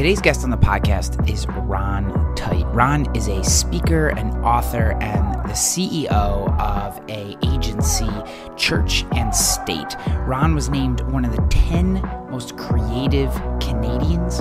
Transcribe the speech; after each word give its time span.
Today's 0.00 0.22
guest 0.22 0.44
on 0.44 0.48
the 0.48 0.56
podcast 0.56 1.28
is 1.28 1.46
Ron 1.46 2.34
Tite. 2.34 2.64
Ron 2.68 3.14
is 3.14 3.28
a 3.28 3.44
speaker 3.44 4.08
and 4.08 4.32
author 4.42 4.92
and 5.02 5.34
the 5.44 5.52
CEO 5.52 6.58
of 6.58 6.98
a 7.10 7.36
agency, 7.46 8.08
Church 8.56 9.04
and 9.14 9.34
State. 9.34 9.94
Ron 10.20 10.54
was 10.54 10.70
named 10.70 11.02
one 11.12 11.26
of 11.26 11.36
the 11.36 11.46
10 11.50 12.00
most 12.30 12.56
creative 12.56 13.30
Canadians 13.60 14.40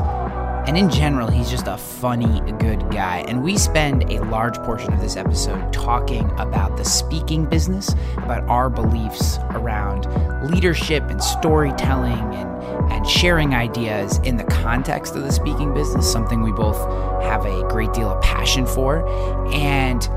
and 0.69 0.77
in 0.77 0.87
general, 0.91 1.27
he's 1.27 1.49
just 1.49 1.65
a 1.65 1.77
funny, 1.77 2.41
good 2.59 2.91
guy. 2.91 3.25
And 3.27 3.41
we 3.41 3.57
spend 3.57 4.03
a 4.11 4.23
large 4.25 4.55
portion 4.59 4.93
of 4.93 5.01
this 5.01 5.17
episode 5.17 5.73
talking 5.73 6.29
about 6.37 6.77
the 6.77 6.85
speaking 6.85 7.45
business, 7.45 7.95
about 8.17 8.47
our 8.47 8.69
beliefs 8.69 9.39
around 9.49 10.05
leadership 10.51 11.01
and 11.09 11.23
storytelling 11.23 12.35
and, 12.35 12.91
and 12.91 13.07
sharing 13.07 13.55
ideas 13.55 14.19
in 14.19 14.37
the 14.37 14.43
context 14.43 15.15
of 15.15 15.23
the 15.23 15.31
speaking 15.31 15.73
business, 15.73 16.09
something 16.09 16.43
we 16.43 16.51
both 16.51 16.77
have 17.23 17.47
a 17.47 17.67
great 17.69 17.91
deal 17.93 18.11
of 18.11 18.21
passion 18.21 18.67
for. 18.67 19.07
And 19.51 20.07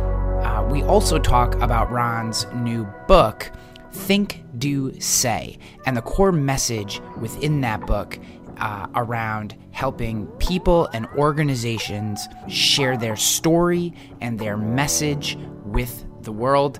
uh, 0.44 0.68
we 0.70 0.82
also 0.82 1.18
talk 1.18 1.54
about 1.62 1.90
Ron's 1.90 2.46
new 2.56 2.84
book. 3.08 3.50
Think, 3.90 4.42
Do, 4.58 5.00
Say. 5.00 5.58
And 5.86 5.96
the 5.96 6.02
core 6.02 6.32
message 6.32 7.00
within 7.18 7.62
that 7.62 7.86
book 7.86 8.18
uh, 8.62 8.86
around 8.94 9.56
helping 9.72 10.24
people 10.38 10.86
and 10.92 11.08
organizations 11.18 12.28
share 12.48 12.96
their 12.96 13.16
story 13.16 13.92
and 14.20 14.38
their 14.38 14.56
message 14.56 15.36
with 15.64 16.06
the 16.22 16.30
world. 16.30 16.78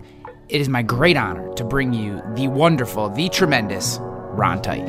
It 0.49 0.61
is 0.61 0.69
my 0.69 0.83
great 0.83 1.17
honor 1.17 1.53
to 1.55 1.65
bring 1.65 1.93
you 1.93 2.23
the 2.37 2.47
wonderful, 2.47 3.09
the 3.09 3.29
tremendous 3.29 3.99
Ron 4.01 4.63
Tite. 4.63 4.87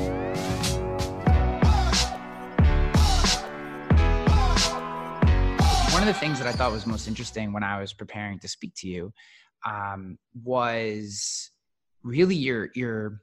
One 5.92 6.04
of 6.04 6.08
the 6.08 6.20
things 6.20 6.38
that 6.38 6.48
I 6.48 6.52
thought 6.52 6.72
was 6.72 6.86
most 6.86 7.08
interesting 7.08 7.54
when 7.54 7.64
I 7.64 7.82
was 7.82 7.92
preparing 7.92 8.38
to 8.40 8.48
speak 8.48 8.74
to 8.78 8.88
you 8.88 9.12
um, 9.66 10.20
was 10.44 11.50
really 12.04 12.36
your 12.36 12.70
your 12.76 13.20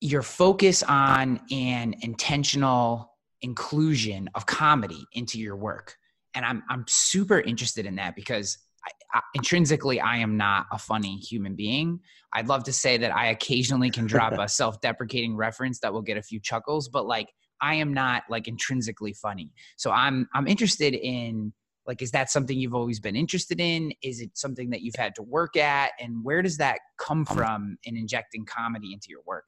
your 0.00 0.22
focus 0.22 0.82
on 0.82 1.40
an 1.50 1.94
intentional 2.00 3.12
inclusion 3.42 4.28
of 4.34 4.46
comedy 4.46 5.04
into 5.12 5.38
your 5.38 5.56
work. 5.56 5.96
And 6.34 6.44
I'm, 6.44 6.62
I'm 6.70 6.84
super 6.88 7.40
interested 7.40 7.86
in 7.86 7.96
that 7.96 8.14
because 8.16 8.58
I, 8.84 9.18
I, 9.18 9.20
intrinsically, 9.34 10.00
I 10.00 10.18
am 10.18 10.36
not 10.36 10.66
a 10.72 10.78
funny 10.78 11.16
human 11.16 11.54
being. 11.54 12.00
I'd 12.32 12.48
love 12.48 12.64
to 12.64 12.72
say 12.72 12.96
that 12.98 13.14
I 13.14 13.26
occasionally 13.26 13.90
can 13.90 14.06
drop 14.06 14.32
a 14.32 14.48
self 14.48 14.80
deprecating 14.80 15.36
reference 15.36 15.80
that 15.80 15.92
will 15.92 16.02
get 16.02 16.16
a 16.16 16.22
few 16.22 16.40
chuckles, 16.40 16.88
but 16.88 17.06
like 17.06 17.28
I 17.60 17.74
am 17.74 17.92
not 17.92 18.22
like 18.30 18.48
intrinsically 18.48 19.12
funny. 19.12 19.52
So 19.76 19.90
I'm, 19.90 20.28
I'm 20.34 20.46
interested 20.46 20.94
in 20.94 21.52
like, 21.86 22.00
is 22.00 22.12
that 22.12 22.30
something 22.30 22.56
you've 22.56 22.74
always 22.74 23.00
been 23.00 23.16
interested 23.16 23.60
in? 23.60 23.92
Is 24.02 24.20
it 24.20 24.30
something 24.34 24.70
that 24.70 24.80
you've 24.80 24.94
had 24.94 25.14
to 25.16 25.22
work 25.22 25.56
at? 25.56 25.90
And 25.98 26.22
where 26.22 26.40
does 26.40 26.56
that 26.58 26.78
come 26.98 27.26
um, 27.28 27.36
from 27.36 27.78
in 27.84 27.96
injecting 27.96 28.46
comedy 28.46 28.92
into 28.92 29.06
your 29.08 29.22
work? 29.26 29.44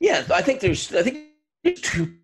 Yeah, 0.00 0.24
I 0.32 0.42
think 0.42 0.60
there's 0.60 0.94
I 0.94 1.02
think 1.02 1.28
there's 1.64 1.80
two 1.80 2.16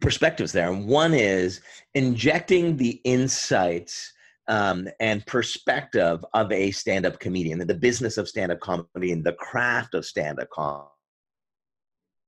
perspectives 0.00 0.52
there. 0.52 0.72
One 0.72 1.14
is 1.14 1.60
injecting 1.94 2.76
the 2.76 3.00
insights 3.04 4.12
um, 4.48 4.88
and 5.00 5.24
perspective 5.26 6.24
of 6.34 6.50
a 6.50 6.72
stand-up 6.72 7.20
comedian, 7.20 7.64
the 7.66 7.74
business 7.74 8.18
of 8.18 8.28
stand-up 8.28 8.60
comedy 8.60 9.12
and 9.12 9.24
the 9.24 9.34
craft 9.34 9.94
of 9.94 10.04
stand-up 10.04 10.50
comedy. 10.50 10.88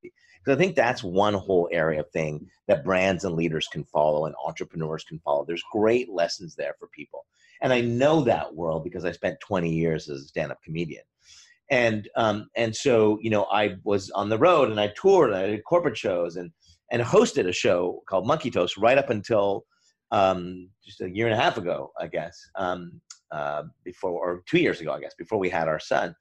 Because 0.02 0.56
I 0.56 0.56
think 0.56 0.76
that's 0.76 1.02
one 1.02 1.34
whole 1.34 1.68
area 1.72 2.00
of 2.00 2.10
thing 2.10 2.46
that 2.68 2.84
brands 2.84 3.24
and 3.24 3.34
leaders 3.34 3.66
can 3.72 3.84
follow 3.84 4.26
and 4.26 4.34
entrepreneurs 4.46 5.02
can 5.02 5.18
follow. 5.20 5.44
There's 5.44 5.64
great 5.72 6.10
lessons 6.10 6.54
there 6.54 6.74
for 6.78 6.88
people. 6.88 7.24
And 7.62 7.72
I 7.72 7.80
know 7.80 8.20
that 8.22 8.54
world 8.54 8.84
because 8.84 9.04
I 9.04 9.12
spent 9.12 9.40
20 9.40 9.70
years 9.70 10.08
as 10.08 10.20
a 10.20 10.28
stand-up 10.28 10.62
comedian 10.62 11.02
and 11.70 12.08
um, 12.16 12.48
and 12.56 12.74
so 12.74 13.18
you 13.20 13.30
know 13.30 13.44
I 13.44 13.76
was 13.84 14.10
on 14.10 14.28
the 14.28 14.38
road 14.38 14.70
and 14.70 14.80
I 14.80 14.92
toured 15.00 15.30
and 15.30 15.38
I 15.38 15.46
did 15.46 15.64
corporate 15.64 15.96
shows 15.96 16.36
and 16.36 16.50
and 16.90 17.02
hosted 17.02 17.48
a 17.48 17.52
show 17.52 18.02
called 18.08 18.26
Monkey 18.26 18.50
Toast 18.50 18.76
right 18.76 18.98
up 18.98 19.10
until 19.10 19.64
um, 20.10 20.68
just 20.84 21.00
a 21.00 21.10
year 21.10 21.26
and 21.26 21.34
a 21.34 21.42
half 21.42 21.56
ago, 21.56 21.92
I 21.98 22.06
guess, 22.06 22.38
um, 22.56 23.00
uh, 23.32 23.64
before 23.84 24.12
or 24.12 24.42
two 24.46 24.58
years 24.58 24.80
ago, 24.80 24.92
I 24.92 25.00
guess, 25.00 25.14
before 25.18 25.38
we 25.38 25.48
had 25.48 25.66
our 25.66 25.80
son. 25.80 26.14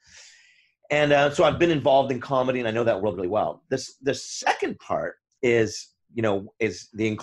And 0.90 1.12
uh, 1.12 1.30
so 1.32 1.44
I've 1.44 1.60
been 1.60 1.72
involved 1.72 2.12
in 2.12 2.20
comedy 2.20 2.60
and 2.60 2.68
I 2.68 2.72
know 2.72 2.84
that 2.84 3.02
world 3.02 3.16
really 3.16 3.28
well. 3.28 3.64
This 3.70 3.98
the 4.02 4.14
second 4.14 4.80
part 4.80 5.16
is 5.42 5.90
you 6.14 6.22
know 6.22 6.54
is 6.60 6.90
the 6.94 7.18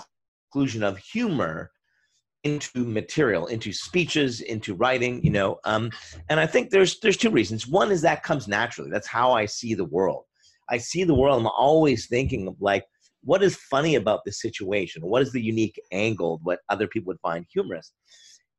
inclusion 0.52 0.82
of 0.82 0.98
humor 0.98 1.70
into 2.44 2.84
material 2.84 3.46
into 3.46 3.72
speeches 3.72 4.40
into 4.40 4.74
writing 4.74 5.22
you 5.22 5.30
know 5.30 5.58
um, 5.64 5.90
and 6.28 6.40
i 6.40 6.46
think 6.46 6.70
there's 6.70 6.98
there's 7.00 7.16
two 7.16 7.30
reasons. 7.30 7.66
One 7.66 7.90
is 7.90 8.00
that 8.02 8.22
comes 8.22 8.48
naturally. 8.48 8.90
That's 8.90 9.06
how 9.06 9.32
i 9.32 9.44
see 9.46 9.74
the 9.74 9.84
world. 9.84 10.24
I 10.68 10.78
see 10.78 11.04
the 11.04 11.14
world 11.14 11.40
i'm 11.40 11.46
always 11.46 12.06
thinking 12.06 12.48
of 12.48 12.56
like 12.60 12.84
what 13.22 13.42
is 13.42 13.56
funny 13.56 13.96
about 13.96 14.20
this 14.24 14.40
situation? 14.40 15.02
What 15.02 15.20
is 15.20 15.30
the 15.30 15.42
unique 15.42 15.78
angle 15.92 16.40
what 16.42 16.60
other 16.70 16.86
people 16.86 17.10
would 17.10 17.20
find 17.20 17.44
humorous? 17.52 17.92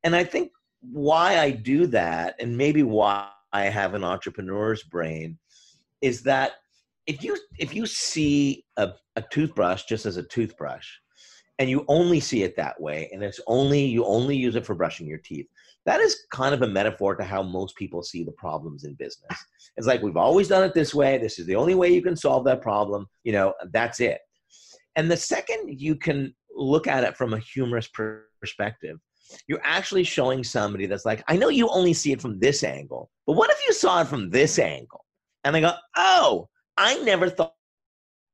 And 0.04 0.16
i 0.16 0.24
think 0.24 0.52
why 0.82 1.38
i 1.40 1.52
do 1.52 1.86
that 1.88 2.36
and 2.40 2.58
maybe 2.58 2.84
why 2.84 3.30
i 3.54 3.66
have 3.66 3.94
an 3.94 4.04
entrepreneur's 4.04 4.84
brain 4.84 5.38
is 6.02 6.24
that 6.24 6.54
if 7.08 7.24
you 7.24 7.38
if 7.60 7.76
you 7.76 7.86
see 7.86 8.66
a, 8.78 8.90
a 9.16 9.22
toothbrush 9.32 9.84
just 9.84 10.06
as 10.06 10.18
a 10.18 10.24
toothbrush 10.24 10.88
and 11.62 11.70
you 11.70 11.86
only 11.88 12.20
see 12.20 12.42
it 12.42 12.56
that 12.56 12.82
way 12.82 13.08
and 13.14 13.24
it's 13.24 13.40
only 13.46 13.86
you 13.86 14.04
only 14.04 14.36
use 14.36 14.56
it 14.56 14.66
for 14.66 14.74
brushing 14.74 15.06
your 15.06 15.20
teeth. 15.20 15.46
That 15.86 16.02
is 16.02 16.26
kind 16.32 16.56
of 16.56 16.64
a 16.64 16.68
metaphor 16.68 17.16
to 17.16 17.24
how 17.24 17.44
most 17.44 17.76
people 17.76 18.02
see 18.02 18.24
the 18.24 18.32
problems 18.32 18.84
in 18.84 18.96
business. 18.96 19.32
It's 19.78 19.86
like 19.88 20.02
we've 20.02 20.18
always 20.18 20.48
done 20.48 20.64
it 20.64 20.74
this 20.74 20.94
way. 20.94 21.20
This 21.20 21.38
is 21.38 21.46
the 21.46 21.56
only 21.56 21.76
way 21.76 21.94
you 21.94 22.02
can 22.02 22.16
solve 22.16 22.44
that 22.46 22.62
problem 22.62 23.06
you 23.24 23.32
know 23.32 23.54
that's 23.72 24.00
it. 24.00 24.18
And 24.96 25.10
the 25.10 25.16
second 25.16 25.80
you 25.80 25.96
can 25.96 26.34
look 26.54 26.88
at 26.88 27.04
it 27.04 27.16
from 27.16 27.34
a 27.34 27.40
humorous 27.40 27.88
perspective 28.42 28.98
you're 29.48 29.62
actually 29.64 30.04
showing 30.04 30.44
somebody 30.44 30.86
that's 30.86 31.06
like 31.06 31.24
i 31.30 31.38
know 31.38 31.48
you 31.48 31.70
only 31.70 31.94
see 31.94 32.12
it 32.12 32.22
from 32.22 32.38
this 32.40 32.66
angle 32.66 33.10
but 33.26 33.38
what 33.38 33.50
if 33.50 33.58
you 33.66 33.72
saw 33.72 34.02
it 34.02 34.08
from 34.08 34.30
this 34.30 34.60
angle? 34.60 35.06
And 35.46 35.56
they 35.56 35.62
go 35.62 35.72
oh 35.96 36.50
i 36.76 36.96
never 37.04 37.30
thought 37.30 37.54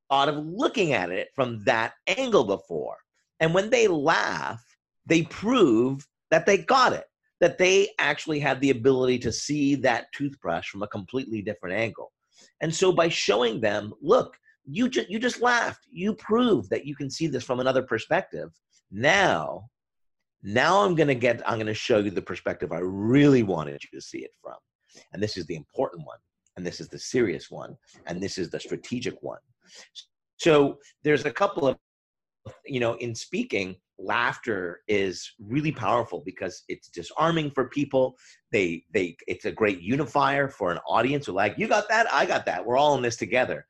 thought 0.10 0.30
of 0.30 0.46
looking 0.46 0.94
at 0.94 1.12
it 1.12 1.30
from 1.36 1.64
that 1.66 1.94
angle 2.08 2.46
before 2.46 2.98
and 3.40 3.54
when 3.54 3.70
they 3.70 3.88
laugh, 3.88 4.64
they 5.06 5.24
prove 5.24 6.06
that 6.32 6.46
they 6.46 6.58
got 6.58 6.94
it, 6.94 7.06
that 7.40 7.58
they 7.58 7.90
actually 8.00 8.40
had 8.40 8.60
the 8.62 8.72
ability 8.72 9.20
to 9.20 9.32
see 9.32 9.76
that 9.76 10.08
toothbrush 10.14 10.70
from 10.70 10.84
a 10.84 10.88
completely 10.88 11.42
different 11.42 11.76
angle. 11.76 12.12
And 12.62 12.74
so 12.74 12.92
by 12.92 13.10
showing 13.10 13.62
them, 13.62 13.94
look, 14.02 14.36
you 14.66 14.90
just 14.90 15.10
you 15.10 15.18
just 15.18 15.42
laughed. 15.42 15.86
You 15.90 16.14
proved 16.16 16.70
that 16.72 16.86
you 16.86 16.96
can 16.96 17.10
see 17.10 17.28
this 17.28 17.44
from 17.44 17.60
another 17.60 17.84
perspective. 17.84 18.52
Now, 18.92 19.70
now 20.44 20.84
I'm 20.84 20.96
going 20.96 21.08
to 21.08 21.16
get 21.16 21.42
I'm 21.48 21.56
going 21.56 21.68
to 21.68 21.74
show 21.74 22.00
you 22.00 22.12
the 22.12 22.22
perspective 22.22 22.72
I 22.72 22.80
really 22.80 23.44
wanted 23.44 23.82
you 23.84 24.00
to 24.00 24.06
see 24.06 24.20
it 24.20 24.32
from. 24.42 24.58
And 25.14 25.24
this 25.24 25.38
is 25.38 25.46
the 25.46 25.56
important 25.56 26.06
one, 26.06 26.18
and 26.58 26.66
this 26.66 26.82
is 26.82 26.90
the 26.90 27.00
serious 27.00 27.50
one, 27.50 27.78
and 28.08 28.22
this 28.22 28.38
is 28.38 28.50
the 28.50 28.60
strategic 28.60 29.22
one. 29.22 29.40
So 30.38 30.78
there's 31.04 31.26
a 31.26 31.32
couple 31.32 31.68
of 31.68 31.78
you 32.66 32.80
know, 32.80 32.96
in 32.96 33.16
speaking, 33.16 33.76
laughter 34.00 34.82
is 34.88 35.34
really 35.40 35.72
powerful 35.72 36.22
because 36.26 36.64
it's 36.68 36.90
disarming 36.90 37.52
for 37.52 37.70
people. 37.70 38.16
They 38.52 38.84
they 38.94 39.18
it's 39.28 39.46
a 39.46 39.52
great 39.52 39.82
unifier 39.82 40.50
for 40.50 40.72
an 40.72 40.80
audience 40.88 41.26
who 41.26 41.34
like, 41.34 41.58
you 41.58 41.68
got 41.68 41.90
that, 41.90 42.12
I 42.14 42.26
got 42.26 42.46
that. 42.46 42.66
We're 42.66 42.78
all 42.78 42.96
in 42.96 43.02
this 43.02 43.18
together. 43.18 43.66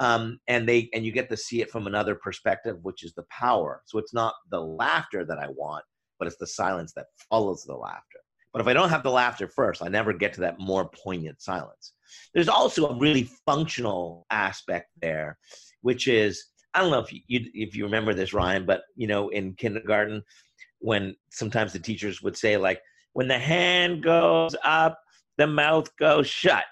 Um, 0.00 0.40
and 0.48 0.68
they 0.68 0.88
and 0.92 1.04
you 1.04 1.12
get 1.12 1.30
to 1.30 1.36
see 1.36 1.60
it 1.60 1.70
from 1.70 1.86
another 1.86 2.14
perspective, 2.14 2.78
which 2.82 3.04
is 3.04 3.14
the 3.14 3.24
power. 3.30 3.82
So 3.86 3.98
it's 3.98 4.14
not 4.14 4.34
the 4.50 4.60
laughter 4.60 5.24
that 5.24 5.38
I 5.38 5.48
want, 5.48 5.84
but 6.18 6.26
it's 6.26 6.38
the 6.38 6.46
silence 6.46 6.92
that 6.94 7.06
follows 7.30 7.64
the 7.64 7.74
laughter. 7.76 8.18
But 8.52 8.60
if 8.60 8.68
I 8.68 8.72
don't 8.72 8.88
have 8.88 9.02
the 9.02 9.10
laughter 9.10 9.48
first, 9.48 9.82
I 9.82 9.88
never 9.88 10.12
get 10.12 10.32
to 10.34 10.40
that 10.42 10.60
more 10.60 10.88
poignant 10.88 11.42
silence. 11.42 11.94
There's 12.32 12.48
also 12.48 12.88
a 12.88 12.98
really 12.98 13.28
functional 13.44 14.26
aspect 14.30 14.90
there, 15.02 15.38
which 15.82 16.06
is 16.06 16.44
I 16.74 16.80
don't 16.80 16.90
know 16.90 16.98
if 16.98 17.12
you, 17.12 17.20
if 17.28 17.76
you 17.76 17.84
remember 17.84 18.14
this, 18.14 18.34
Ryan, 18.34 18.66
but 18.66 18.82
you 18.96 19.06
know, 19.06 19.28
in 19.28 19.54
kindergarten, 19.54 20.22
when 20.80 21.14
sometimes 21.30 21.72
the 21.72 21.78
teachers 21.78 22.20
would 22.20 22.36
say 22.36 22.56
like, 22.56 22.82
"When 23.12 23.28
the 23.28 23.38
hand 23.38 24.02
goes 24.02 24.56
up, 24.64 25.00
the 25.38 25.46
mouth 25.46 25.94
goes 25.96 26.26
shut," 26.26 26.64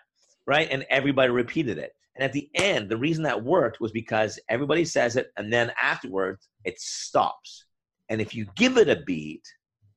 right? 0.47 0.69
And 0.71 0.85
everybody 0.91 1.31
repeated 1.31 1.79
it. 1.79 1.93
And 2.17 2.25
at 2.25 2.33
the 2.33 2.51
end, 2.55 2.89
the 2.89 2.97
reason 2.97 3.23
that 3.25 3.45
worked 3.45 3.81
was 3.81 3.93
because 3.93 4.41
everybody 4.49 4.85
says 4.85 5.17
it, 5.17 5.31
and 5.37 5.53
then 5.53 5.73
afterwards 5.81 6.49
it 6.65 6.81
stops. 6.81 7.65
And 8.09 8.21
if 8.21 8.35
you 8.35 8.47
give 8.57 8.79
it 8.79 8.89
a 8.89 9.03
beat, 9.07 9.47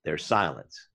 there's 0.06 0.24
silence. 0.24 0.88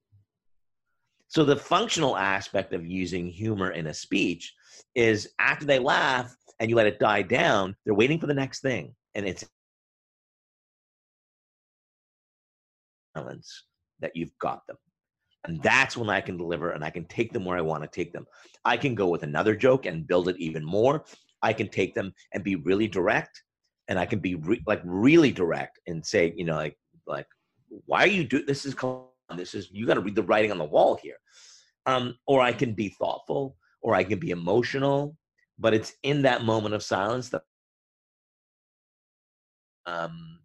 So 1.29 1.45
the 1.45 1.57
functional 1.57 2.17
aspect 2.17 2.73
of 2.73 2.87
using 2.87 3.27
humor 3.27 3.73
in 3.73 3.89
a 3.89 3.95
speech 3.95 4.55
is 4.95 5.29
after 5.39 5.65
they 5.65 5.79
laugh 5.79 6.35
and 6.59 6.71
you 6.71 6.77
let 6.77 6.87
it 6.87 6.99
die 6.99 7.23
down, 7.23 7.77
they're 7.85 7.95
waiting 7.95 8.19
for 8.19 8.27
the 8.27 8.35
next 8.35 8.61
thing 8.61 8.95
and 9.15 9.27
it's 9.27 9.45
balance 13.15 13.65
that 14.01 14.13
you've 14.15 14.37
got 14.39 14.67
them. 14.67 14.77
And 15.45 15.63
that's 15.63 15.97
when 15.97 16.11
I 16.11 16.21
can 16.21 16.37
deliver 16.37 16.73
and 16.73 16.85
I 16.85 16.91
can 16.91 17.05
take 17.07 17.33
them 17.33 17.45
where 17.45 17.57
I 17.57 17.63
want 17.63 17.83
to 17.83 17.89
take 17.89 18.13
them. 18.13 18.27
I 18.65 18.77
can 18.77 18.95
go 18.95 19.09
with 19.09 19.23
another 19.23 19.57
joke 19.57 19.87
and 19.87 20.07
build 20.07 20.29
it 20.29 20.37
even 20.39 20.65
more. 20.65 21.05
I 21.43 21.53
can 21.53 21.69
take 21.69 21.95
them 21.95 22.13
and 22.33 22.45
be 22.45 22.57
really 22.57 22.89
direct 22.89 23.43
and 23.89 23.99
I 23.99 24.07
can 24.07 24.21
be 24.21 24.35
re- 24.35 24.63
like 24.67 24.83
really 24.85 25.33
direct 25.33 25.81
and 25.87 26.05
say, 26.05 26.35
you 26.37 26.45
know, 26.45 26.57
like, 26.57 26.77
like, 27.07 27.27
why 27.87 28.05
are 28.05 28.09
you 28.09 28.25
do 28.25 28.45
this 28.45 28.65
is 28.67 28.75
this 29.37 29.55
is 29.55 29.71
you 29.71 29.87
got 29.87 29.95
to 29.95 30.01
read 30.01 30.15
the 30.15 30.23
writing 30.23 30.51
on 30.51 30.59
the 30.59 30.65
wall 30.65 30.99
here. 31.03 31.17
Um, 31.87 32.17
or 32.27 32.41
I 32.41 32.53
can 32.53 32.75
be 32.75 32.91
thoughtful 32.91 33.57
or 33.81 33.95
I 33.95 34.05
can 34.05 34.19
be 34.19 34.31
emotional, 34.31 35.17
but 35.59 35.73
it's 35.73 35.95
in 36.03 36.23
that 36.23 36.45
moment 36.45 36.75
of 36.75 36.83
silence 36.83 37.31
that 37.31 37.43
um, 39.87 40.39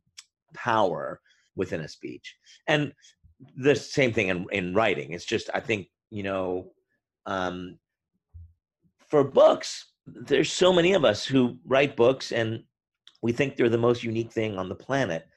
power 0.54 1.20
within 1.56 1.82
a 1.82 1.88
speech. 1.88 2.36
And 2.68 2.94
the 3.58 3.76
same 3.76 4.14
thing 4.14 4.30
in, 4.30 4.46
in 4.52 4.74
writing. 4.74 5.14
It's 5.14 5.26
just, 5.26 5.50
I 5.54 5.60
think, 5.60 5.88
you 6.10 6.24
know, 6.24 6.72
um, 7.26 7.78
for 9.08 9.24
books, 9.24 9.92
there's 10.06 10.52
so 10.52 10.72
many 10.72 10.94
of 10.94 11.06
us 11.06 11.26
who 11.26 11.58
write 11.66 11.96
books 11.96 12.32
and 12.32 12.64
we 13.22 13.32
think 13.32 13.56
they're 13.56 13.70
the 13.70 13.78
most 13.78 14.04
unique 14.04 14.32
thing 14.32 14.58
on 14.58 14.70
the 14.70 14.76
planet. 14.76 15.28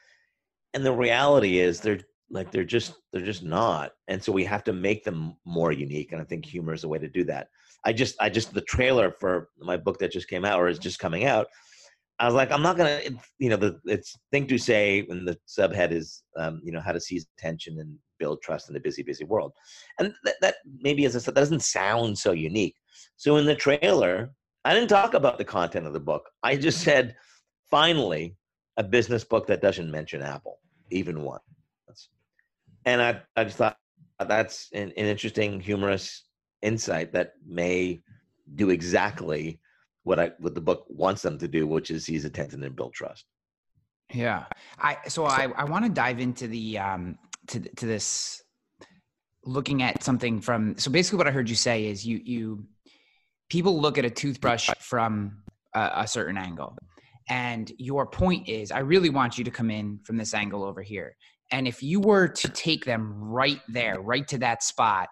And 0.75 0.85
the 0.85 0.93
reality 0.93 1.59
is 1.59 1.81
they're 1.81 2.01
like 2.31 2.51
they're 2.51 2.65
just 2.65 2.95
they're 3.13 3.25
just 3.25 3.43
not 3.43 3.93
and 4.09 4.23
so 4.23 4.31
we 4.31 4.45
have 4.45 4.65
to 4.65 4.73
make 4.73 5.05
them 5.05 5.35
more 5.45 5.73
unique 5.73 6.13
and 6.13 6.21
i 6.21 6.25
think 6.25 6.45
humor 6.45 6.73
is 6.73 6.85
a 6.85 6.89
way 6.89 6.99
to 6.99 7.09
do 7.09 7.25
that 7.25 7.49
i 7.87 7.93
just 7.93 8.15
i 8.21 8.29
just 8.29 8.53
the 8.53 8.61
trailer 8.63 9.11
for 9.11 9.49
my 9.61 9.77
book 9.77 9.99
that 9.99 10.13
just 10.13 10.29
came 10.29 10.45
out 10.45 10.61
or 10.61 10.69
is 10.69 10.79
just 10.79 10.99
coming 10.99 11.25
out 11.25 11.47
I 12.21 12.27
was 12.27 12.35
like, 12.35 12.51
I'm 12.51 12.63
not 12.63 12.77
gonna, 12.77 13.01
you 13.39 13.49
know, 13.49 13.57
the 13.57 13.81
it's 13.85 14.19
thing 14.33 14.47
to 14.49 14.59
say 14.59 15.03
when 15.03 15.25
the 15.25 15.39
subhead 15.47 15.93
is, 15.93 16.25
um, 16.37 16.61
you 16.65 16.73
know, 16.73 16.81
how 16.81 16.93
to 16.93 17.01
seize 17.01 17.27
attention 17.39 17.79
and 17.79 17.97
build 18.19 18.43
trust 18.43 18.69
in 18.69 18.77
a 18.77 18.81
busy, 18.81 19.03
busy 19.03 19.25
world, 19.25 19.53
and 19.99 20.13
that, 20.25 20.35
that 20.41 20.57
maybe 20.81 21.05
as 21.05 21.15
I 21.15 21.21
said, 21.21 21.35
that 21.35 21.41
doesn't 21.41 21.63
sound 21.63 22.19
so 22.19 22.33
unique. 22.33 22.75
So 23.17 23.37
in 23.37 23.47
the 23.47 23.55
trailer, 23.55 24.31
I 24.65 24.75
didn't 24.75 24.89
talk 24.89 25.15
about 25.15 25.39
the 25.39 25.45
content 25.45 25.87
of 25.87 25.93
the 25.93 26.01
book. 26.01 26.29
I 26.43 26.57
just 26.57 26.81
said, 26.83 27.15
finally, 27.71 28.37
a 28.77 28.83
business 28.83 29.25
book 29.25 29.47
that 29.47 29.63
doesn't 29.63 29.91
mention 29.91 30.23
Apple 30.23 30.59
even 30.91 31.23
once, 31.23 32.09
and 32.85 33.01
I 33.01 33.23
I 33.37 33.45
just 33.45 33.59
thought 33.59 33.77
that's 34.27 34.69
an, 34.73 34.93
an 34.97 35.07
interesting, 35.07 35.61
humorous 35.61 36.25
insight 36.63 37.13
that 37.13 37.35
may 37.47 38.01
do 38.57 38.71
exactly 38.71 39.61
what 40.05 40.19
I 40.19 40.33
what 40.39 40.55
the 40.55 40.61
book 40.61 40.87
wants 40.89 41.23
them 41.23 41.39
to 41.39 41.49
do, 41.49 41.67
which 41.67 41.91
is 41.91 42.05
seize 42.05 42.25
attention 42.25 42.63
and 42.63 42.77
build 42.77 42.95
trust. 42.95 43.25
Yeah, 44.13 44.45
I 44.79 44.99
so, 45.05 45.09
so 45.09 45.25
I 45.27 45.49
I 45.57 45.65
want 45.65 45.85
to 45.85 45.91
dive 45.91 46.21
into 46.21 46.47
the 46.49 46.79
um 46.79 47.19
to 47.49 47.61
to 47.61 47.87
this 47.87 48.43
looking 49.45 49.83
at 49.83 50.03
something 50.03 50.41
from 50.41 50.77
so 50.79 50.91
basically 50.91 51.19
what 51.19 51.29
I 51.29 51.31
heard 51.31 51.49
you 51.49 51.57
say 51.57 51.87
is 51.87 52.07
you 52.07 52.21
you 52.25 52.65
people 53.49 53.81
look 53.81 53.99
at 53.99 54.05
a 54.05 54.11
toothbrush 54.11 54.71
from 54.79 55.43
a, 55.75 55.91
a 55.97 56.09
certain 56.09 56.37
angle. 56.37 56.77
And 57.31 57.71
your 57.79 58.07
point 58.07 58.49
is 58.49 58.71
i 58.73 58.79
really 58.79 59.11
want 59.11 59.37
you 59.37 59.45
to 59.45 59.51
come 59.51 59.71
in 59.71 60.01
from 60.05 60.17
this 60.17 60.33
angle 60.33 60.65
over 60.65 60.83
here. 60.83 61.15
And 61.51 61.67
if 61.67 61.83
you 61.83 62.01
were 62.01 62.29
to 62.29 62.49
take 62.49 62.85
them 62.85 63.15
right 63.15 63.61
there 63.69 64.01
right 64.01 64.27
to 64.29 64.39
that 64.39 64.63
spot 64.63 65.09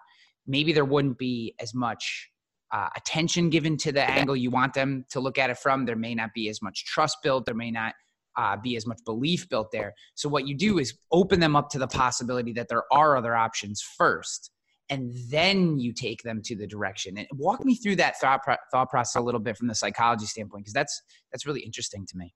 maybe 0.47 0.71
there 0.71 0.85
wouldn't 0.85 1.17
be 1.17 1.53
as 1.59 1.73
much 1.73 2.29
uh, 2.71 2.89
attention 2.95 3.49
given 3.49 3.77
to 3.77 3.91
the 3.91 4.03
angle 4.03 4.35
you 4.35 4.51
want 4.51 4.73
them 4.73 5.05
to 5.09 5.19
look 5.19 5.37
at 5.37 5.49
it 5.49 5.57
from. 5.57 5.85
There 5.85 5.95
may 5.95 6.15
not 6.15 6.33
be 6.33 6.49
as 6.49 6.61
much 6.61 6.85
trust 6.85 7.17
built. 7.23 7.45
There 7.45 7.55
may 7.55 7.71
not 7.71 7.93
uh, 8.35 8.57
be 8.57 8.75
as 8.75 8.85
much 8.85 8.99
belief 9.05 9.47
built 9.49 9.71
there. 9.71 9.93
So 10.15 10.29
what 10.29 10.47
you 10.47 10.55
do 10.55 10.77
is 10.77 10.97
open 11.11 11.39
them 11.39 11.55
up 11.55 11.69
to 11.71 11.79
the 11.79 11.87
possibility 11.87 12.53
that 12.53 12.67
there 12.67 12.83
are 12.91 13.17
other 13.17 13.35
options 13.35 13.81
first, 13.81 14.51
and 14.89 15.11
then 15.29 15.79
you 15.79 15.93
take 15.93 16.21
them 16.23 16.41
to 16.43 16.55
the 16.55 16.67
direction. 16.67 17.17
And 17.17 17.27
walk 17.33 17.65
me 17.65 17.75
through 17.75 17.95
that 17.97 18.19
thought 18.19 18.43
pro- 18.43 18.55
thought 18.71 18.89
process 18.89 19.19
a 19.19 19.23
little 19.23 19.39
bit 19.39 19.57
from 19.57 19.67
the 19.67 19.75
psychology 19.75 20.25
standpoint, 20.25 20.65
because 20.65 20.73
that's 20.73 21.01
that's 21.31 21.45
really 21.45 21.61
interesting 21.61 22.05
to 22.05 22.17
me. 22.17 22.33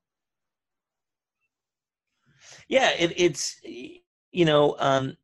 Yeah, 2.67 2.91
it, 2.97 3.13
it's 3.15 3.57
you 3.63 4.45
know 4.45 4.75
um, 4.79 5.17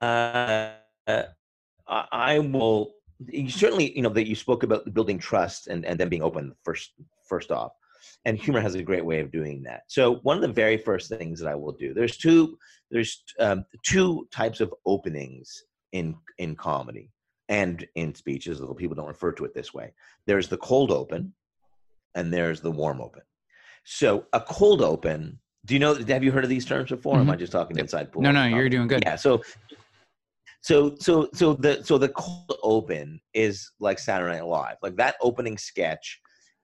uh, 0.00 0.70
I 1.88 2.38
will 2.38 2.92
you 3.26 3.50
certainly 3.50 3.94
you 3.94 4.02
know 4.02 4.08
that 4.10 4.28
you 4.28 4.34
spoke 4.34 4.62
about 4.62 4.92
building 4.94 5.18
trust 5.18 5.66
and 5.66 5.84
and 5.84 5.98
then 5.98 6.08
being 6.08 6.22
open 6.22 6.54
first 6.64 6.92
first 7.28 7.50
off. 7.50 7.72
And 8.24 8.38
humor 8.38 8.60
has 8.60 8.74
a 8.74 8.82
great 8.82 9.04
way 9.04 9.20
of 9.20 9.30
doing 9.30 9.62
that. 9.62 9.82
So 9.88 10.16
one 10.16 10.36
of 10.36 10.42
the 10.42 10.48
very 10.48 10.76
first 10.76 11.08
things 11.08 11.40
that 11.40 11.48
i 11.48 11.54
will 11.54 11.72
do 11.72 11.92
there's 11.94 12.16
two 12.16 12.58
there's 12.90 13.22
um, 13.38 13.64
two 13.82 14.28
types 14.30 14.60
of 14.60 14.74
openings 14.86 15.64
in 15.92 16.16
in 16.38 16.54
comedy 16.56 17.10
and 17.48 17.86
in 17.94 18.14
speeches 18.14 18.60
although 18.60 18.74
people 18.74 18.96
don't 18.96 19.06
refer 19.06 19.32
to 19.32 19.44
it 19.44 19.54
this 19.54 19.74
way. 19.74 19.92
There's 20.26 20.48
the 20.48 20.58
cold 20.58 20.90
open 20.90 21.34
and 22.14 22.32
there's 22.32 22.60
the 22.60 22.70
warm 22.70 23.00
open. 23.00 23.22
So 23.84 24.26
a 24.32 24.40
cold 24.40 24.82
open 24.82 25.38
do 25.66 25.74
you 25.74 25.80
know 25.80 25.94
have 25.94 26.24
you 26.24 26.32
heard 26.32 26.44
of 26.44 26.50
these 26.50 26.64
terms 26.64 26.88
before? 26.88 27.16
Mm-hmm. 27.16 27.28
am 27.28 27.34
i 27.34 27.36
just 27.36 27.52
talking 27.52 27.78
inside 27.78 28.10
pool 28.10 28.22
no 28.22 28.32
no 28.32 28.44
you're 28.44 28.70
doing 28.70 28.88
good. 28.88 29.02
Yeah 29.04 29.16
so 29.16 29.42
so 30.60 30.96
so 31.00 31.28
so 31.32 31.54
the 31.54 31.82
so 31.82 31.98
the 31.98 32.10
cold 32.10 32.58
open 32.62 33.20
is 33.34 33.70
like 33.80 33.98
Saturday 33.98 34.34
Night 34.34 34.46
Live. 34.46 34.76
Like 34.82 34.96
that 34.96 35.16
opening 35.22 35.58
sketch 35.58 36.20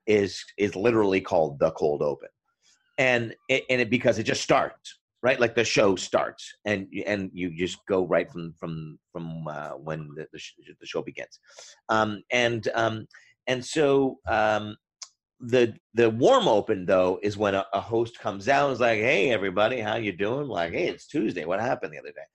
is 0.07 0.45
is 0.59 0.77
literally 0.77 1.21
called 1.21 1.59
the 1.59 1.71
cold 1.73 2.03
open, 2.03 2.29
and 2.99 3.35
it, 3.49 3.65
and 3.71 3.81
it 3.81 3.91
because 3.91 4.19
it 4.19 4.25
just 4.25 4.43
starts 4.43 4.99
right? 5.23 5.41
Like 5.41 5.57
the 5.57 5.65
show 5.65 5.97
starts 5.97 6.55
and 6.65 6.87
and 7.05 7.31
you 7.33 7.51
just 7.51 7.79
go 7.89 8.07
right 8.07 8.31
from 8.31 8.55
from 8.61 8.99
from 9.13 9.49
uh, 9.49 9.71
when 9.71 10.09
the, 10.15 10.29
the, 10.33 10.41
the, 10.79 10.87
show 10.87 11.03
begins. 11.03 11.41
Um, 11.89 12.23
and 12.31 12.69
um, 12.75 13.09
and 13.49 13.65
so 13.65 14.19
um, 14.29 14.77
the 15.41 15.75
the 15.95 16.11
warm 16.11 16.47
open 16.47 16.87
though 16.87 17.19
is 17.25 17.37
when 17.37 17.57
a, 17.57 17.67
a 17.73 17.81
host 17.81 18.21
comes 18.21 18.49
out 18.49 18.67
and 18.67 18.75
is 18.75 18.81
like 18.81 19.01
hey 19.01 19.33
everybody 19.33 19.81
how 19.81 19.97
you 19.97 20.13
doing? 20.13 20.47
Like 20.47 20.73
hey 20.73 20.87
it's 20.87 21.09
tuesday. 21.09 21.45
What 21.45 21.61
happened 21.61 21.93
the 21.93 21.99
other 21.99 22.13
day 22.13 22.29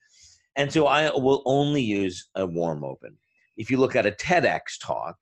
and 0.56 0.72
so 0.72 0.88
I 0.88 1.10
will 1.12 1.42
only 1.46 1.82
use 1.82 2.30
a 2.36 2.46
warm 2.46 2.84
open. 2.84 3.18
If 3.58 3.70
you 3.70 3.78
look 3.78 3.96
at 3.96 4.06
a 4.06 4.12
TEDx 4.12 4.80
talk, 4.82 5.16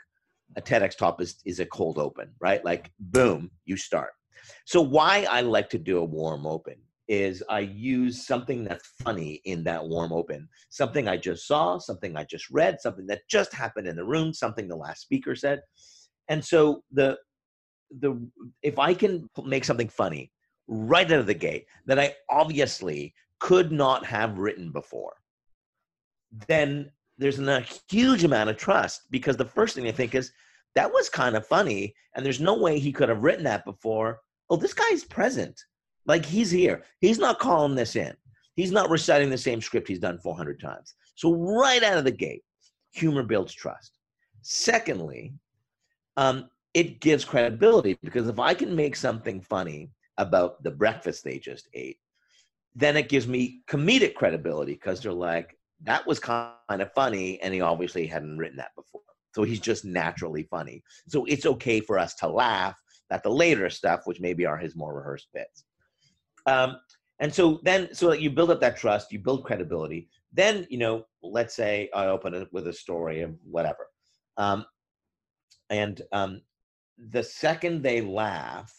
a 0.57 0.61
TEDx 0.61 0.97
talk 0.97 1.21
is, 1.21 1.37
is 1.45 1.59
a 1.59 1.65
cold 1.65 1.97
open, 1.97 2.31
right? 2.39 2.63
Like, 2.65 2.91
boom, 2.99 3.51
you 3.65 3.77
start. 3.77 4.11
So, 4.65 4.81
why 4.81 5.27
I 5.29 5.41
like 5.41 5.69
to 5.71 5.77
do 5.77 5.99
a 5.99 6.03
warm 6.03 6.47
open 6.47 6.75
is 7.07 7.43
I 7.49 7.59
use 7.59 8.25
something 8.25 8.63
that's 8.63 8.87
funny 9.03 9.41
in 9.45 9.63
that 9.63 9.85
warm 9.85 10.13
open, 10.13 10.47
something 10.69 11.07
I 11.07 11.17
just 11.17 11.47
saw, 11.47 11.79
something 11.79 12.15
I 12.15 12.23
just 12.23 12.49
read, 12.49 12.79
something 12.79 13.07
that 13.07 13.21
just 13.29 13.53
happened 13.53 13.87
in 13.87 13.95
the 13.95 14.05
room, 14.05 14.33
something 14.33 14.67
the 14.67 14.75
last 14.75 15.01
speaker 15.01 15.35
said. 15.35 15.61
And 16.29 16.43
so, 16.43 16.83
the 16.91 17.17
the 17.99 18.29
if 18.61 18.77
I 18.79 18.93
can 18.93 19.29
make 19.43 19.65
something 19.65 19.89
funny 19.89 20.31
right 20.67 21.11
out 21.11 21.19
of 21.19 21.25
the 21.25 21.33
gate 21.33 21.65
then 21.85 21.99
I 21.99 22.13
obviously 22.29 23.13
could 23.39 23.71
not 23.71 24.05
have 24.05 24.37
written 24.37 24.71
before, 24.71 25.13
then 26.47 26.91
there's 27.17 27.39
a 27.39 27.65
huge 27.89 28.23
amount 28.23 28.49
of 28.49 28.57
trust 28.57 29.01
because 29.09 29.37
the 29.37 29.45
first 29.45 29.75
thing 29.75 29.87
I 29.87 29.91
think 29.91 30.15
is 30.15 30.31
that 30.75 30.91
was 30.91 31.09
kind 31.09 31.35
of 31.35 31.45
funny, 31.45 31.95
and 32.15 32.25
there's 32.25 32.39
no 32.39 32.57
way 32.57 32.79
he 32.79 32.91
could 32.91 33.09
have 33.09 33.23
written 33.23 33.43
that 33.45 33.65
before. 33.65 34.19
Oh, 34.49 34.55
this 34.55 34.73
guy's 34.73 35.03
present. 35.03 35.59
Like 36.05 36.25
he's 36.25 36.51
here. 36.51 36.83
He's 37.01 37.19
not 37.19 37.39
calling 37.39 37.75
this 37.75 37.95
in. 37.95 38.13
He's 38.55 38.71
not 38.71 38.89
reciting 38.89 39.29
the 39.29 39.37
same 39.37 39.61
script 39.61 39.87
he's 39.87 39.99
done 39.99 40.19
400 40.19 40.59
times. 40.59 40.95
So, 41.15 41.33
right 41.33 41.83
out 41.83 41.97
of 41.97 42.03
the 42.03 42.11
gate, 42.11 42.43
humor 42.91 43.23
builds 43.23 43.53
trust. 43.53 43.99
Secondly, 44.41 45.33
um, 46.17 46.49
it 46.73 46.99
gives 46.99 47.25
credibility 47.25 47.97
because 48.03 48.27
if 48.27 48.39
I 48.39 48.53
can 48.53 48.75
make 48.75 48.95
something 48.95 49.41
funny 49.41 49.91
about 50.17 50.61
the 50.63 50.71
breakfast 50.71 51.23
they 51.23 51.39
just 51.39 51.67
ate, 51.73 51.99
then 52.75 52.97
it 52.97 53.09
gives 53.09 53.27
me 53.27 53.61
comedic 53.69 54.15
credibility 54.15 54.73
because 54.73 55.01
they're 55.01 55.11
like, 55.11 55.57
that 55.83 56.05
was 56.05 56.19
kind 56.19 56.53
of 56.69 56.91
funny, 56.93 57.41
and 57.41 57.53
he 57.53 57.61
obviously 57.61 58.05
hadn't 58.05 58.37
written 58.37 58.57
that 58.57 58.75
before. 58.75 59.01
So 59.33 59.43
he's 59.43 59.59
just 59.59 59.85
naturally 59.85 60.43
funny. 60.43 60.83
So 61.07 61.25
it's 61.25 61.45
okay 61.45 61.79
for 61.79 61.97
us 61.97 62.15
to 62.15 62.27
laugh 62.27 62.75
at 63.11 63.23
the 63.23 63.29
later 63.29 63.69
stuff, 63.69 64.01
which 64.05 64.19
maybe 64.19 64.45
are 64.45 64.57
his 64.57 64.75
more 64.75 64.93
rehearsed 64.93 65.29
bits. 65.33 65.63
Um, 66.45 66.77
and 67.19 67.33
so 67.33 67.59
then, 67.63 67.93
so 67.93 68.11
you 68.13 68.29
build 68.29 68.51
up 68.51 68.61
that 68.61 68.77
trust, 68.77 69.11
you 69.11 69.19
build 69.19 69.45
credibility. 69.45 70.09
Then, 70.33 70.65
you 70.69 70.77
know, 70.77 71.05
let's 71.21 71.55
say 71.55 71.89
I 71.93 72.07
open 72.07 72.33
it 72.33 72.47
with 72.51 72.67
a 72.67 72.73
story 72.73 73.21
of 73.21 73.35
whatever. 73.43 73.87
Um, 74.37 74.65
and 75.69 76.01
um, 76.11 76.41
the 76.97 77.23
second 77.23 77.83
they 77.83 78.01
laugh, 78.01 78.73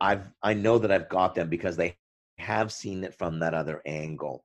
I've 0.00 0.30
I 0.42 0.54
know 0.54 0.78
that 0.78 0.92
I've 0.92 1.08
got 1.08 1.34
them 1.34 1.48
because 1.48 1.76
they 1.76 1.96
have 2.38 2.72
seen 2.72 3.04
it 3.04 3.14
from 3.14 3.38
that 3.40 3.54
other 3.54 3.82
angle. 3.86 4.44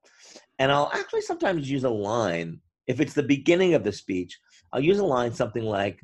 And 0.60 0.72
I'll 0.72 0.92
actually 0.94 1.22
sometimes 1.22 1.70
use 1.70 1.84
a 1.84 1.90
line. 1.90 2.60
If 2.88 3.00
it's 3.00 3.14
the 3.14 3.24
beginning 3.24 3.74
of 3.74 3.84
the 3.84 3.92
speech, 3.92 4.40
I'll 4.72 4.82
use 4.82 5.00
a 5.00 5.06
line 5.06 5.34
something 5.34 5.64
like, 5.64 6.02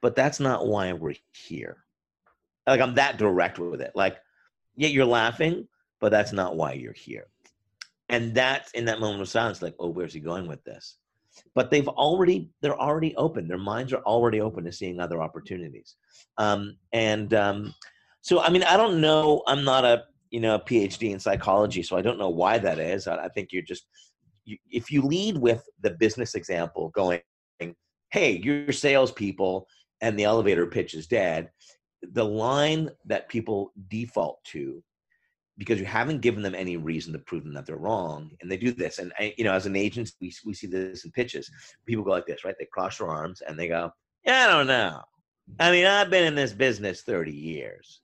but 0.00 0.14
that's 0.14 0.40
not 0.40 0.66
why 0.66 0.92
we're 0.92 1.14
here. 1.32 1.78
Like 2.66 2.80
I'm 2.80 2.94
that 2.94 3.18
direct 3.18 3.58
with 3.58 3.80
it. 3.80 3.92
Like, 3.94 4.18
Yet 4.74 4.92
you're 4.92 5.04
laughing, 5.04 5.68
but 6.00 6.10
that's 6.10 6.32
not 6.32 6.56
why 6.56 6.72
you're 6.72 6.92
here. 6.92 7.26
And 8.08 8.34
that's 8.34 8.72
in 8.72 8.84
that 8.86 9.00
moment 9.00 9.22
of 9.22 9.28
silence, 9.28 9.62
like, 9.62 9.74
oh, 9.78 9.88
where's 9.88 10.12
he 10.12 10.20
going 10.20 10.46
with 10.46 10.62
this? 10.64 10.96
But 11.54 11.70
they've 11.70 11.88
already, 11.88 12.50
they're 12.60 12.78
already 12.78 13.14
open. 13.16 13.48
Their 13.48 13.58
minds 13.58 13.92
are 13.92 14.02
already 14.02 14.40
open 14.40 14.64
to 14.64 14.72
seeing 14.72 15.00
other 15.00 15.22
opportunities. 15.22 15.96
Um, 16.36 16.76
and 16.92 17.32
um, 17.34 17.74
so, 18.20 18.40
I 18.40 18.50
mean, 18.50 18.62
I 18.64 18.76
don't 18.76 19.00
know. 19.00 19.42
I'm 19.46 19.64
not 19.64 19.84
a, 19.84 20.04
you 20.32 20.40
know, 20.40 20.54
a 20.54 20.60
PhD 20.60 21.12
in 21.12 21.20
psychology, 21.20 21.82
so 21.82 21.96
I 21.96 22.02
don't 22.02 22.18
know 22.18 22.30
why 22.30 22.58
that 22.58 22.78
is. 22.78 23.06
I, 23.06 23.28
think 23.28 23.52
you're 23.52 23.62
just, 23.62 23.86
you, 24.46 24.56
if 24.70 24.90
you 24.90 25.02
lead 25.02 25.36
with 25.36 25.62
the 25.82 25.90
business 25.90 26.34
example 26.34 26.88
going, 26.88 27.20
hey, 28.10 28.40
you're 28.42 28.72
salespeople 28.72 29.66
and 30.00 30.18
the 30.18 30.24
elevator 30.24 30.66
pitch 30.66 30.94
is 30.94 31.06
dead, 31.06 31.50
the 32.02 32.24
line 32.24 32.88
that 33.04 33.28
people 33.28 33.72
default 33.88 34.42
to 34.44 34.82
because 35.58 35.78
you 35.78 35.84
haven't 35.84 36.22
given 36.22 36.42
them 36.42 36.54
any 36.54 36.78
reason 36.78 37.12
to 37.12 37.18
prove 37.18 37.44
them 37.44 37.52
that 37.52 37.66
they're 37.66 37.76
wrong 37.76 38.30
and 38.40 38.50
they 38.50 38.56
do 38.56 38.72
this 38.72 38.98
and 38.98 39.12
I, 39.18 39.34
you 39.36 39.44
know 39.44 39.52
as 39.52 39.66
an 39.66 39.76
agent 39.76 40.10
we, 40.20 40.32
we 40.44 40.54
see 40.54 40.66
this 40.66 41.04
in 41.04 41.12
pitches. 41.12 41.48
People 41.86 42.04
go 42.04 42.10
like 42.10 42.26
this 42.26 42.44
right? 42.44 42.54
They 42.58 42.66
cross 42.72 42.98
their 42.98 43.08
arms 43.08 43.42
and 43.46 43.56
they 43.58 43.68
go 43.68 43.92
i 44.26 44.46
don't 44.46 44.66
know. 44.66 45.00
I 45.60 45.70
mean 45.70 45.84
i've 45.84 46.10
been 46.10 46.24
in 46.24 46.34
this 46.34 46.52
business 46.52 47.02
30 47.02 47.30
years 47.30 48.00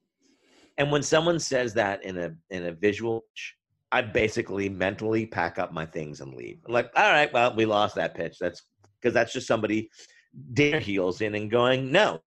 and 0.78 0.90
when 0.90 1.02
someone 1.02 1.38
says 1.38 1.74
that 1.74 2.02
in 2.04 2.18
a 2.18 2.34
in 2.50 2.66
a 2.66 2.72
visual 2.72 3.24
i 3.92 4.00
basically 4.00 4.68
mentally 4.68 5.26
pack 5.26 5.58
up 5.58 5.72
my 5.72 5.84
things 5.84 6.20
and 6.20 6.34
leave 6.34 6.58
I'm 6.66 6.72
like 6.72 6.90
all 6.96 7.10
right 7.10 7.32
well 7.32 7.54
we 7.54 7.66
lost 7.66 7.94
that 7.96 8.14
pitch 8.14 8.38
that's 8.40 8.62
because 9.00 9.14
that's 9.14 9.32
just 9.32 9.46
somebody 9.46 9.90
digging 10.52 10.80
heels 10.80 11.20
in 11.20 11.34
and 11.34 11.50
going 11.50 11.92
no 11.92 12.20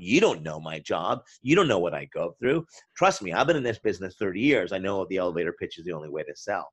you 0.00 0.20
don't 0.20 0.42
know 0.42 0.60
my 0.60 0.78
job. 0.80 1.22
You 1.42 1.56
don't 1.56 1.68
know 1.68 1.78
what 1.78 1.94
I 1.94 2.06
go 2.06 2.34
through. 2.38 2.66
Trust 2.96 3.22
me, 3.22 3.32
I've 3.32 3.46
been 3.46 3.56
in 3.56 3.62
this 3.62 3.78
business 3.78 4.16
30 4.18 4.40
years. 4.40 4.72
I 4.72 4.78
know 4.78 5.06
the 5.08 5.18
elevator 5.18 5.52
pitch 5.52 5.78
is 5.78 5.84
the 5.84 5.92
only 5.92 6.08
way 6.08 6.22
to 6.22 6.36
sell. 6.36 6.68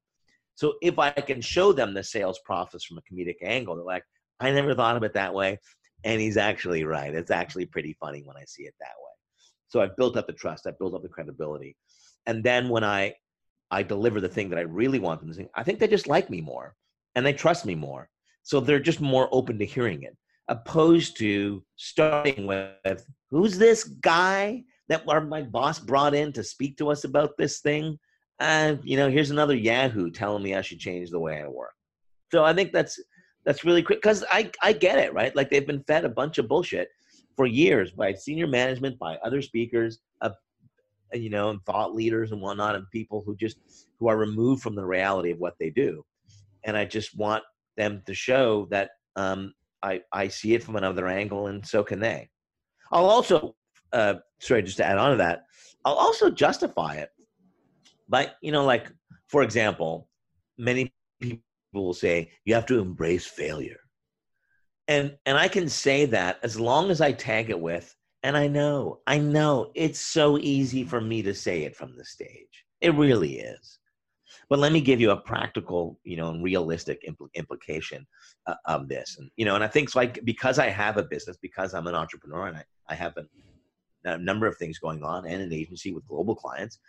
So 0.55 0.73
if 0.81 0.99
I 0.99 1.11
can 1.11 1.41
show 1.41 1.73
them 1.73 1.93
the 1.93 2.03
sales 2.03 2.39
process 2.45 2.83
from 2.83 2.97
a 2.97 3.01
comedic 3.01 3.37
angle, 3.41 3.75
they're 3.75 3.85
like, 3.85 4.03
I 4.39 4.51
never 4.51 4.75
thought 4.75 4.97
of 4.97 5.03
it 5.03 5.13
that 5.13 5.33
way. 5.33 5.59
And 6.03 6.19
he's 6.19 6.37
actually 6.37 6.83
right. 6.83 7.13
It's 7.13 7.31
actually 7.31 7.65
pretty 7.65 7.95
funny 7.99 8.23
when 8.25 8.37
I 8.37 8.43
see 8.45 8.63
it 8.63 8.73
that 8.79 8.95
way. 8.99 9.10
So 9.71 9.81
I've 9.81 9.95
built 9.95 10.17
up 10.17 10.27
the 10.27 10.33
trust, 10.33 10.67
I've 10.67 10.77
built 10.77 10.93
up 10.93 11.01
the 11.01 11.09
credibility. 11.09 11.77
And 12.25 12.43
then 12.43 12.67
when 12.69 12.83
I 12.83 13.15
I 13.71 13.83
deliver 13.83 14.19
the 14.19 14.27
thing 14.27 14.49
that 14.49 14.59
I 14.59 14.63
really 14.63 14.99
want 14.99 15.21
them 15.21 15.29
to 15.29 15.35
see, 15.35 15.47
I 15.55 15.63
think 15.63 15.79
they 15.79 15.87
just 15.87 16.07
like 16.07 16.29
me 16.29 16.41
more 16.41 16.75
and 17.15 17.25
they 17.25 17.31
trust 17.31 17.65
me 17.65 17.73
more. 17.73 18.09
So 18.43 18.59
they're 18.59 18.81
just 18.81 18.99
more 18.99 19.29
open 19.31 19.57
to 19.59 19.65
hearing 19.65 20.03
it 20.03 20.17
opposed 20.51 21.17
to 21.17 21.63
starting 21.77 22.45
with 22.45 23.05
who's 23.29 23.57
this 23.57 23.85
guy 23.85 24.61
that 24.89 25.05
my 25.05 25.41
boss 25.41 25.79
brought 25.79 26.13
in 26.13 26.33
to 26.33 26.43
speak 26.43 26.77
to 26.77 26.91
us 26.91 27.05
about 27.05 27.37
this 27.37 27.61
thing 27.61 27.97
and 28.39 28.79
you 28.83 28.97
know 28.97 29.09
here's 29.09 29.31
another 29.31 29.55
yahoo 29.55 30.09
telling 30.11 30.43
me 30.43 30.55
i 30.55 30.61
should 30.61 30.79
change 30.79 31.09
the 31.09 31.19
way 31.19 31.41
i 31.41 31.47
work 31.47 31.71
so 32.33 32.43
i 32.43 32.53
think 32.53 32.73
that's 32.73 32.99
that's 33.45 33.63
really 33.63 33.81
quick 33.81 34.01
because 34.01 34.25
i 34.29 34.51
i 34.61 34.73
get 34.73 34.99
it 34.99 35.13
right 35.13 35.35
like 35.37 35.49
they've 35.49 35.67
been 35.67 35.83
fed 35.83 36.03
a 36.03 36.09
bunch 36.09 36.37
of 36.37 36.49
bullshit 36.49 36.89
for 37.35 37.45
years 37.47 37.91
by 37.91 38.13
senior 38.13 38.47
management 38.47 38.99
by 38.99 39.17
other 39.17 39.41
speakers 39.41 39.99
uh, 40.21 40.29
you 41.13 41.29
know 41.29 41.49
and 41.51 41.63
thought 41.65 41.95
leaders 41.95 42.31
and 42.31 42.41
whatnot 42.41 42.75
and 42.75 42.85
people 42.91 43.23
who 43.25 43.35
just 43.35 43.57
who 43.99 44.07
are 44.09 44.17
removed 44.17 44.63
from 44.63 44.75
the 44.75 44.85
reality 44.85 45.31
of 45.31 45.39
what 45.39 45.55
they 45.59 45.69
do 45.69 46.03
and 46.65 46.77
i 46.77 46.85
just 46.85 47.17
want 47.17 47.43
them 47.77 48.01
to 48.05 48.13
show 48.13 48.67
that 48.71 48.91
um, 49.17 49.53
I, 49.83 50.01
I 50.13 50.27
see 50.27 50.53
it 50.53 50.63
from 50.63 50.75
another 50.77 51.07
angle, 51.07 51.47
and 51.47 51.65
so 51.65 51.83
can 51.83 51.99
they. 51.99 52.29
I'll 52.91 53.05
also, 53.05 53.55
uh, 53.93 54.15
sorry, 54.39 54.63
just 54.63 54.77
to 54.77 54.85
add 54.85 54.97
on 54.99 55.11
to 55.11 55.17
that, 55.17 55.43
I'll 55.85 55.95
also 55.95 56.29
justify 56.29 56.95
it 56.95 57.09
But 58.09 58.35
you 58.41 58.51
know, 58.51 58.65
like, 58.65 58.91
for 59.27 59.43
example, 59.43 60.09
many 60.57 60.93
people 61.21 61.43
will 61.73 61.93
say 61.93 62.31
you 62.45 62.55
have 62.55 62.67
to 62.67 62.79
embrace 62.79 63.27
failure. 63.27 63.80
And, 64.91 65.17
and 65.25 65.37
I 65.37 65.47
can 65.47 65.69
say 65.69 66.05
that 66.07 66.39
as 66.43 66.59
long 66.59 66.91
as 66.91 66.99
I 66.99 67.13
tag 67.13 67.49
it 67.49 67.57
with, 67.57 67.95
and 68.23 68.35
I 68.35 68.47
know, 68.47 68.99
I 69.07 69.19
know 69.19 69.71
it's 69.73 70.01
so 70.01 70.37
easy 70.37 70.83
for 70.83 70.99
me 70.99 71.21
to 71.21 71.33
say 71.33 71.63
it 71.63 71.77
from 71.77 71.95
the 71.95 72.03
stage. 72.03 72.65
It 72.81 72.93
really 72.95 73.39
is. 73.39 73.79
But 74.49 74.59
let 74.59 74.73
me 74.73 74.81
give 74.81 74.99
you 74.99 75.11
a 75.11 75.21
practical, 75.21 75.97
you 76.03 76.17
know, 76.17 76.29
and 76.31 76.43
realistic 76.43 77.01
impl- 77.07 77.33
implication 77.35 78.05
uh, 78.47 78.55
of 78.65 78.89
this. 78.89 79.15
And, 79.17 79.31
you 79.37 79.45
know, 79.45 79.55
and 79.55 79.63
I 79.63 79.67
think 79.67 79.89
so 79.89 79.99
like 79.99 80.19
because 80.25 80.59
I 80.59 80.67
have 80.67 80.97
a 80.97 81.03
business, 81.03 81.37
because 81.41 81.73
I'm 81.73 81.87
an 81.87 81.95
entrepreneur 81.95 82.47
and 82.47 82.57
I, 82.57 82.65
I 82.89 82.95
have 82.95 83.13
a, 83.15 83.23
a 84.03 84.17
number 84.17 84.45
of 84.45 84.57
things 84.57 84.77
going 84.77 85.03
on 85.03 85.25
and 85.25 85.41
an 85.41 85.53
agency 85.53 85.93
with 85.93 86.05
global 86.05 86.35
clients, 86.35 86.79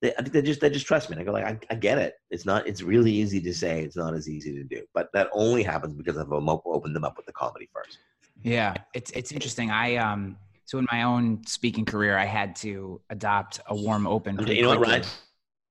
they, 0.00 0.12
I 0.14 0.22
think 0.22 0.32
they 0.32 0.42
just 0.42 0.60
they 0.60 0.70
just 0.70 0.86
trust 0.86 1.10
me. 1.10 1.14
And 1.14 1.22
I 1.22 1.24
go 1.24 1.32
like, 1.32 1.44
I, 1.44 1.58
I, 1.70 1.74
get 1.74 1.98
it. 1.98 2.14
It's 2.30 2.46
not. 2.46 2.66
It's 2.66 2.82
really 2.82 3.12
easy 3.12 3.40
to 3.40 3.52
say. 3.52 3.82
It's 3.82 3.96
not 3.96 4.14
as 4.14 4.28
easy 4.28 4.52
to 4.54 4.64
do. 4.64 4.82
But 4.94 5.08
that 5.12 5.28
only 5.32 5.62
happens 5.62 5.94
because 5.94 6.16
I've 6.16 6.30
opened 6.30 6.94
them 6.94 7.04
up 7.04 7.16
with 7.16 7.26
the 7.26 7.32
comedy 7.32 7.68
first. 7.74 7.98
Yeah, 8.42 8.74
it's 8.94 9.10
it's 9.12 9.32
interesting. 9.32 9.70
I 9.70 9.96
um 9.96 10.36
so 10.64 10.78
in 10.78 10.86
my 10.92 11.02
own 11.02 11.44
speaking 11.46 11.84
career, 11.84 12.16
I 12.18 12.26
had 12.26 12.54
to 12.56 13.00
adopt 13.10 13.60
a 13.68 13.74
warm 13.74 14.06
open. 14.06 14.38
You 14.46 14.62
know 14.62 14.68
what, 14.68 14.80
Ryan? 14.80 15.02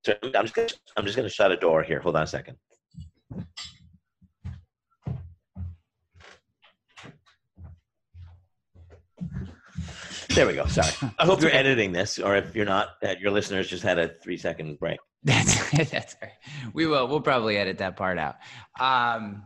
So 0.04 0.16
I'm 0.24 0.46
just 0.46 0.56
gonna, 0.56 0.68
I'm 0.96 1.06
just 1.06 1.16
going 1.16 1.28
to 1.28 1.34
shut 1.34 1.52
a 1.52 1.58
door 1.58 1.84
here. 1.84 2.00
Hold 2.00 2.16
on 2.16 2.24
a 2.24 2.28
second. 2.28 2.58
There 10.38 10.46
we 10.46 10.54
go. 10.54 10.68
Sorry. 10.68 10.94
I 11.18 11.26
hope 11.26 11.42
you're 11.42 11.50
editing 11.52 11.92
this, 11.92 12.20
or 12.20 12.36
if 12.36 12.56
you're 12.56 12.64
not, 12.64 12.90
your 13.20 13.32
listeners 13.32 13.68
just 13.68 13.82
had 13.82 13.98
a 13.98 14.10
three 14.22 14.38
second 14.38 14.78
break. 14.78 15.00
That's 15.24 15.72
that's 15.90 16.16
right. 16.22 16.34
We 16.74 16.86
will. 16.86 17.08
We'll 17.08 17.22
probably 17.22 17.58
edit 17.58 17.80
that 17.80 17.98
part 17.98 18.20
out. 18.20 18.36
Um, 18.80 19.44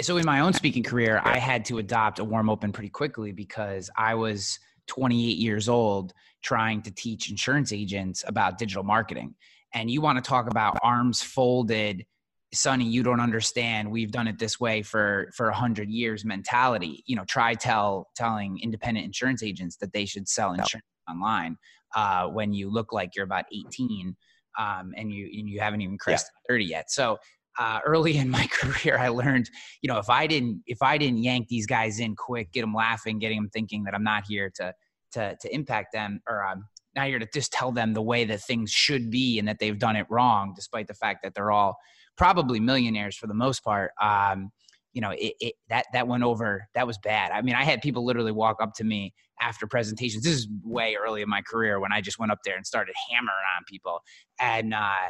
so 0.00 0.16
in 0.16 0.24
my 0.24 0.40
own 0.40 0.54
speaking 0.54 0.82
career, 0.82 1.20
I 1.22 1.38
had 1.38 1.66
to 1.66 1.76
adopt 1.76 2.18
a 2.18 2.24
warm 2.24 2.48
open 2.48 2.72
pretty 2.72 2.88
quickly 2.88 3.30
because 3.30 3.90
I 3.94 4.14
was 4.14 4.58
28 4.86 5.36
years 5.36 5.68
old 5.68 6.14
trying 6.42 6.80
to 6.82 6.90
teach 6.90 7.28
insurance 7.28 7.70
agents 7.70 8.24
about 8.26 8.56
digital 8.56 8.84
marketing. 8.84 9.34
And 9.74 9.90
you 9.90 10.00
want 10.00 10.16
to 10.16 10.26
talk 10.26 10.50
about 10.50 10.78
arms 10.82 11.20
folded, 11.20 12.06
Sonny, 12.54 12.86
you 12.86 13.02
don't 13.02 13.20
understand. 13.20 13.90
We've 13.90 14.10
done 14.10 14.26
it 14.26 14.38
this 14.38 14.58
way 14.58 14.82
for 14.82 15.30
for 15.34 15.48
a 15.48 15.54
hundred 15.54 15.90
years 15.90 16.24
mentality. 16.24 17.02
You 17.06 17.16
know, 17.16 17.24
try 17.24 17.54
tell 17.54 18.08
telling 18.16 18.58
independent 18.62 19.04
insurance 19.04 19.42
agents 19.42 19.76
that 19.76 19.92
they 19.92 20.06
should 20.06 20.28
sell 20.28 20.52
insurance 20.52 20.86
online 21.08 21.56
uh, 21.94 22.28
when 22.28 22.52
you 22.52 22.70
look 22.70 22.92
like 22.92 23.14
you're 23.14 23.24
about 23.24 23.44
18 23.52 24.16
um, 24.58 24.92
and 24.96 25.12
you 25.12 25.26
and 25.26 25.48
you 25.48 25.60
haven't 25.60 25.82
even 25.82 25.98
crossed 25.98 26.30
yeah. 26.48 26.54
30 26.54 26.64
yet. 26.64 26.90
So 26.90 27.18
uh, 27.58 27.80
early 27.84 28.16
in 28.16 28.30
my 28.30 28.46
career, 28.50 28.98
I 28.98 29.08
learned, 29.08 29.50
you 29.82 29.88
know, 29.88 29.98
if 29.98 30.08
I 30.08 30.26
didn't 30.26 30.62
if 30.66 30.78
I 30.80 30.96
didn't 30.96 31.22
yank 31.22 31.48
these 31.48 31.66
guys 31.66 32.00
in 32.00 32.16
quick, 32.16 32.52
get 32.52 32.62
them 32.62 32.74
laughing, 32.74 33.18
getting 33.18 33.38
them 33.38 33.50
thinking 33.50 33.84
that 33.84 33.94
I'm 33.94 34.04
not 34.04 34.24
here 34.26 34.50
to 34.56 34.72
to 35.12 35.36
to 35.40 35.54
impact 35.54 35.92
them 35.92 36.20
or 36.28 36.44
um, 36.44 36.64
not 36.96 37.06
here 37.08 37.18
to 37.18 37.28
just 37.32 37.52
tell 37.52 37.72
them 37.72 37.92
the 37.92 38.02
way 38.02 38.24
that 38.24 38.40
things 38.40 38.70
should 38.70 39.10
be 39.10 39.38
and 39.38 39.46
that 39.48 39.58
they've 39.58 39.78
done 39.78 39.96
it 39.96 40.06
wrong, 40.08 40.52
despite 40.56 40.86
the 40.86 40.94
fact 40.94 41.20
that 41.22 41.34
they're 41.34 41.52
all 41.52 41.76
probably 42.18 42.60
millionaires 42.60 43.16
for 43.16 43.26
the 43.26 43.34
most 43.34 43.64
part. 43.64 43.92
Um, 44.02 44.50
you 44.92 45.00
know, 45.00 45.10
it, 45.10 45.34
it, 45.40 45.54
that 45.68 45.86
that 45.92 46.08
went 46.08 46.24
over. 46.24 46.66
That 46.74 46.86
was 46.86 46.98
bad. 46.98 47.30
I 47.30 47.40
mean, 47.42 47.54
I 47.54 47.64
had 47.64 47.80
people 47.80 48.04
literally 48.04 48.32
walk 48.32 48.56
up 48.60 48.74
to 48.74 48.84
me 48.84 49.14
after 49.40 49.66
presentations. 49.66 50.24
This 50.24 50.34
is 50.34 50.48
way 50.62 50.96
early 50.96 51.22
in 51.22 51.28
my 51.28 51.42
career 51.42 51.78
when 51.78 51.92
I 51.92 52.00
just 52.00 52.18
went 52.18 52.32
up 52.32 52.38
there 52.44 52.56
and 52.56 52.66
started 52.66 52.94
hammering 53.10 53.30
on 53.56 53.64
people, 53.66 54.00
and 54.40 54.74
uh, 54.74 55.08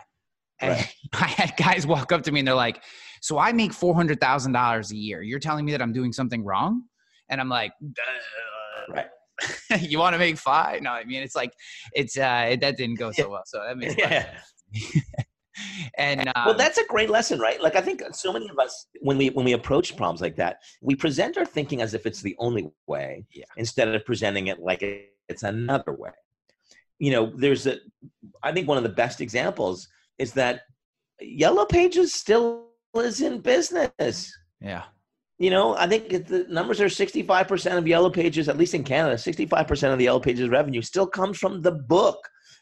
and 0.61 0.73
right. 0.73 0.95
I 1.15 1.27
had 1.27 1.57
guys 1.57 1.87
walk 1.87 2.12
up 2.12 2.23
to 2.25 2.33
me 2.33 2.41
and 2.41 2.49
they're 2.49 2.55
like, 2.55 2.83
"So 3.23 3.38
I 3.38 3.53
make 3.53 3.73
four 3.73 3.95
hundred 3.95 4.21
thousand 4.21 4.53
dollars 4.53 4.93
a 4.93 4.97
year. 4.97 5.23
You're 5.23 5.38
telling 5.38 5.65
me 5.65 5.73
that 5.73 5.83
I'm 5.83 5.93
doing 5.93 6.12
something 6.12 6.45
wrong?" 6.45 6.83
And 7.29 7.41
I'm 7.41 7.49
like, 7.49 7.73
"Right." 8.88 9.07
you 9.81 9.99
want 9.99 10.15
to 10.15 10.19
make 10.19 10.37
five? 10.37 10.83
No, 10.83 10.91
I 10.91 11.05
mean 11.05 11.23
it's 11.23 11.37
like 11.37 11.53
it's 11.93 12.19
uh 12.19 12.57
that 12.61 12.77
didn't 12.77 12.97
go 12.97 13.12
so 13.12 13.31
well. 13.31 13.45
So 13.47 13.62
that 13.65 13.79
makes 13.79 13.97
yeah. 13.99 14.27
And 15.97 16.29
um, 16.29 16.47
well 16.47 16.55
that's 16.55 16.79
a 16.79 16.87
great 16.87 17.11
lesson 17.11 17.38
right 17.38 17.62
like 17.62 17.77
i 17.77 17.81
think 17.81 18.03
so 18.12 18.33
many 18.33 18.49
of 18.49 18.59
us 18.59 18.87
when 19.00 19.17
we 19.19 19.31
when 19.31 19.45
we 19.45 19.53
approach 19.53 19.97
problems 19.97 20.21
like 20.21 20.37
that 20.37 20.59
we 20.83 20.95
present 20.95 21.37
our 21.37 21.45
thinking 21.45 21.81
as 21.83 21.95
if 21.95 22.07
it's 22.07 22.23
the 22.23 22.37
only 22.38 22.69
way 22.87 23.25
yeah. 23.33 23.45
instead 23.57 23.88
of 23.88 24.05
presenting 24.05 24.49
it 24.49 24.61
like 24.61 24.83
it's 25.29 25.43
another 25.43 25.93
way 25.93 26.12
you 26.99 27.11
know 27.11 27.33
there's 27.37 27.67
a 27.67 27.77
i 28.43 28.53
think 28.53 28.69
one 28.69 28.77
of 28.79 28.83
the 28.83 28.88
best 28.88 29.21
examples 29.21 29.88
is 30.19 30.33
that 30.33 30.62
yellow 31.21 31.65
pages 31.65 32.15
still 32.15 32.69
is 32.95 33.21
in 33.21 33.41
business 33.41 34.33
yeah 34.61 34.85
you 35.38 35.50
know, 35.50 35.77
I 35.77 35.87
think 35.87 36.09
the 36.27 36.47
numbers 36.49 36.81
are 36.81 36.87
65% 36.87 37.79
of 37.79 37.87
Yellow 37.87 38.11
Pages, 38.11 38.49
at 38.49 38.59
least 38.59 38.75
in 38.75 38.83
Canada, 38.83 39.15
65% 39.15 39.93
of 39.93 39.99
the 39.99 40.05
Yellow 40.05 40.19
Pages 40.19 40.49
revenue 40.49 40.83
still 40.83 41.07
comes 41.07 41.38
from 41.38 41.62
the 41.62 41.71
book. 41.71 42.19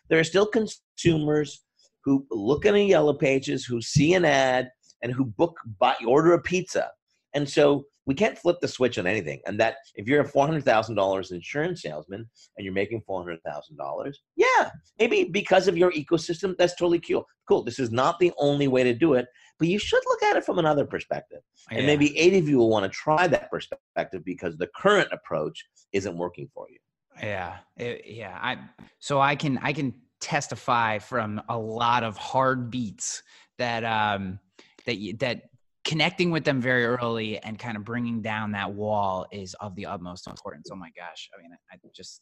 There 0.08 0.20
are 0.20 0.24
still 0.24 0.46
consumers 0.46 1.64
who 2.06 2.24
look 2.30 2.64
in 2.64 2.76
a 2.76 2.78
Yellow 2.78 3.12
Pages, 3.12 3.64
who 3.64 3.82
see 3.82 4.14
an 4.14 4.24
ad, 4.24 4.70
and 5.02 5.12
who 5.12 5.24
book, 5.24 5.58
buy, 5.78 5.94
order 6.06 6.32
a 6.32 6.40
pizza. 6.40 6.88
And 7.34 7.46
so 7.46 7.84
we 8.06 8.14
can't 8.14 8.38
flip 8.38 8.58
the 8.60 8.68
switch 8.68 8.96
on 8.96 9.08
anything. 9.08 9.40
And 9.46 9.58
that 9.58 9.74
if 9.96 10.06
you're 10.06 10.20
a 10.20 10.28
four 10.28 10.46
hundred 10.46 10.64
thousand 10.64 10.94
dollars 10.94 11.32
insurance 11.32 11.82
salesman 11.82 12.24
and 12.56 12.64
you're 12.64 12.72
making 12.72 13.02
four 13.04 13.20
hundred 13.20 13.40
thousand 13.44 13.76
dollars, 13.76 14.22
yeah, 14.36 14.70
maybe 15.00 15.24
because 15.24 15.66
of 15.66 15.76
your 15.76 15.90
ecosystem, 15.92 16.54
that's 16.56 16.76
totally 16.76 17.00
cool. 17.00 17.26
Cool. 17.48 17.64
This 17.64 17.80
is 17.80 17.90
not 17.90 18.20
the 18.20 18.32
only 18.38 18.68
way 18.68 18.84
to 18.84 18.94
do 18.94 19.14
it, 19.14 19.26
but 19.58 19.66
you 19.66 19.78
should 19.80 20.02
look 20.06 20.22
at 20.22 20.36
it 20.36 20.44
from 20.44 20.60
another 20.60 20.86
perspective. 20.86 21.40
Yeah. 21.72 21.78
And 21.78 21.86
maybe 21.86 22.16
eight 22.16 22.34
of 22.34 22.48
you 22.48 22.58
will 22.58 22.70
want 22.70 22.84
to 22.84 22.96
try 22.96 23.26
that 23.26 23.50
perspective 23.50 24.24
because 24.24 24.56
the 24.56 24.68
current 24.76 25.08
approach 25.12 25.66
isn't 25.92 26.16
working 26.16 26.48
for 26.54 26.68
you. 26.70 26.78
Yeah, 27.20 27.56
it, 27.76 28.02
yeah. 28.06 28.38
I 28.40 28.58
so 29.00 29.20
I 29.20 29.34
can 29.34 29.58
I 29.58 29.72
can 29.72 29.94
testify 30.20 30.98
from 30.98 31.40
a 31.48 31.58
lot 31.58 32.02
of 32.02 32.16
hard 32.16 32.70
beats 32.70 33.22
that 33.58 33.84
um 33.84 34.38
that 34.86 34.96
that 35.18 35.42
connecting 35.86 36.32
with 36.32 36.44
them 36.44 36.60
very 36.60 36.84
early 36.84 37.38
and 37.38 37.58
kind 37.58 37.76
of 37.76 37.84
bringing 37.84 38.20
down 38.20 38.50
that 38.52 38.72
wall 38.72 39.24
is 39.30 39.54
of 39.60 39.74
the 39.76 39.86
utmost 39.86 40.26
importance. 40.26 40.68
Oh 40.70 40.76
my 40.76 40.90
gosh! 40.96 41.30
I 41.32 41.40
mean, 41.40 41.56
I 41.72 41.76
just. 41.94 42.20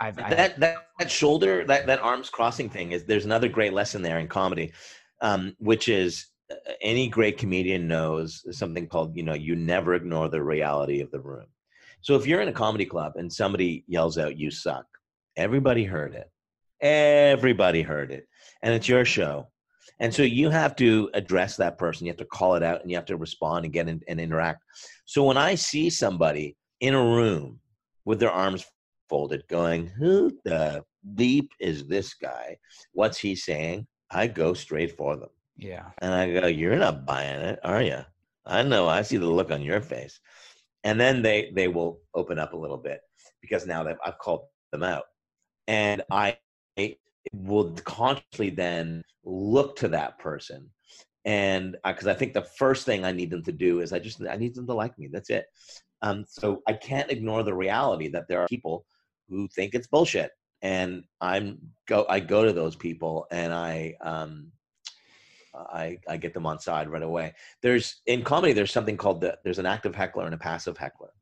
I've, 0.00 0.18
I've, 0.18 0.30
that, 0.30 0.58
that 0.60 0.88
that 0.98 1.10
shoulder 1.10 1.64
that 1.66 1.86
that 1.86 2.00
arms 2.00 2.28
crossing 2.28 2.68
thing 2.68 2.90
is 2.90 3.04
there's 3.04 3.24
another 3.24 3.48
great 3.48 3.72
lesson 3.72 4.02
there 4.02 4.18
in 4.18 4.26
comedy, 4.26 4.72
um, 5.20 5.54
which 5.58 5.88
is 5.88 6.26
uh, 6.50 6.56
any 6.82 7.06
great 7.06 7.38
comedian 7.38 7.86
knows 7.86 8.44
something 8.50 8.88
called 8.88 9.16
you 9.16 9.22
know 9.22 9.34
you 9.34 9.54
never 9.54 9.94
ignore 9.94 10.28
the 10.28 10.42
reality 10.42 11.00
of 11.00 11.10
the 11.12 11.20
room. 11.20 11.46
So 12.00 12.16
if 12.16 12.26
you're 12.26 12.40
in 12.40 12.48
a 12.48 12.52
comedy 12.52 12.84
club 12.84 13.12
and 13.14 13.32
somebody 13.32 13.84
yells 13.86 14.18
out 14.18 14.36
"you 14.36 14.50
suck," 14.50 14.86
everybody 15.36 15.84
heard 15.84 16.14
it, 16.14 16.28
everybody 16.80 17.82
heard 17.82 18.10
it, 18.10 18.26
and 18.62 18.74
it's 18.74 18.88
your 18.88 19.04
show, 19.04 19.48
and 20.00 20.12
so 20.12 20.22
you 20.22 20.50
have 20.50 20.74
to 20.76 21.10
address 21.14 21.56
that 21.56 21.78
person. 21.78 22.06
You 22.06 22.10
have 22.12 22.18
to 22.18 22.24
call 22.24 22.54
it 22.54 22.62
out 22.62 22.82
and 22.82 22.90
you 22.90 22.96
have 22.96 23.04
to 23.06 23.16
respond 23.16 23.64
and 23.64 23.72
get 23.72 23.88
in, 23.88 24.00
and 24.08 24.20
interact. 24.20 24.62
So 25.06 25.24
when 25.24 25.36
I 25.36 25.54
see 25.54 25.90
somebody 25.90 26.56
in 26.80 26.94
a 26.94 27.02
room 27.02 27.60
with 28.04 28.20
their 28.20 28.30
arms 28.30 28.64
folded 29.08 29.46
going, 29.48 29.86
who 29.86 30.32
the 30.44 30.82
deep 31.14 31.50
is 31.60 31.86
this 31.86 32.14
guy? 32.14 32.56
What's 32.92 33.18
he 33.18 33.36
saying? 33.36 33.86
I 34.10 34.26
go 34.26 34.54
straight 34.54 34.96
for 34.96 35.16
them. 35.16 35.30
Yeah. 35.56 35.86
And 35.98 36.12
I 36.12 36.40
go, 36.40 36.46
you're 36.46 36.76
not 36.76 37.06
buying 37.06 37.40
it, 37.40 37.60
are 37.62 37.82
you? 37.82 38.00
I 38.46 38.62
know. 38.62 38.88
I 38.88 39.02
see 39.02 39.16
the 39.16 39.26
look 39.26 39.50
on 39.50 39.62
your 39.62 39.80
face. 39.80 40.20
And 40.82 41.00
then 41.00 41.22
they 41.22 41.50
they 41.54 41.68
will 41.68 42.00
open 42.14 42.38
up 42.38 42.52
a 42.52 42.56
little 42.56 42.76
bit 42.76 43.00
because 43.40 43.66
now 43.66 43.84
that 43.84 43.96
I've 44.04 44.18
called 44.18 44.42
them 44.70 44.82
out, 44.82 45.04
and 45.66 46.02
I 46.10 46.36
will 47.32 47.72
consciously 47.84 48.50
then 48.50 49.02
look 49.24 49.76
to 49.76 49.88
that 49.88 50.18
person 50.18 50.70
and 51.24 51.76
because 51.84 52.06
I, 52.06 52.12
I, 52.12 52.14
think 52.14 52.34
the 52.34 52.42
first 52.42 52.84
thing 52.84 53.04
i 53.04 53.12
need 53.12 53.30
them 53.30 53.42
to 53.44 53.52
do 53.52 53.80
is 53.80 53.92
i 53.92 53.98
just 53.98 54.20
i 54.28 54.36
need 54.36 54.54
them 54.54 54.66
to 54.66 54.74
like 54.74 54.98
me 54.98 55.08
that's 55.10 55.30
it 55.30 55.46
um, 56.02 56.24
so 56.28 56.62
i 56.68 56.72
can't 56.74 57.10
ignore 57.10 57.42
the 57.42 57.54
reality 57.54 58.08
that 58.08 58.28
there 58.28 58.40
are 58.40 58.48
people 58.48 58.84
who 59.28 59.48
think 59.48 59.74
it's 59.74 59.86
bullshit 59.86 60.32
and 60.60 61.04
i'm 61.20 61.58
go 61.86 62.04
i 62.08 62.20
go 62.20 62.44
to 62.44 62.52
those 62.52 62.76
people 62.76 63.26
and 63.30 63.52
i 63.52 63.94
um, 64.02 64.52
I, 65.54 65.98
I 66.08 66.16
get 66.16 66.34
them 66.34 66.46
on 66.46 66.58
side 66.58 66.88
right 66.90 67.02
away. 67.02 67.34
There's 67.62 68.00
in 68.06 68.24
comedy, 68.24 68.52
there's 68.52 68.72
something 68.72 68.96
called 68.96 69.20
the 69.20 69.38
there's 69.44 69.58
an 69.58 69.66
active 69.66 69.94
heckler 69.94 70.24
and 70.24 70.34
a 70.34 70.38
passive 70.38 70.76
heckler. 70.76 71.12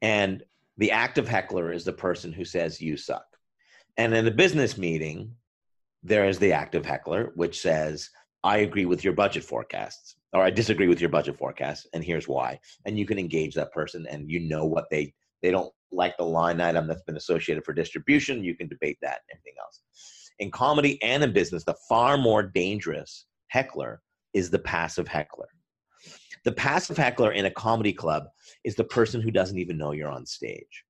And 0.00 0.42
the 0.78 0.92
active 0.92 1.28
heckler 1.28 1.72
is 1.72 1.84
the 1.84 1.92
person 1.92 2.32
who 2.32 2.44
says 2.44 2.80
you 2.80 2.96
suck. 2.96 3.29
And 3.96 4.14
in 4.14 4.26
a 4.26 4.30
business 4.30 4.78
meeting, 4.78 5.34
there 6.02 6.26
is 6.26 6.38
the 6.38 6.52
active 6.52 6.86
heckler, 6.86 7.32
which 7.34 7.60
says, 7.60 8.10
I 8.42 8.58
agree 8.58 8.86
with 8.86 9.04
your 9.04 9.12
budget 9.12 9.44
forecasts, 9.44 10.16
or 10.32 10.42
I 10.42 10.50
disagree 10.50 10.88
with 10.88 11.00
your 11.00 11.10
budget 11.10 11.36
forecasts, 11.36 11.86
and 11.92 12.02
here's 12.02 12.26
why. 12.26 12.58
And 12.86 12.98
you 12.98 13.04
can 13.04 13.18
engage 13.18 13.54
that 13.54 13.72
person, 13.72 14.06
and 14.08 14.30
you 14.30 14.40
know 14.40 14.64
what 14.64 14.86
they 14.90 15.12
they 15.42 15.50
don't 15.50 15.72
like 15.92 16.16
the 16.16 16.24
line 16.24 16.60
item 16.60 16.86
that's 16.86 17.02
been 17.02 17.16
associated 17.16 17.64
for 17.64 17.72
distribution. 17.72 18.44
You 18.44 18.54
can 18.54 18.68
debate 18.68 18.98
that 19.02 19.20
and 19.28 19.38
everything 19.38 19.54
else. 19.60 19.80
In 20.38 20.50
comedy 20.50 21.02
and 21.02 21.22
in 21.22 21.32
business, 21.32 21.64
the 21.64 21.76
far 21.88 22.16
more 22.16 22.42
dangerous 22.42 23.26
heckler 23.48 24.00
is 24.32 24.50
the 24.50 24.58
passive 24.58 25.08
heckler. 25.08 25.48
The 26.44 26.52
passive 26.52 26.96
heckler 26.96 27.32
in 27.32 27.46
a 27.46 27.50
comedy 27.50 27.92
club 27.92 28.24
is 28.64 28.74
the 28.74 28.84
person 28.84 29.20
who 29.20 29.30
doesn't 29.30 29.58
even 29.58 29.76
know 29.76 29.92
you're 29.92 30.10
on 30.10 30.24
stage 30.24 30.84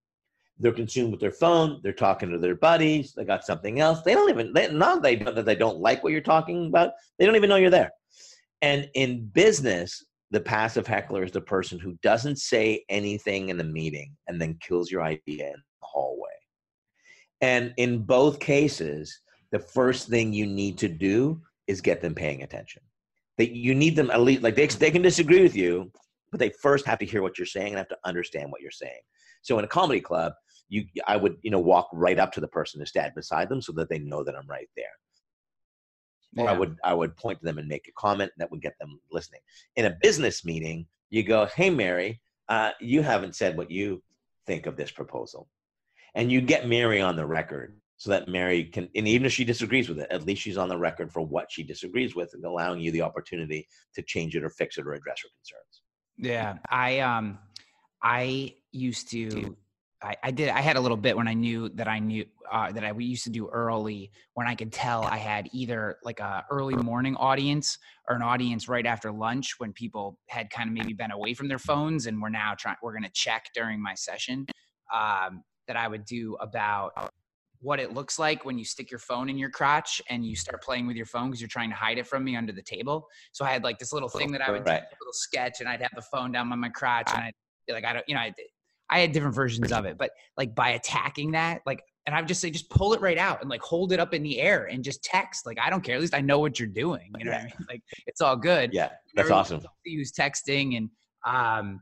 they're 0.61 0.73
consumed 0.73 1.11
with 1.11 1.21
their 1.21 1.33
phone 1.33 1.81
they're 1.83 1.93
talking 1.93 2.31
to 2.31 2.39
their 2.39 2.55
buddies 2.55 3.13
they 3.17 3.25
got 3.25 3.45
something 3.45 3.81
else. 3.81 4.03
They 4.03 4.15
don't 4.15 4.31
even 4.31 4.53
they, 4.53 4.71
not 4.71 5.03
they, 5.03 5.17
that 5.17 5.45
they 5.45 5.57
don't 5.57 5.81
like 5.81 6.05
what 6.05 6.13
you're 6.13 6.21
talking 6.21 6.67
about 6.67 6.93
they 7.19 7.27
don't 7.27 7.37
even 7.37 7.49
know 7.49 7.57
you're 7.57 7.71
there. 7.71 7.91
And 8.63 8.89
in 8.95 9.27
business 9.27 10.05
the 10.31 10.41
passive 10.41 10.87
heckler 10.87 11.25
is 11.25 11.33
the 11.33 11.41
person 11.41 11.79
who 11.79 11.99
doesn't 12.03 12.39
say 12.39 12.85
anything 12.89 13.49
in 13.49 13.57
the 13.57 13.65
meeting 13.65 14.15
and 14.29 14.41
then 14.41 14.59
kills 14.61 14.91
your 14.91 15.03
idea 15.03 15.47
in 15.49 15.55
the 15.55 15.87
hallway. 15.87 16.29
And 17.41 17.75
in 17.79 18.03
both 18.03 18.39
cases 18.39 19.21
the 19.51 19.59
first 19.59 20.09
thing 20.09 20.33
you 20.33 20.47
need 20.47 20.79
to 20.79 20.89
do 20.89 21.41
is 21.67 21.81
get 21.81 22.01
them 22.01 22.15
paying 22.15 22.43
attention. 22.43 22.83
That 23.39 23.51
you 23.51 23.75
need 23.75 23.97
them 23.97 24.11
at 24.11 24.21
least 24.21 24.43
like 24.43 24.57
they, 24.57 24.67
they 24.67 24.91
can 24.91 25.03
disagree 25.03 25.43
with 25.43 25.57
you 25.57 25.91
but 26.31 26.39
they 26.39 26.51
first 26.63 26.87
have 26.87 26.99
to 27.01 27.07
hear 27.07 27.23
what 27.23 27.39
you're 27.39 27.47
saying 27.47 27.69
and 27.69 27.79
have 27.79 27.89
to 27.89 27.99
understand 28.05 28.53
what 28.53 28.61
you're 28.61 28.71
saying. 28.71 29.01
So 29.43 29.59
in 29.59 29.65
a 29.65 29.69
comedy 29.69 30.01
club 30.01 30.33
you 30.71 30.87
I 31.07 31.17
would 31.17 31.37
you 31.43 31.51
know 31.51 31.59
walk 31.59 31.89
right 31.93 32.19
up 32.19 32.33
to 32.33 32.41
the 32.41 32.49
person 32.49 32.81
and 32.81 32.89
stand 32.89 33.13
beside 33.15 33.51
them 33.51 33.61
so 33.61 33.73
that 33.73 33.91
they 33.91 33.99
know 33.99 34.25
that 34.25 34.37
I'm 34.37 34.47
right 34.47 34.71
there. 34.77 34.87
Yeah. 36.33 36.45
Or 36.45 36.49
I 36.49 36.53
would 36.53 36.77
I 36.85 36.95
would 36.95 37.17
point 37.17 37.41
to 37.41 37.45
them 37.45 37.59
and 37.59 37.69
make 37.69 37.89
a 37.89 38.01
comment 38.01 38.31
that 38.39 38.51
would 38.51 38.63
get 38.63 38.79
them 38.79 39.01
listening. 39.11 39.41
In 39.77 39.85
a 39.85 39.97
business 40.01 40.45
meeting, 40.45 40.87
you 41.11 41.25
go, 41.25 41.47
"Hey, 41.47 41.71
Mary, 41.71 42.21
uh, 42.49 42.71
you 42.81 43.03
haven't 43.03 43.35
said 43.35 43.57
what 43.57 43.71
you 43.71 44.03
think 44.47 44.67
of 44.67 44.77
this 44.77 44.93
proposal," 44.93 45.49
and 46.15 46.31
you 46.31 46.41
get 46.41 46.69
Mary 46.69 47.01
on 47.01 47.17
the 47.17 47.27
record 47.27 47.77
so 47.97 48.11
that 48.11 48.29
Mary 48.29 48.65
can, 48.65 48.89
and 48.95 49.09
even 49.09 49.27
if 49.27 49.33
she 49.33 49.45
disagrees 49.45 49.89
with 49.89 49.99
it, 49.99 50.07
at 50.11 50.25
least 50.25 50.41
she's 50.41 50.57
on 50.57 50.69
the 50.69 50.79
record 50.79 51.13
for 51.13 51.21
what 51.21 51.51
she 51.51 51.65
disagrees 51.65 52.15
with, 52.15 52.33
and 52.33 52.45
allowing 52.45 52.81
you 52.81 52.93
the 52.93 53.03
opportunity 53.03 53.67
to 53.95 54.03
change 54.03 54.37
it 54.37 54.45
or 54.45 54.51
fix 54.51 54.79
it 54.79 54.87
or 54.87 54.95
address 54.95 55.19
her 55.23 55.29
concerns. 55.37 55.83
Yeah, 56.17 56.59
I 56.71 57.01
um, 57.01 57.41
I 58.03 58.55
used 58.71 59.11
to 59.11 59.57
I, 60.03 60.17
I, 60.23 60.31
did. 60.31 60.49
I 60.49 60.61
had 60.61 60.77
a 60.77 60.81
little 60.81 60.97
bit 60.97 61.17
when 61.17 61.29
I 61.29 61.35
knew 61.35 61.69
that 61.71 61.87
I 61.87 61.99
knew 61.99 62.25
uh, 62.51 62.73
that 62.73 62.85
I 62.85 62.93
used 62.93 63.25
to 63.25 63.31
do 63.31 63.49
early 63.49 64.11
when 64.35 64.47
I 64.47 64.55
could 64.55 64.73
tell 64.73 65.03
I 65.05 65.19
had 65.19 65.49
either 65.53 65.99
like 66.03 66.21
a 66.21 66.45
early 66.51 66.75
morning 66.75 67.17
audience 67.17 67.79
or 68.09 68.17
an 68.17 68.23
audience 68.23 68.69
right 68.69 68.87
after 68.87 69.13
lunch 69.13 69.57
when 69.59 69.73
people 69.73 70.19
had 70.29 70.49
kind 70.51 70.69
of 70.69 70.75
maybe 70.75 70.95
been 70.95 71.11
away 71.11 71.35
from 71.35 71.49
their 71.49 71.59
phones 71.59 72.07
and 72.07 72.21
we're 72.21 72.31
now 72.31 72.55
trying. 72.59 72.77
We're 72.83 72.93
going 72.93 73.05
to 73.05 73.13
check 73.13 73.51
during 73.55 73.83
my 73.83 73.95
session 73.95 74.47
um, 74.95 75.43
that 75.67 75.77
I 75.77 75.87
would 75.87 76.07
do 76.07 76.37
about 76.41 77.13
what 77.61 77.79
it 77.79 77.93
looks 77.93 78.19
like 78.19 78.45
when 78.45 78.59
you 78.59 78.65
stick 78.65 78.91
your 78.91 78.99
phone 78.99 79.29
in 79.29 79.37
your 79.37 79.51
crotch 79.51 80.01
and 80.09 80.25
you 80.25 80.35
start 80.35 80.63
playing 80.63 80.87
with 80.87 80.97
your 80.97 81.07
phone 81.07 81.27
because 81.27 81.41
you're 81.43 81.49
trying 81.49 81.69
to 81.69 81.77
hide 81.77 81.99
it 81.99 82.07
from 82.07 82.25
me 82.25 82.37
under 82.37 82.53
the 82.53 82.63
table. 82.63 83.07
So 83.33 83.45
I 83.45 83.51
had 83.51 83.63
like 83.63 83.79
this 83.79 83.93
little 83.93 84.09
thing 84.09 84.33
that 84.33 84.41
I 84.41 84.51
would 84.51 84.67
right. 84.67 84.81
do, 84.81 84.87
a 84.87 84.99
little 85.01 85.13
sketch, 85.13 85.61
and 85.61 85.69
I'd 85.69 85.83
have 85.83 85.93
the 85.95 86.03
phone 86.03 86.33
down 86.33 86.49
by 86.49 86.57
my 86.57 86.71
crotch, 86.71 87.11
and 87.13 87.23
I'd 87.23 87.35
be 87.67 87.75
like, 87.75 87.85
I 87.85 87.93
don't, 87.93 88.09
you 88.09 88.15
know, 88.15 88.23
I 88.23 88.35
I 88.91 89.01
had 89.01 89.13
different 89.13 89.35
versions 89.35 89.73
of 89.73 89.85
it, 89.85 89.97
but 89.99 90.11
like 90.37 90.55
by 90.55 90.71
attacking 90.71 91.33
that, 91.33 91.63
like, 91.67 91.83
and 92.07 92.15
I 92.15 92.21
would 92.21 92.29
just 92.29 92.41
say, 92.41 92.51
just 92.51 92.71
pull 92.71 92.93
it 92.93 93.01
right 93.01 93.19
out 93.19 93.41
and 93.41 93.49
like 93.49 93.63
hold 93.63 93.93
it 93.93 94.01
up 94.01 94.15
in 94.15 94.23
the 94.23 94.41
air 94.41 94.67
and 94.67 94.83
just 94.83 95.05
text. 95.05 95.47
Like, 95.47 95.59
I 95.61 95.71
don't 95.71 95.83
care. 95.83 95.95
At 95.95 96.01
least 96.01 96.15
I 96.15 96.21
know 96.21 96.39
what 96.39 96.59
you're 96.59 96.69
doing. 96.69 97.11
You 97.19 97.27
know 97.27 97.31
yeah. 97.31 97.45
what 97.45 97.53
I 97.53 97.59
mean? 97.59 97.67
Like, 97.69 97.83
it's 98.07 98.21
all 98.21 98.37
good. 98.37 98.71
Yeah, 98.73 98.91
that's 99.15 99.31
awesome. 99.31 99.63
Use 99.85 100.13
texting 100.13 100.77
and, 100.77 100.91
um, 101.25 101.81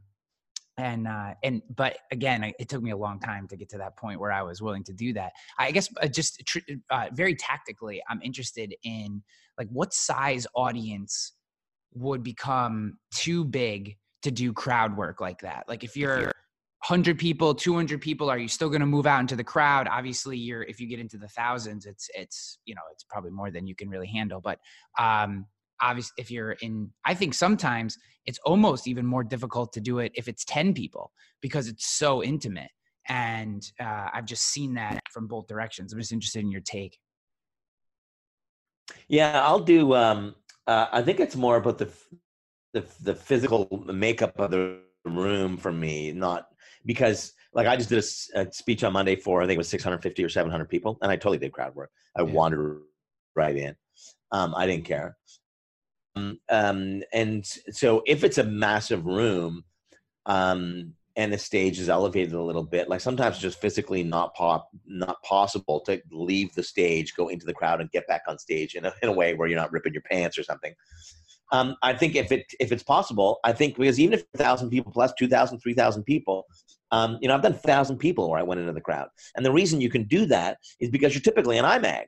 and 0.79 1.09
uh, 1.09 1.35
and 1.43 1.61
but 1.75 1.99
again, 2.13 2.53
it 2.59 2.69
took 2.69 2.83
me 2.83 2.93
a 2.93 2.97
long 2.97 3.19
time 3.19 3.49
to 3.49 3.57
get 3.57 3.69
to 3.71 3.79
that 3.79 3.97
point 3.97 4.21
where 4.21 4.31
I 4.31 4.43
was 4.43 4.63
willing 4.63 4.85
to 4.85 4.93
do 4.93 5.13
that. 5.15 5.33
I 5.59 5.73
guess 5.73 5.89
uh, 6.01 6.07
just 6.07 6.43
uh, 6.91 7.09
very 7.13 7.35
tactically, 7.35 8.01
I'm 8.09 8.23
interested 8.23 8.75
in 8.85 9.23
like 9.59 9.69
what 9.71 9.93
size 9.93 10.47
audience 10.55 11.33
would 11.95 12.23
become 12.23 12.97
too 13.13 13.45
big 13.45 13.97
to 14.23 14.31
do 14.31 14.53
crowd 14.53 14.97
work 14.97 15.21
like 15.21 15.41
that. 15.41 15.65
Like 15.69 15.83
if 15.83 15.97
you're 15.97 16.33
100 16.87 17.19
people 17.19 17.55
200 17.55 18.01
people 18.01 18.31
are 18.31 18.39
you 18.39 18.47
still 18.47 18.69
going 18.69 18.81
to 18.81 18.87
move 18.87 19.07
out 19.07 19.21
into 19.21 19.35
the 19.35 19.45
crowd? 19.45 19.89
Obviously 19.89 20.37
you're 20.37 20.63
if 20.63 20.81
you 20.81 20.87
get 20.87 21.01
into 21.01 21.19
the 21.19 21.29
thousands 21.29 21.87
it's 21.87 22.09
it's 22.15 22.59
you 22.65 22.75
know 22.75 22.83
it's 22.93 23.05
probably 23.05 23.31
more 23.31 23.51
than 23.51 23.67
you 23.67 23.75
can 23.75 23.89
really 23.89 24.07
handle 24.07 24.41
but 24.41 24.59
um 24.99 25.45
obviously 25.81 26.15
if 26.19 26.31
you're 26.31 26.53
in 26.53 26.91
i 27.05 27.15
think 27.15 27.35
sometimes 27.35 27.97
it's 28.27 28.39
almost 28.45 28.87
even 28.87 29.07
more 29.07 29.25
difficult 29.25 29.73
to 29.73 29.81
do 29.81 29.99
it 29.99 30.13
if 30.15 30.29
it's 30.29 30.45
10 30.45 30.75
people 30.75 31.13
because 31.41 31.69
it's 31.69 31.87
so 31.87 32.23
intimate 32.23 32.71
and 33.09 33.73
uh, 33.81 34.09
i've 34.13 34.27
just 34.27 34.45
seen 34.45 34.75
that 34.75 35.01
from 35.11 35.27
both 35.27 35.47
directions. 35.47 35.93
I'm 35.93 35.99
just 35.99 36.13
interested 36.13 36.41
in 36.41 36.51
your 36.51 36.61
take. 36.61 36.99
Yeah 39.09 39.43
i'll 39.45 39.61
do 39.61 39.95
um 39.95 40.35
uh, 40.67 40.87
i 40.93 41.03
think 41.03 41.21
it's 41.21 41.37
more 41.37 41.57
about 41.57 41.79
the 41.79 41.91
the, 42.75 42.85
the 43.03 43.15
physical 43.15 43.67
makeup 43.87 44.39
of 44.39 44.51
the 44.51 44.79
room 45.05 45.57
for 45.57 45.73
me 45.73 46.13
not 46.13 46.49
because 46.89 47.35
like 47.53 47.67
I 47.69 47.77
just 47.77 47.91
did 47.91 48.03
a, 48.35 48.41
a, 48.41 48.53
speech 48.53 48.83
on 48.83 48.95
Monday 48.95 49.15
for 49.15 49.43
I 49.43 49.47
think 49.47 49.57
it 49.57 49.59
was 49.59 49.69
650 49.69 50.25
or 50.25 50.29
700 50.29 50.65
people, 50.69 50.99
and 51.03 51.13
I 51.13 51.17
totally 51.17 51.39
did 51.39 51.53
crowd 51.53 51.75
work. 51.77 51.91
I 52.17 52.23
yeah. 52.23 52.33
wandered 52.33 52.81
right 53.37 53.57
in. 53.57 53.77
Um, 54.33 54.55
I 54.57 54.67
didn't 54.67 54.87
care. 54.87 55.17
um, 56.17 57.03
and 57.13 57.47
so 57.71 58.03
if 58.07 58.25
it's 58.25 58.39
a 58.39 58.45
massive 58.45 59.07
room, 59.07 59.63
um, 60.27 60.95
and 61.17 61.33
the 61.33 61.39
stage 61.39 61.79
is 61.81 61.89
elevated 61.89 62.33
a 62.33 62.43
little 62.43 62.63
bit, 62.63 62.89
like 62.89 63.01
sometimes 63.01 63.37
it's 63.37 63.43
just 63.43 63.61
physically 63.61 64.03
not 64.03 64.35
pop, 64.35 64.69
not 64.87 65.21
possible 65.23 65.81
to 65.81 66.01
leave 66.11 66.55
the 66.55 66.63
stage, 66.63 67.15
go 67.17 67.29
into 67.29 67.45
the 67.45 67.53
crowd, 67.53 67.81
and 67.81 67.91
get 67.91 68.07
back 68.07 68.23
on 68.29 68.39
stage 68.39 68.77
in 68.77 68.87
a, 68.87 68.93
in 69.03 69.09
a 69.09 69.13
way 69.13 69.35
where 69.35 69.49
you're 69.49 69.59
not 69.59 69.73
ripping 69.73 69.93
your 69.93 70.03
pants 70.03 70.39
or 70.39 70.45
something. 70.45 70.73
Um, 71.51 71.77
I 71.83 71.95
think 71.95 72.15
if 72.15 72.31
it 72.31 72.45
if 72.61 72.73
it's 72.73 72.83
possible, 72.83 73.41
I 73.45 73.53
think 73.53 73.77
because 73.77 73.99
even 73.99 74.15
if 74.15 74.25
a 74.35 74.39
thousand 74.39 74.71
people 74.71 74.93
plus 74.93 75.13
2,000, 75.19 75.59
3,000 75.59 76.03
people, 76.05 76.47
um, 76.91 77.19
you 77.21 77.29
know, 77.29 77.35
I've 77.35 77.43
done 77.43 77.55
thousand 77.55 77.99
people 77.99 78.31
where 78.31 78.41
I 78.41 78.43
went 78.43 78.61
into 78.61 78.73
the 78.73 78.81
crowd, 78.81 79.09
and 79.37 79.45
the 79.45 79.53
reason 79.53 79.81
you 79.81 79.91
can 79.91 80.05
do 80.05 80.27
that 80.27 80.59
is 80.81 80.91
because 80.91 81.15
you're 81.15 81.23
typically 81.23 81.59
an 81.59 81.65
IMAG. 81.65 82.05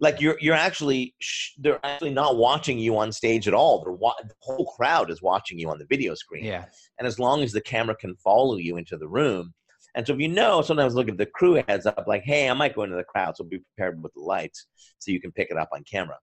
Like 0.00 0.20
you're 0.20 0.36
you're 0.40 0.54
actually 0.54 1.14
sh- 1.20 1.52
they're 1.58 1.84
actually 1.84 2.10
not 2.10 2.36
watching 2.36 2.78
you 2.78 2.96
on 2.96 3.10
stage 3.10 3.48
at 3.48 3.54
all. 3.54 3.82
They're 3.82 3.92
wa- 3.92 4.14
the 4.22 4.34
whole 4.40 4.66
crowd 4.76 5.10
is 5.10 5.20
watching 5.22 5.58
you 5.58 5.70
on 5.70 5.78
the 5.78 5.86
video 5.86 6.14
screen. 6.14 6.44
Yeah. 6.44 6.66
And 6.98 7.08
as 7.08 7.18
long 7.18 7.42
as 7.42 7.50
the 7.52 7.60
camera 7.60 7.96
can 7.96 8.14
follow 8.16 8.56
you 8.58 8.76
into 8.76 8.96
the 8.96 9.08
room, 9.08 9.52
and 9.94 10.06
so 10.06 10.12
if 10.12 10.20
you 10.20 10.28
know, 10.28 10.62
sometimes 10.62 10.94
look 10.94 11.08
at 11.08 11.18
the 11.18 11.26
crew 11.26 11.60
heads 11.66 11.84
up, 11.86 12.04
like, 12.06 12.22
hey, 12.22 12.48
I 12.48 12.52
might 12.52 12.76
go 12.76 12.84
into 12.84 12.94
the 12.94 13.02
crowd, 13.04 13.36
so 13.36 13.42
be 13.42 13.58
prepared 13.58 14.00
with 14.00 14.14
the 14.14 14.20
lights 14.20 14.66
so 14.98 15.10
you 15.10 15.20
can 15.20 15.32
pick 15.32 15.50
it 15.50 15.58
up 15.58 15.70
on 15.72 15.82
camera. 15.82 16.16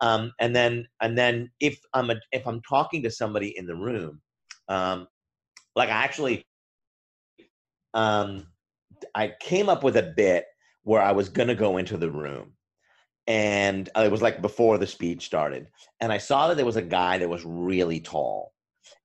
Um, 0.00 0.32
and 0.40 0.54
then 0.54 0.86
and 1.00 1.16
then 1.16 1.50
if 1.60 1.78
I'm 1.94 2.10
a, 2.10 2.16
if 2.32 2.46
I'm 2.46 2.60
talking 2.62 3.02
to 3.04 3.10
somebody 3.10 3.56
in 3.56 3.66
the 3.66 3.76
room, 3.76 4.20
um, 4.68 5.06
like 5.76 5.88
I 5.88 5.92
actually, 5.92 6.44
um, 7.94 8.46
I 9.14 9.32
came 9.40 9.68
up 9.68 9.82
with 9.82 9.96
a 9.96 10.12
bit 10.16 10.46
where 10.84 11.02
I 11.02 11.12
was 11.12 11.28
gonna 11.28 11.54
go 11.54 11.76
into 11.76 11.96
the 11.96 12.10
room, 12.10 12.52
and 13.26 13.88
uh, 13.96 14.02
it 14.02 14.10
was 14.10 14.22
like 14.22 14.42
before 14.42 14.78
the 14.78 14.86
speech 14.86 15.24
started, 15.24 15.68
and 16.00 16.12
I 16.12 16.18
saw 16.18 16.48
that 16.48 16.56
there 16.56 16.66
was 16.66 16.76
a 16.76 16.82
guy 16.82 17.18
that 17.18 17.28
was 17.28 17.44
really 17.44 18.00
tall, 18.00 18.52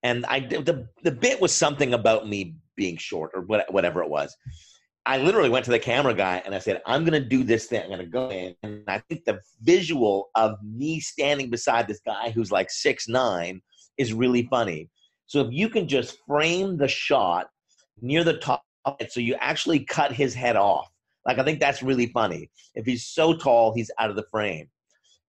and 0.04 0.26
I 0.26 0.42
the 0.42 0.88
the 1.04 1.12
bit 1.12 1.42
was 1.42 1.54
something 1.54 1.94
about 1.94 2.28
me 2.28 2.56
being 2.76 2.98
short 2.98 3.32
or 3.34 3.42
whatever 3.42 4.04
it 4.04 4.10
was, 4.10 4.36
I 5.08 5.20
literally 5.20 5.50
went 5.50 5.64
to 5.66 5.72
the 5.72 5.80
camera 5.80 6.14
guy 6.14 6.42
and 6.46 6.54
I 6.54 6.60
said, 6.60 6.82
I'm 6.86 7.06
going 7.06 7.22
to 7.22 7.28
do 7.28 7.46
this 7.46 7.68
thing. 7.68 7.82
I'm 7.82 7.88
going 7.88 8.00
to 8.00 8.06
go 8.06 8.30
in. 8.30 8.56
And 8.62 8.84
I 8.90 9.00
think 9.08 9.24
the 9.24 9.40
visual 9.62 10.30
of 10.36 10.58
me 10.62 11.00
standing 11.00 11.50
beside 11.50 11.88
this 11.88 12.02
guy 12.06 12.30
who's 12.30 12.52
like 12.52 12.70
six 12.70 13.08
nine 13.08 13.62
is 13.98 14.14
really 14.14 14.48
funny. 14.48 14.90
So 15.26 15.40
if 15.42 15.48
you 15.52 15.70
can 15.70 15.88
just 15.88 16.18
frame 16.28 16.76
the 16.76 16.90
shot 16.90 17.48
near 18.02 18.26
the 18.26 18.38
top, 18.38 18.64
so 19.10 19.20
you 19.20 19.36
actually 19.40 19.80
cut 19.80 20.12
his 20.12 20.34
head 20.34 20.56
off. 20.56 20.90
Like 21.26 21.40
I 21.40 21.44
think 21.44 21.60
that's 21.60 21.84
really 21.84 22.08
funny. 22.08 22.50
If 22.76 22.86
he's 22.86 23.06
so 23.06 23.36
tall, 23.36 23.74
he's 23.74 23.92
out 24.00 24.10
of 24.10 24.16
the 24.16 24.26
frame. 24.32 24.70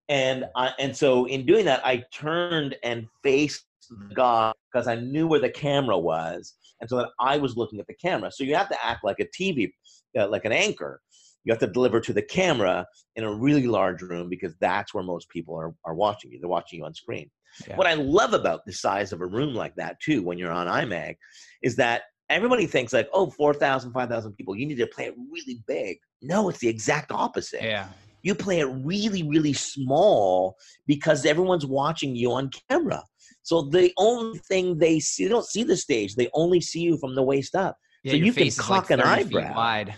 And 0.08 0.46
I, 0.56 0.72
and 0.78 0.96
so 0.96 1.26
in 1.26 1.44
doing 1.44 1.64
that, 1.66 1.84
I 1.84 2.04
turned 2.12 2.76
and 2.82 3.06
faced 3.22 3.64
the 3.90 4.14
guy 4.14 4.52
because 4.72 4.86
I 4.86 4.94
knew 4.96 5.26
where 5.26 5.40
the 5.40 5.50
camera 5.50 5.98
was 5.98 6.54
and 6.80 6.88
so 6.88 6.96
that 6.96 7.10
I 7.20 7.38
was 7.38 7.56
looking 7.56 7.80
at 7.80 7.86
the 7.86 7.94
camera. 7.94 8.30
So 8.32 8.44
you 8.44 8.54
have 8.54 8.68
to 8.68 8.84
act 8.84 9.04
like 9.04 9.20
a 9.20 9.26
TV, 9.26 9.70
uh, 10.18 10.28
like 10.28 10.44
an 10.44 10.52
anchor. 10.52 11.00
You 11.44 11.52
have 11.52 11.60
to 11.60 11.66
deliver 11.66 12.00
to 12.00 12.12
the 12.12 12.22
camera 12.22 12.86
in 13.16 13.24
a 13.24 13.32
really 13.32 13.66
large 13.66 14.02
room 14.02 14.28
because 14.28 14.54
that's 14.60 14.92
where 14.92 15.04
most 15.04 15.28
people 15.30 15.54
are, 15.56 15.74
are 15.84 15.94
watching 15.94 16.32
you. 16.32 16.40
They're 16.40 16.48
watching 16.48 16.80
you 16.80 16.84
on 16.84 16.94
screen. 16.94 17.30
Yeah. 17.66 17.76
What 17.76 17.86
I 17.86 17.94
love 17.94 18.34
about 18.34 18.66
the 18.66 18.72
size 18.72 19.12
of 19.12 19.20
a 19.20 19.26
room 19.26 19.54
like 19.54 19.74
that, 19.76 19.98
too, 20.00 20.22
when 20.22 20.38
you're 20.38 20.52
on 20.52 20.66
IMAG, 20.66 21.16
is 21.62 21.76
that 21.76 22.02
everybody 22.30 22.66
thinks 22.66 22.92
like, 22.92 23.08
oh, 23.12 23.30
4,000, 23.30 23.92
5,000 23.92 24.32
people, 24.32 24.56
you 24.56 24.66
need 24.66 24.78
to 24.78 24.86
play 24.86 25.06
it 25.06 25.14
really 25.30 25.62
big. 25.66 25.98
No, 26.22 26.48
it's 26.48 26.58
the 26.58 26.68
exact 26.68 27.12
opposite. 27.12 27.62
Yeah. 27.62 27.88
You 28.22 28.34
play 28.34 28.60
it 28.60 28.66
really, 28.66 29.22
really 29.22 29.52
small 29.52 30.56
because 30.86 31.24
everyone's 31.24 31.66
watching 31.66 32.16
you 32.16 32.32
on 32.32 32.50
camera. 32.68 33.02
So 33.42 33.62
the 33.62 33.92
only 33.96 34.38
thing 34.40 34.78
they 34.78 35.00
see, 35.00 35.24
they 35.24 35.30
don't 35.30 35.46
see 35.46 35.62
the 35.62 35.76
stage. 35.76 36.16
They 36.16 36.28
only 36.34 36.60
see 36.60 36.80
you 36.80 36.98
from 36.98 37.14
the 37.14 37.22
waist 37.22 37.54
up. 37.54 37.76
Yeah, 38.02 38.12
so 38.12 38.16
you 38.16 38.32
can 38.32 38.50
cock 38.50 38.90
like 38.90 38.98
an 38.98 39.00
eyebrow. 39.00 39.54
Wide. 39.54 39.94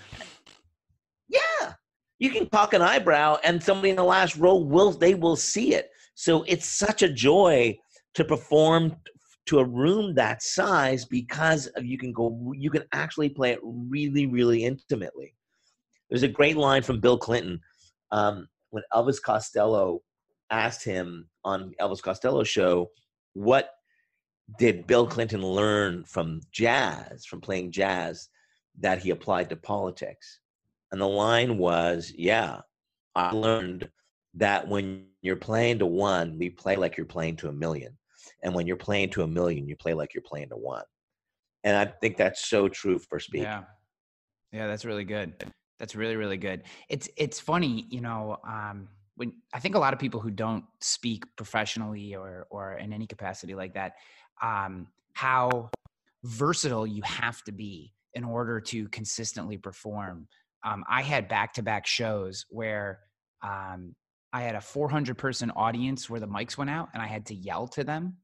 Yeah, 1.28 1.72
you 2.18 2.30
can 2.30 2.46
cock 2.48 2.74
an 2.74 2.82
eyebrow, 2.82 3.38
and 3.44 3.62
somebody 3.62 3.90
in 3.90 3.96
the 3.96 4.04
last 4.04 4.36
row 4.36 4.56
will 4.56 4.92
they 4.92 5.14
will 5.14 5.36
see 5.36 5.74
it. 5.74 5.90
So 6.14 6.44
it's 6.44 6.66
such 6.66 7.02
a 7.02 7.12
joy 7.12 7.78
to 8.14 8.24
perform 8.24 8.96
to 9.46 9.58
a 9.58 9.64
room 9.64 10.14
that 10.14 10.42
size 10.42 11.04
because 11.04 11.66
of, 11.68 11.84
you 11.84 11.98
can 11.98 12.12
go 12.12 12.52
you 12.56 12.70
can 12.70 12.84
actually 12.92 13.28
play 13.28 13.52
it 13.52 13.60
really 13.62 14.26
really 14.26 14.64
intimately 14.64 15.34
there's 16.08 16.22
a 16.22 16.28
great 16.28 16.56
line 16.56 16.82
from 16.82 17.00
bill 17.00 17.18
clinton 17.18 17.58
um, 18.12 18.46
when 18.70 18.82
elvis 18.94 19.20
costello 19.20 20.00
asked 20.50 20.84
him 20.84 21.28
on 21.44 21.72
elvis 21.80 22.02
costello 22.02 22.44
show 22.44 22.88
what 23.34 23.70
did 24.58 24.86
Bill 24.86 25.06
Clinton 25.06 25.42
learn 25.42 26.04
from 26.04 26.40
jazz, 26.52 27.24
from 27.24 27.40
playing 27.40 27.72
jazz, 27.72 28.28
that 28.80 28.98
he 28.98 29.10
applied 29.10 29.48
to 29.50 29.56
politics? 29.56 30.40
And 30.92 31.00
the 31.00 31.08
line 31.08 31.58
was, 31.58 32.12
Yeah, 32.16 32.60
I 33.14 33.30
learned 33.32 33.88
that 34.34 34.66
when 34.66 35.06
you're 35.22 35.36
playing 35.36 35.78
to 35.80 35.86
one, 35.86 36.38
we 36.38 36.50
play 36.50 36.76
like 36.76 36.96
you're 36.96 37.06
playing 37.06 37.36
to 37.36 37.48
a 37.48 37.52
million. 37.52 37.96
And 38.42 38.54
when 38.54 38.66
you're 38.66 38.76
playing 38.76 39.10
to 39.10 39.22
a 39.22 39.26
million, 39.26 39.66
you 39.68 39.76
play 39.76 39.94
like 39.94 40.14
you're 40.14 40.22
playing 40.22 40.48
to 40.50 40.56
one. 40.56 40.84
And 41.64 41.76
I 41.76 41.84
think 41.84 42.16
that's 42.16 42.48
so 42.48 42.68
true 42.68 42.98
for 42.98 43.20
speaking. 43.20 43.44
Yeah. 43.44 43.64
Yeah, 44.52 44.66
that's 44.66 44.84
really 44.84 45.04
good. 45.04 45.32
That's 45.78 45.94
really, 45.94 46.16
really 46.16 46.36
good. 46.36 46.64
It's 46.88 47.08
it's 47.16 47.40
funny, 47.40 47.86
you 47.88 48.00
know, 48.00 48.36
um, 48.46 48.88
when 49.16 49.32
I 49.54 49.60
think 49.60 49.74
a 49.74 49.78
lot 49.78 49.92
of 49.92 49.98
people 49.98 50.20
who 50.20 50.30
don't 50.30 50.64
speak 50.80 51.24
professionally 51.36 52.14
or 52.14 52.46
or 52.50 52.74
in 52.74 52.92
any 52.92 53.06
capacity 53.06 53.54
like 53.54 53.74
that, 53.74 53.92
um, 54.42 54.88
how 55.14 55.70
versatile 56.24 56.86
you 56.86 57.02
have 57.04 57.42
to 57.44 57.52
be 57.52 57.92
in 58.14 58.24
order 58.24 58.60
to 58.60 58.88
consistently 58.88 59.56
perform. 59.56 60.26
Um, 60.64 60.84
I 60.88 61.02
had 61.02 61.28
back 61.28 61.54
to 61.54 61.62
back 61.62 61.86
shows 61.86 62.44
where 62.50 63.00
um, 63.42 63.94
I 64.32 64.42
had 64.42 64.54
a 64.54 64.60
400 64.60 65.16
person 65.16 65.50
audience 65.52 66.10
where 66.10 66.20
the 66.20 66.28
mics 66.28 66.58
went 66.58 66.70
out 66.70 66.88
and 66.92 67.02
I 67.02 67.06
had 67.06 67.26
to 67.26 67.34
yell 67.34 67.68
to 67.68 67.84
them 67.84 68.16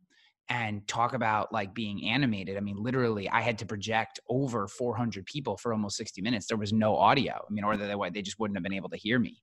and 0.49 0.87
talk 0.87 1.15
about 1.15 1.53
like 1.53 1.75
being 1.75 2.05
animated. 2.07 2.57
I 2.57 2.61
mean, 2.61 2.77
literally, 2.79 3.29
I 3.29 3.41
had 3.41 3.59
to 3.59 3.67
project 3.67 4.21
over 4.29 4.69
400 4.69 5.27
people 5.27 5.57
for 5.57 5.73
almost 5.73 5.97
60 5.97 6.23
minutes. 6.23 6.47
There 6.47 6.57
was 6.57 6.73
no 6.73 6.97
audio. 6.97 7.33
I 7.35 7.51
mean, 7.51 7.65
or 7.65 7.77
they, 7.77 7.95
they 8.13 8.23
just 8.23 8.39
wouldn't 8.39 8.57
have 8.57 8.63
been 8.63 8.73
able 8.73 8.91
to 8.91 8.97
hear 8.97 9.19
me 9.19 9.43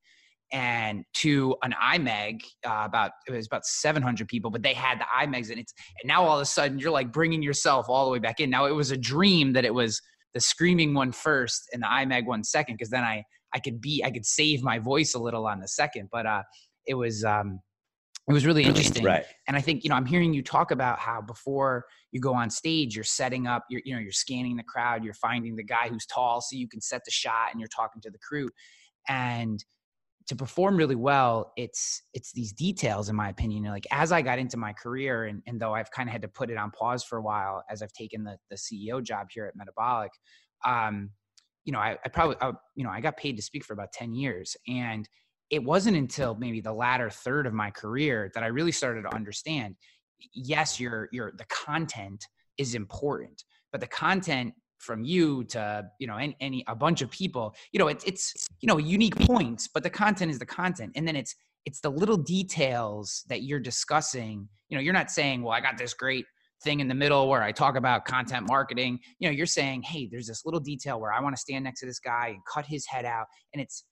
and 0.54 1.04
to 1.14 1.56
an 1.64 1.74
IMAG 1.84 2.44
uh, 2.66 2.84
about 2.86 3.12
it 3.28 3.32
was 3.32 3.48
about 3.48 3.66
700 3.66 4.28
people, 4.28 4.52
but 4.52 4.62
they 4.62 4.74
had 4.74 5.00
the 5.00 5.06
IMAGs 5.06 5.50
and 5.50 5.60
it's 5.60 5.74
and 6.02 6.08
now 6.08 6.24
all 6.24 6.38
of 6.38 6.42
a 6.42 6.46
sudden 6.46 6.78
you're 6.78 6.92
like 6.92 7.12
bringing 7.12 7.42
yourself 7.42 7.88
all 7.90 8.06
the 8.06 8.12
way 8.12 8.20
back 8.20 8.40
in. 8.40 8.52
Now 8.52 8.66
it 8.66 8.76
was 8.76 8.92
a 8.92 8.98
dream 8.98 9.54
that 9.54 9.66
it 9.66 9.74
was 9.74 10.00
the 10.34 10.40
screaming 10.40 10.94
one 10.94 11.12
first 11.12 11.70
and 11.74 11.82
the 11.82 11.88
IMAG 11.88 12.26
one 12.26 12.44
second 12.44 12.76
because 12.76 12.92
then 12.92 13.04
I 13.04 13.24
I 13.54 13.60
could 13.60 13.82
be 13.82 14.04
I 14.06 14.12
could 14.12 14.26
save 14.26 14.62
my 14.64 14.78
voice 14.78 15.16
a 15.16 15.20
little 15.20 15.48
on 15.48 15.60
the 15.60 15.68
second, 15.68 16.10
but 16.12 16.28
uh, 16.28 16.44
it 16.86 16.94
was 16.94 17.24
um, 17.24 17.60
it 18.28 18.34
was 18.34 18.46
really 18.46 18.64
interesting. 18.64 19.04
Right. 19.04 19.26
And 19.48 19.58
I 19.58 19.62
think 19.62 19.84
you 19.84 19.90
know 19.90 19.96
I'm 19.96 20.06
hearing 20.06 20.34
you 20.34 20.42
talk 20.42 20.72
about 20.72 21.00
how 21.00 21.22
before 21.22 21.86
you 22.14 22.22
go 22.22 22.34
on 22.34 22.50
stage 22.50 22.96
you're 22.96 23.04
setting 23.04 23.48
up 23.48 23.66
you're 23.70 23.82
you 23.84 23.94
know 23.94 24.00
you're 24.00 24.12
scanning 24.12 24.56
the 24.56 24.64
crowd 24.64 25.04
you're 25.04 25.14
finding 25.16 25.56
the 25.56 25.64
guy 25.64 25.90
who's 25.90 26.06
tall 26.06 26.40
so 26.40 26.56
you 26.56 26.70
can 26.70 26.80
set 26.80 27.02
the 27.04 27.12
shot 27.12 27.50
and 27.52 27.60
you're 27.60 27.68
talking 27.68 28.02
to 28.02 28.10
the 28.10 28.20
crew 28.20 28.50
and 29.10 29.66
to 30.28 30.36
perform 30.36 30.78
really 30.78 30.96
well 30.96 31.52
it's 31.58 32.04
it's 32.14 32.32
these 32.32 32.54
details 32.54 33.10
in 33.10 33.16
my 33.16 33.30
opinion 33.30 33.64
like 33.66 33.86
as 33.92 34.12
i 34.12 34.22
got 34.22 34.40
into 34.40 34.56
my 34.56 34.72
career 34.72 35.26
and, 35.26 35.42
and 35.48 35.60
though 35.60 35.74
i've 35.74 35.92
kind 35.92 36.08
of 36.08 36.14
had 36.14 36.22
to 36.22 36.30
put 36.30 36.50
it 36.50 36.56
on 36.58 36.72
pause 36.72 37.04
for 37.04 37.18
a 37.18 37.22
while 37.22 37.62
as 37.70 37.82
i've 37.82 37.92
taken 37.92 38.24
the, 38.24 38.38
the 38.50 38.56
ceo 38.56 39.04
job 39.04 39.28
here 39.34 39.46
at 39.46 39.56
metabolic 39.56 40.12
um, 40.66 41.10
you 41.66 41.74
know 41.74 41.80
I, 41.80 41.98
I 42.06 42.10
probably 42.10 42.38
I, 42.40 42.52
you 42.76 42.86
know 42.86 42.90
i 42.90 43.02
got 43.02 43.18
paid 43.18 43.36
to 43.36 43.42
speak 43.42 43.66
for 43.66 43.74
about 43.74 43.92
10 43.92 44.14
years 44.14 44.56
and 44.68 45.10
it 45.54 45.64
wasn't 45.64 45.96
until 45.96 46.36
maybe 46.36 46.60
the 46.62 46.74
latter 46.74 47.10
third 47.10 47.46
of 47.46 47.54
my 47.54 47.70
career 47.72 48.32
that 48.34 48.44
i 48.44 48.48
really 48.48 48.72
started 48.72 49.04
to 49.04 49.16
understand 49.16 49.76
yes 50.34 50.80
your 50.80 51.10
your 51.12 51.34
the 51.38 51.46
content 51.46 52.26
is 52.58 52.76
important 52.76 53.44
but 53.72 53.82
the 53.82 53.88
content 53.88 54.54
from 54.84 55.04
you 55.04 55.44
to 55.46 55.84
you 56.00 56.08
know 56.08 56.18
any, 56.18 56.36
any 56.42 56.64
a 56.68 56.76
bunch 56.76 57.02
of 57.02 57.10
people 57.10 57.56
you 57.72 57.80
know 57.80 57.88
it's 57.88 58.04
it's 58.04 58.48
you 58.60 58.68
know 58.68 58.78
unique 58.78 59.16
points 59.16 59.70
but 59.74 59.82
the 59.82 59.90
content 59.90 60.30
is 60.30 60.40
the 60.40 60.46
content. 60.46 60.92
And 60.96 61.08
then 61.08 61.16
it's 61.16 61.36
it's 61.66 61.80
the 61.80 61.90
little 61.90 62.18
details 62.18 63.24
that 63.30 63.44
you're 63.44 63.62
discussing. 63.62 64.48
You 64.70 64.78
know 64.78 64.84
you're 64.84 64.94
not 64.94 65.10
saying 65.10 65.42
well 65.42 65.54
i 65.54 65.62
got 65.62 65.78
this 65.78 65.94
great 65.94 66.26
thing 66.64 66.80
in 66.80 66.88
the 66.88 66.96
middle 66.96 67.28
where 67.30 67.44
i 67.44 67.52
talk 67.52 67.78
about 67.78 68.06
content 68.06 68.48
marketing. 68.48 69.00
You 69.20 69.30
know 69.30 69.34
you're 69.34 69.46
saying 69.46 69.84
hey 69.84 70.08
there's 70.12 70.28
this 70.28 70.46
little 70.46 70.60
detail 70.60 71.00
where 71.00 71.14
i 71.14 71.22
want 71.22 71.36
to 71.36 71.42
stand 71.42 71.64
next 71.64 71.80
to 71.80 71.86
this 71.86 72.00
guy 72.00 72.28
and 72.30 72.40
cut 72.52 72.66
his 72.66 72.86
head 72.86 73.06
out. 73.06 73.28
And 73.54 73.62
it's 73.62 73.86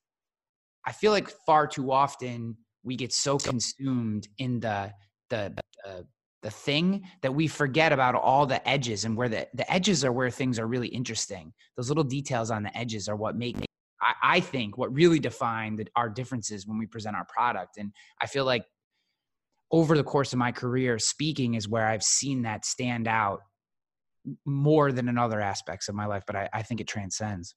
i 0.85 0.91
feel 0.91 1.11
like 1.11 1.29
far 1.45 1.67
too 1.67 1.91
often 1.91 2.55
we 2.83 2.95
get 2.95 3.13
so 3.13 3.37
consumed 3.37 4.27
in 4.37 4.59
the 4.59 4.91
the 5.29 5.53
uh, 5.87 6.01
the 6.41 6.49
thing 6.49 7.03
that 7.21 7.33
we 7.33 7.47
forget 7.47 7.93
about 7.93 8.15
all 8.15 8.45
the 8.45 8.67
edges 8.67 9.05
and 9.05 9.15
where 9.15 9.29
the, 9.29 9.47
the 9.53 9.71
edges 9.71 10.03
are 10.03 10.11
where 10.11 10.29
things 10.29 10.57
are 10.57 10.67
really 10.67 10.87
interesting. 10.87 11.53
Those 11.77 11.89
little 11.89 12.03
details 12.03 12.49
on 12.49 12.63
the 12.63 12.75
edges 12.75 13.07
are 13.07 13.15
what 13.15 13.35
make, 13.35 13.57
I, 14.01 14.13
I 14.23 14.39
think, 14.39 14.77
what 14.77 14.93
really 14.93 15.19
define 15.19 15.75
the, 15.75 15.87
our 15.95 16.09
differences 16.09 16.65
when 16.65 16.79
we 16.79 16.87
present 16.87 17.15
our 17.15 17.25
product. 17.25 17.77
And 17.77 17.93
I 18.19 18.27
feel 18.27 18.45
like 18.45 18.63
over 19.71 19.95
the 19.95 20.03
course 20.03 20.33
of 20.33 20.39
my 20.39 20.51
career, 20.51 20.97
speaking 20.97 21.53
is 21.53 21.69
where 21.69 21.87
I've 21.87 22.03
seen 22.03 22.41
that 22.41 22.65
stand 22.65 23.07
out 23.07 23.41
more 24.45 24.91
than 24.91 25.09
in 25.09 25.17
other 25.17 25.39
aspects 25.39 25.89
of 25.89 25.95
my 25.95 26.07
life. 26.07 26.23
But 26.25 26.35
I, 26.35 26.49
I 26.53 26.61
think 26.63 26.81
it 26.81 26.87
transcends. 26.87 27.55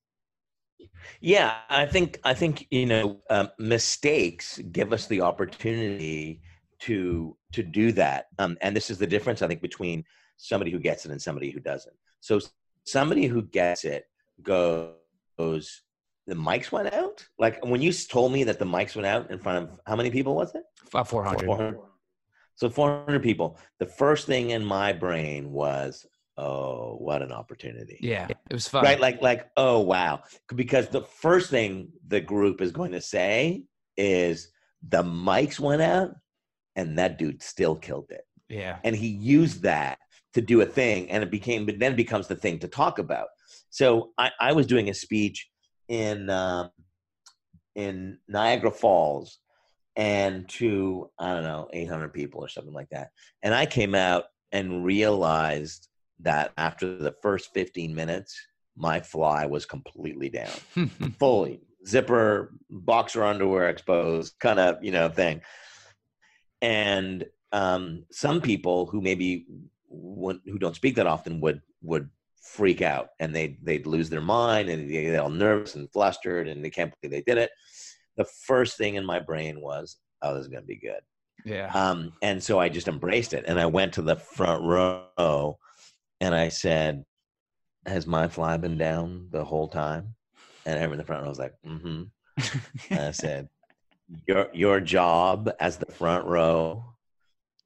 Yeah, 1.21 1.57
I 1.69 1.87
think 1.87 2.21
I 2.25 2.35
think 2.35 2.67
you 2.71 2.87
know 2.87 3.21
um, 3.31 3.51
mistakes 3.59 4.59
give 4.73 4.93
us 4.93 5.07
the 5.07 5.21
opportunity 5.21 6.41
to 6.81 7.37
to 7.53 7.63
do 7.63 7.93
that, 7.93 8.27
um, 8.39 8.57
and 8.61 8.77
this 8.77 8.91
is 8.91 8.99
the 8.99 9.07
difference 9.07 9.43
I 9.43 9.49
think 9.49 9.63
between 9.63 10.05
somebody 10.37 10.71
who 10.71 10.79
gets 10.79 11.05
it 11.07 11.11
and 11.11 11.21
somebody 11.21 11.51
who 11.51 11.61
doesn't. 11.61 11.95
So 12.21 12.41
somebody 12.85 13.27
who 13.27 13.43
gets 13.43 13.85
it 13.85 14.07
goes, 14.43 14.95
the 15.39 16.35
mics 16.35 16.73
went 16.73 16.93
out. 16.93 17.27
Like 17.39 17.65
when 17.65 17.83
you 17.83 17.93
told 17.93 18.33
me 18.33 18.45
that 18.45 18.59
the 18.59 18.65
mics 18.65 18.95
went 18.97 19.07
out 19.07 19.31
in 19.31 19.39
front 19.39 19.59
of 19.65 19.81
how 19.87 19.97
many 19.97 20.11
people 20.11 20.35
was 20.35 20.55
it? 20.55 20.63
About 20.89 21.09
400. 21.09 21.45
400. 21.45 21.81
So 22.57 22.71
400 22.71 23.23
people. 23.23 23.59
The 23.79 23.87
first 23.87 24.27
thing 24.27 24.51
in 24.51 24.65
my 24.65 24.93
brain 24.93 25.51
was, 25.51 26.07
oh, 26.37 26.97
what 26.97 27.23
an 27.23 27.33
opportunity. 27.33 27.99
Yeah, 28.01 28.29
it 28.29 28.53
was 28.53 28.69
fun. 28.69 28.85
Right? 28.85 29.01
Like, 29.01 29.23
like, 29.23 29.51
oh 29.57 29.81
wow. 29.81 30.23
Because 30.55 30.89
the 30.89 31.03
first 31.03 31.51
thing 31.51 31.93
the 32.07 32.21
group 32.21 32.61
is 32.61 32.73
going 32.73 32.93
to 32.93 33.01
say 33.01 33.65
is 33.97 34.49
the 34.87 35.03
mics 35.03 35.61
went 35.61 35.83
out 35.83 36.11
and 36.77 36.99
that 36.99 37.19
dude 37.19 37.43
still 37.43 37.77
killed 37.77 38.11
it. 38.11 38.23
Yeah. 38.49 38.79
And 38.85 38.95
he 38.95 39.09
used 39.09 39.63
that 39.63 39.99
to 40.35 40.41
do 40.41 40.61
a 40.61 40.67
thing 40.67 41.11
and 41.11 41.23
it 41.23 41.31
became 41.31 41.65
but 41.65 41.79
then 41.79 41.93
it 41.93 41.97
becomes 41.97 42.27
the 42.27 42.37
thing 42.37 42.59
to 42.61 42.69
talk 42.69 42.99
about. 42.99 43.29
So 43.71 44.11
I, 44.19 44.31
I 44.41 44.53
was 44.53 44.67
doing 44.67 44.89
a 44.89 44.95
speech 44.95 45.49
in 45.89 46.29
um, 46.31 46.71
in 47.75 48.19
Niagara 48.29 48.71
Falls 48.71 49.39
and 49.97 50.49
to 50.49 51.11
I 51.19 51.35
don't 51.35 51.45
know 51.45 51.69
800 51.73 52.13
people 52.13 52.45
or 52.45 52.49
something 52.49 52.75
like 52.75 52.91
that. 52.91 53.11
And 53.43 53.55
I 53.55 53.67
came 53.67 53.95
out 53.95 54.25
and 54.53 54.85
realized 54.85 55.89
that 56.21 56.53
after 56.57 56.97
the 56.97 57.15
first 57.23 57.53
15 57.55 57.95
minutes, 57.95 58.35
my 58.77 59.01
fly 59.01 59.47
was 59.47 59.67
completely 59.67 60.29
down, 60.29 60.49
fully 61.19 61.61
zipper, 61.87 62.53
boxer 62.71 63.25
underwear 63.25 63.69
exposed, 63.69 64.35
kind 64.39 64.59
of 64.59 64.83
you 64.83 64.91
know 64.91 65.09
thing. 65.09 65.43
And 66.63 67.25
um, 67.53 68.05
some 68.11 68.41
people 68.41 68.87
who 68.87 69.01
maybe 69.01 69.47
who 69.89 70.59
don't 70.59 70.77
speak 70.77 70.97
that 70.97 71.07
often 71.07 71.41
would 71.41 71.61
would 71.83 72.09
freak 72.41 72.83
out 72.83 73.09
and 73.21 73.35
they 73.35 73.57
they'd 73.63 73.87
lose 73.87 74.11
their 74.11 74.21
mind 74.21 74.69
and 74.69 74.89
they 74.89 75.05
get 75.05 75.19
all 75.19 75.31
nervous 75.31 75.77
and 75.77 75.91
flustered 75.93 76.49
and 76.49 76.65
they 76.65 76.71
can't 76.71 76.93
believe 77.01 77.13
they 77.13 77.33
did 77.33 77.39
it. 77.39 77.51
The 78.17 78.25
first 78.25 78.77
thing 78.77 78.95
in 78.95 79.05
my 79.05 79.19
brain 79.19 79.61
was, 79.61 79.97
"Oh, 80.23 80.35
this 80.35 80.43
is 80.43 80.49
going 80.49 80.63
to 80.63 80.67
be 80.67 80.77
good." 80.77 81.01
Yeah. 81.45 81.71
Um, 81.75 82.13
and 82.23 82.43
so 82.43 82.59
I 82.59 82.69
just 82.69 82.89
embraced 82.89 83.35
it 83.35 83.45
and 83.47 83.61
I 83.61 83.67
went 83.67 83.93
to 83.95 84.03
the 84.03 84.17
front 84.17 84.65
row 84.65 85.59
and 86.21 86.35
I 86.35 86.49
said, 86.49 87.05
"Has 87.87 88.07
my 88.07 88.29
fly 88.29 88.57
been 88.57 88.79
down 88.79 89.29
the 89.31 89.45
whole 89.45 89.69
time?" 89.69 90.15
And 90.67 90.77
everyone 90.77 90.95
in 90.95 90.99
the 90.99 91.05
front 91.05 91.23
row 91.23 91.29
was 91.29 91.39
like, 91.39 91.55
"Mm-hmm." 91.67 92.03
and 92.91 93.01
I 93.01 93.11
said, 93.25 93.49
"Your 94.27 94.49
your 94.53 94.81
job 94.81 95.51
as 95.61 95.77
the 95.77 95.93
front 95.93 96.27
row 96.27 96.85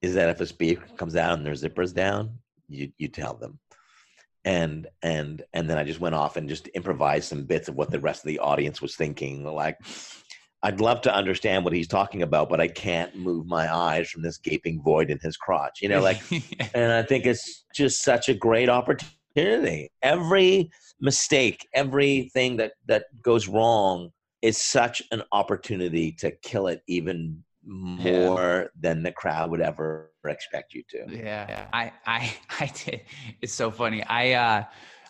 is 0.03 0.15
that 0.15 0.29
if 0.29 0.41
a 0.41 0.47
speaker 0.47 0.87
comes 0.97 1.17
out 1.17 1.39
and 1.39 1.47
their 1.47 1.55
zippers 1.55 1.95
down, 1.95 2.39
you 2.69 2.93
you 2.99 3.09
tell 3.09 3.35
them." 3.35 3.59
and 4.45 4.87
and 5.03 5.43
and 5.53 5.69
then 5.69 5.77
I 5.77 5.85
just 5.85 6.01
went 6.01 6.15
off 6.15 6.37
and 6.37 6.49
just 6.49 6.71
improvised 6.75 7.29
some 7.29 7.45
bits 7.45 7.69
of 7.69 7.75
what 7.77 7.91
the 7.91 8.01
rest 8.01 8.25
of 8.25 8.29
the 8.29 8.39
audience 8.39 8.81
was 8.81 8.97
thinking. 8.97 9.45
Like, 9.45 9.77
I'd 10.63 10.81
love 10.81 11.01
to 11.03 11.15
understand 11.15 11.65
what 11.65 11.73
he's 11.73 11.87
talking 11.87 12.23
about, 12.23 12.49
but 12.49 12.61
I 12.61 12.67
can't 12.67 13.15
move 13.15 13.47
my 13.47 13.73
eyes 13.73 14.11
from 14.11 14.23
this 14.23 14.39
gaping 14.39 14.83
void 14.83 15.09
in 15.09 15.19
his 15.21 15.37
crotch. 15.37 15.81
You 15.81 15.89
know, 15.89 16.01
like, 16.01 16.21
and 16.75 16.93
I 16.93 17.03
think 17.03 17.27
it's 17.27 17.65
just 17.75 18.03
such 18.03 18.29
a 18.29 18.35
great 18.35 18.69
opportunity. 18.69 19.91
Every 20.03 20.71
mistake, 21.01 21.67
everything 21.75 22.57
that 22.57 22.73
that 22.87 23.05
goes 23.23 23.47
wrong 23.47 24.11
is 24.43 24.57
such 24.57 25.03
an 25.13 25.23
opportunity 25.33 26.13
to 26.13 26.31
kill 26.43 26.67
it 26.67 26.83
even 26.89 27.43
more 27.65 28.63
yeah. 28.63 28.65
than 28.81 29.03
the 29.03 29.13
crowd 29.13 29.51
would 29.51 29.61
ever 29.61 30.11
expect 30.27 30.75
you 30.75 30.83
to. 30.91 31.07
Yeah. 31.09 31.67
I 31.73 31.93
I 32.07 32.35
I 32.61 32.73
did. 32.85 33.03
It's 33.43 33.53
so 33.53 33.71
funny. 33.71 34.03
I 34.05 34.33
uh 34.33 34.65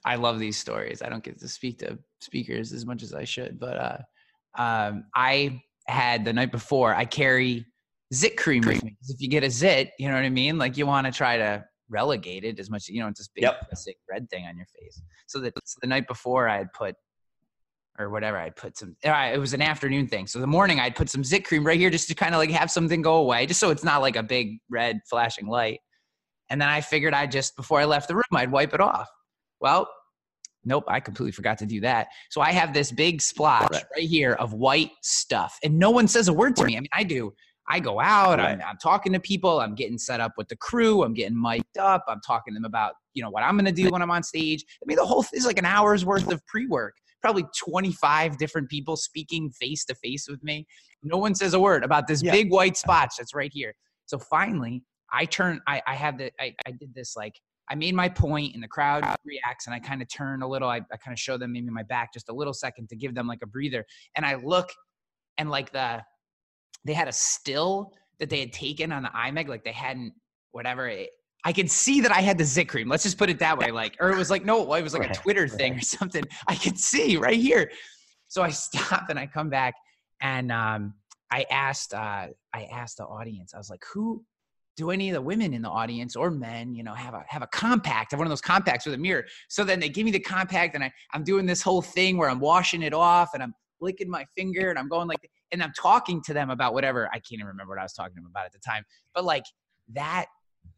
I 0.04 0.16
love 0.16 0.38
these 0.38 0.58
stories. 0.58 1.00
I 1.02 1.08
don't 1.08 1.24
get 1.24 1.38
to 1.40 1.48
speak 1.48 1.78
to 1.78 1.98
speakers 2.20 2.72
as 2.72 2.84
much 2.84 3.02
as 3.02 3.14
I 3.14 3.24
should, 3.24 3.58
but 3.58 3.76
uh 3.78 3.98
um 4.56 5.04
I 5.14 5.62
had 5.86 6.24
the 6.24 6.32
night 6.32 6.52
before 6.52 6.94
I 6.94 7.04
carry 7.04 7.66
zit 8.12 8.36
cream 8.36 8.62
with 8.66 8.82
me. 8.84 8.96
If 9.08 9.20
you 9.20 9.28
get 9.28 9.44
a 9.44 9.50
zit, 9.50 9.92
you 9.98 10.08
know 10.08 10.14
what 10.14 10.24
I 10.24 10.30
mean? 10.30 10.58
Like 10.58 10.76
you 10.76 10.86
want 10.86 11.06
to 11.06 11.12
try 11.12 11.36
to 11.36 11.64
relegate 11.88 12.44
it 12.44 12.60
as 12.60 12.70
much, 12.70 12.88
you 12.88 13.00
know, 13.00 13.08
it's 13.08 13.20
this 13.20 13.28
big 13.34 13.42
yep. 13.42 13.66
red 14.10 14.28
thing 14.30 14.46
on 14.46 14.56
your 14.56 14.66
face. 14.78 15.02
So 15.26 15.40
that 15.40 15.54
so 15.64 15.78
the 15.80 15.88
night 15.88 16.06
before 16.06 16.48
I 16.48 16.58
had 16.58 16.72
put 16.72 16.94
or 17.98 18.10
whatever. 18.10 18.38
I'd 18.38 18.56
put 18.56 18.78
some. 18.78 18.96
It 19.02 19.40
was 19.40 19.52
an 19.52 19.62
afternoon 19.62 20.06
thing, 20.06 20.26
so 20.26 20.38
the 20.38 20.46
morning 20.46 20.80
I'd 20.80 20.94
put 20.94 21.10
some 21.10 21.24
zit 21.24 21.44
cream 21.44 21.64
right 21.64 21.78
here 21.78 21.90
just 21.90 22.08
to 22.08 22.14
kind 22.14 22.34
of 22.34 22.38
like 22.38 22.50
have 22.50 22.70
something 22.70 23.02
go 23.02 23.16
away, 23.16 23.46
just 23.46 23.60
so 23.60 23.70
it's 23.70 23.84
not 23.84 24.00
like 24.00 24.16
a 24.16 24.22
big 24.22 24.58
red 24.70 25.00
flashing 25.08 25.48
light. 25.48 25.80
And 26.50 26.60
then 26.60 26.68
I 26.68 26.80
figured 26.80 27.12
I 27.12 27.26
just 27.26 27.56
before 27.56 27.80
I 27.80 27.84
left 27.84 28.08
the 28.08 28.14
room 28.14 28.22
I'd 28.32 28.52
wipe 28.52 28.72
it 28.72 28.80
off. 28.80 29.08
Well, 29.60 29.88
nope, 30.68 30.84
I 30.86 31.00
completely 31.00 31.32
forgot 31.32 31.58
to 31.58 31.66
do 31.66 31.80
that. 31.80 32.08
So 32.30 32.40
I 32.40 32.52
have 32.52 32.72
this 32.72 32.92
big 32.92 33.20
splotch 33.20 33.70
right, 33.72 33.84
right 33.96 34.08
here 34.08 34.34
of 34.34 34.52
white 34.52 34.92
stuff, 35.02 35.58
and 35.64 35.78
no 35.78 35.90
one 35.90 36.06
says 36.06 36.28
a 36.28 36.32
word 36.32 36.54
to 36.56 36.64
me. 36.64 36.76
I 36.76 36.80
mean, 36.80 36.88
I 36.92 37.02
do. 37.02 37.32
I 37.70 37.80
go 37.80 38.00
out, 38.00 38.38
right. 38.38 38.52
I'm, 38.52 38.62
I'm, 38.62 38.78
talking 38.82 39.12
to 39.12 39.20
people, 39.20 39.60
I'm 39.60 39.74
getting 39.74 39.98
set 39.98 40.20
up 40.20 40.32
with 40.38 40.48
the 40.48 40.56
crew, 40.56 41.02
I'm 41.02 41.12
getting 41.12 41.38
mic'd 41.38 41.76
up, 41.76 42.02
I'm 42.08 42.20
talking 42.26 42.54
to 42.54 42.56
them 42.56 42.64
about, 42.64 42.94
you 43.12 43.22
know, 43.22 43.28
what 43.28 43.42
I'm 43.42 43.58
to 43.58 43.72
do 43.72 43.90
when 43.90 44.00
I'm 44.00 44.10
on 44.10 44.22
stage. 44.22 44.64
I 44.82 44.84
mean, 44.86 44.96
the 44.96 45.04
whole 45.04 45.22
thing 45.22 45.36
is 45.36 45.44
like 45.44 45.58
an 45.58 45.66
hour's 45.66 46.02
worth 46.02 46.32
of 46.32 46.44
pre-work 46.46 46.94
probably 47.20 47.44
25 47.58 48.38
different 48.38 48.68
people 48.68 48.96
speaking 48.96 49.50
face 49.50 49.84
to 49.86 49.94
face 49.94 50.28
with 50.28 50.42
me. 50.42 50.66
No 51.02 51.18
one 51.18 51.34
says 51.34 51.54
a 51.54 51.60
word 51.60 51.84
about 51.84 52.06
this 52.06 52.22
yeah. 52.22 52.32
big 52.32 52.50
white 52.50 52.76
spot 52.76 53.10
that's 53.16 53.34
right 53.34 53.52
here. 53.52 53.74
So 54.06 54.18
finally, 54.18 54.82
I 55.12 55.24
turn, 55.24 55.60
I, 55.66 55.82
I 55.86 55.94
have 55.94 56.18
the, 56.18 56.30
I, 56.40 56.54
I 56.66 56.72
did 56.72 56.94
this 56.94 57.16
like, 57.16 57.34
I 57.70 57.74
made 57.74 57.94
my 57.94 58.08
point 58.08 58.54
and 58.54 58.62
the 58.62 58.68
crowd 58.68 59.04
reacts 59.24 59.66
and 59.66 59.74
I 59.74 59.78
kind 59.78 60.00
of 60.00 60.08
turn 60.08 60.42
a 60.42 60.48
little, 60.48 60.68
I, 60.68 60.78
I 60.92 60.96
kind 60.96 61.12
of 61.12 61.18
show 61.18 61.36
them 61.36 61.52
maybe 61.52 61.70
my 61.70 61.82
back 61.82 62.12
just 62.12 62.28
a 62.28 62.32
little 62.32 62.54
second 62.54 62.88
to 62.88 62.96
give 62.96 63.14
them 63.14 63.26
like 63.26 63.40
a 63.42 63.46
breather. 63.46 63.84
And 64.16 64.24
I 64.24 64.36
look 64.36 64.70
and 65.36 65.50
like 65.50 65.72
the, 65.72 66.02
they 66.84 66.94
had 66.94 67.08
a 67.08 67.12
still 67.12 67.92
that 68.18 68.30
they 68.30 68.40
had 68.40 68.52
taken 68.52 68.90
on 68.92 69.02
the 69.02 69.10
IMAG, 69.10 69.48
like 69.48 69.64
they 69.64 69.72
hadn't, 69.72 70.12
whatever, 70.52 70.88
it, 70.88 71.10
I 71.44 71.52
could 71.52 71.70
see 71.70 72.00
that 72.00 72.10
I 72.10 72.20
had 72.20 72.36
the 72.36 72.44
zit 72.44 72.68
cream. 72.68 72.88
Let's 72.88 73.04
just 73.04 73.18
put 73.18 73.30
it 73.30 73.38
that 73.38 73.58
way. 73.58 73.70
Like, 73.70 73.96
or 74.00 74.10
it 74.10 74.16
was 74.16 74.30
like, 74.30 74.44
no, 74.44 74.74
it 74.74 74.82
was 74.82 74.92
like 74.92 75.02
right, 75.02 75.16
a 75.16 75.20
Twitter 75.20 75.46
thing 75.46 75.76
or 75.76 75.80
something. 75.80 76.24
I 76.46 76.54
could 76.56 76.78
see 76.78 77.16
right 77.16 77.38
here. 77.38 77.70
So 78.28 78.42
I 78.42 78.50
stop 78.50 79.08
and 79.10 79.18
I 79.18 79.26
come 79.26 79.50
back 79.50 79.74
and 80.20 80.50
um, 80.50 80.94
I 81.30 81.44
asked, 81.50 81.94
uh, 81.94 82.28
I 82.54 82.64
asked 82.72 82.96
the 82.96 83.04
audience, 83.04 83.54
I 83.54 83.58
was 83.58 83.70
like, 83.70 83.82
who 83.92 84.24
do 84.78 84.92
any 84.92 85.10
of 85.10 85.14
the 85.14 85.20
women 85.20 85.52
in 85.52 85.60
the 85.60 85.68
audience 85.68 86.14
or 86.14 86.30
men, 86.30 86.72
you 86.72 86.84
know, 86.84 86.94
have 86.94 87.12
a 87.12 87.24
have 87.26 87.42
a 87.42 87.48
compact, 87.48 88.12
have 88.12 88.20
one 88.20 88.28
of 88.28 88.30
those 88.30 88.40
compacts 88.40 88.86
with 88.86 88.94
a 88.94 88.98
mirror. 88.98 89.24
So 89.48 89.64
then 89.64 89.80
they 89.80 89.88
give 89.88 90.04
me 90.04 90.12
the 90.12 90.20
compact 90.20 90.76
and 90.76 90.84
I, 90.84 90.92
I'm 91.12 91.24
doing 91.24 91.46
this 91.46 91.60
whole 91.60 91.82
thing 91.82 92.16
where 92.16 92.30
I'm 92.30 92.38
washing 92.38 92.82
it 92.82 92.94
off 92.94 93.30
and 93.34 93.42
I'm 93.42 93.52
licking 93.80 94.08
my 94.08 94.24
finger 94.36 94.70
and 94.70 94.78
I'm 94.78 94.88
going 94.88 95.08
like 95.08 95.28
and 95.50 95.62
I'm 95.62 95.72
talking 95.76 96.22
to 96.26 96.32
them 96.32 96.48
about 96.48 96.74
whatever. 96.74 97.08
I 97.08 97.14
can't 97.14 97.32
even 97.32 97.46
remember 97.46 97.72
what 97.72 97.80
I 97.80 97.82
was 97.82 97.92
talking 97.92 98.14
to 98.14 98.20
them 98.20 98.30
about 98.30 98.46
at 98.46 98.52
the 98.52 98.60
time. 98.60 98.84
But 99.14 99.24
like 99.24 99.44
that 99.94 100.26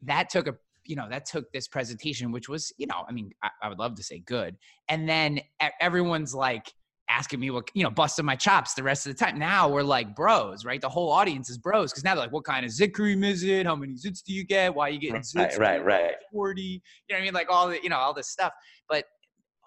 that 0.03 0.31
took 0.31 0.49
a 0.49 0.55
you 0.87 0.97
know 0.97 1.07
that 1.11 1.27
took 1.27 1.53
this 1.53 1.69
presentation 1.69 2.33
which 2.33 2.49
was 2.49 2.73
you 2.79 2.87
know 2.87 3.05
i 3.07 3.13
mean 3.13 3.31
I, 3.43 3.51
I, 3.63 3.69
would 3.69 3.79
love 3.79 3.97
to 3.97 4.03
say 4.03 4.21
good 4.21 4.57
and 4.89 5.07
then 5.07 5.41
everyone's 5.79 6.35
like 6.35 6.73
asking 7.11 7.41
me 7.41 7.51
what 7.51 7.69
you 7.75 7.83
know 7.83 7.91
busting 7.91 8.25
my 8.25 8.37
chops 8.37 8.75
the 8.75 8.83
rest 8.83 9.07
of 9.07 9.17
the 9.17 9.25
time. 9.25 9.39
Now 9.39 9.69
we're 9.69 9.83
like 9.83 10.15
bros 10.15 10.65
right? 10.65 10.81
The 10.81 10.89
whole 10.89 11.11
audience 11.11 11.51
is 11.51 11.59
bros 11.59 11.93
because 11.93 12.05
now 12.05 12.15
they're 12.15 12.25
like 12.25 12.33
what 12.33 12.45
kind 12.45 12.65
of 12.65 12.73
zit 12.73 12.95
cream 12.95 13.25
is 13.25 13.43
it? 13.43 13.67
How 13.67 13.77
many 13.77 13.95
zits 13.95 14.23
do 14.23 14.33
you 14.33 14.45
get? 14.45 14.75
Why 14.75 14.89
are 14.89 14.91
you 14.91 14.99
getting 14.99 15.21
zits 15.21 15.59
right 15.59 15.83
right, 15.83 15.85
right. 15.85 16.15
40 16.33 16.63
you 16.63 16.81
know 17.09 17.17
what 17.17 17.21
i 17.21 17.25
mean? 17.25 17.35
Like 17.35 17.51
all 17.51 17.69
the 17.69 17.83
you 17.83 17.89
know 17.89 17.97
all 17.97 18.15
this 18.15 18.29
stuff. 18.29 18.53
But 18.89 19.05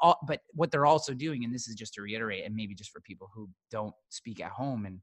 all, 0.01 0.19
but 0.27 0.41
what 0.53 0.71
they're 0.71 0.86
also 0.86 1.13
doing 1.13 1.43
and 1.43 1.53
this 1.53 1.67
is 1.67 1.75
just 1.75 1.93
to 1.93 2.01
reiterate 2.01 2.45
and 2.45 2.56
maybe 2.56 2.75
just 2.75 2.91
for 2.91 3.01
people 3.01 3.29
who 3.34 3.49
don't 3.71 3.93
speak 4.10 4.41
at 4.41 4.51
home 4.51 4.86
and 4.86 4.99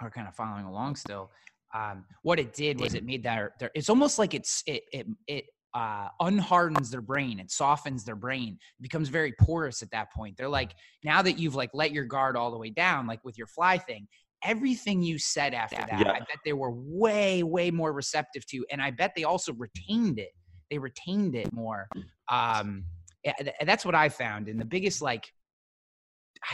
are 0.00 0.10
kind 0.10 0.28
of 0.28 0.34
following 0.34 0.64
along 0.64 0.96
still 0.96 1.30
um, 1.74 2.04
what 2.22 2.38
it 2.40 2.52
did 2.52 2.80
was 2.80 2.94
it 2.94 3.04
made 3.04 3.22
their, 3.22 3.54
their 3.60 3.70
it's 3.74 3.88
almost 3.88 4.18
like 4.18 4.34
it's 4.34 4.62
it 4.66 4.82
it, 4.92 5.06
it 5.26 5.44
uh, 5.74 6.08
unhardens 6.20 6.90
their 6.90 7.00
brain 7.00 7.38
it 7.38 7.50
softens 7.50 8.04
their 8.04 8.16
brain 8.16 8.58
it 8.78 8.82
becomes 8.82 9.08
very 9.08 9.32
porous 9.40 9.82
at 9.82 9.90
that 9.90 10.12
point 10.12 10.36
they're 10.36 10.48
like 10.48 10.74
now 11.04 11.22
that 11.22 11.38
you've 11.38 11.54
like 11.54 11.70
let 11.72 11.92
your 11.92 12.04
guard 12.04 12.36
all 12.36 12.50
the 12.50 12.58
way 12.58 12.70
down 12.70 13.06
like 13.06 13.24
with 13.24 13.38
your 13.38 13.46
fly 13.46 13.78
thing 13.78 14.06
everything 14.42 15.02
you 15.02 15.18
said 15.18 15.54
after 15.54 15.76
that 15.76 16.00
yeah. 16.00 16.12
i 16.12 16.18
bet 16.18 16.38
they 16.44 16.52
were 16.52 16.72
way 16.72 17.42
way 17.42 17.70
more 17.70 17.92
receptive 17.92 18.44
to 18.46 18.64
and 18.70 18.82
i 18.82 18.90
bet 18.90 19.12
they 19.14 19.24
also 19.24 19.52
retained 19.54 20.18
it 20.18 20.32
they 20.70 20.78
retained 20.78 21.34
it 21.34 21.52
more 21.52 21.88
um 22.30 22.84
and 23.24 23.52
that's 23.66 23.84
what 23.84 23.94
i 23.94 24.08
found 24.08 24.48
and 24.48 24.60
the 24.60 24.64
biggest 24.64 25.02
like 25.02 25.32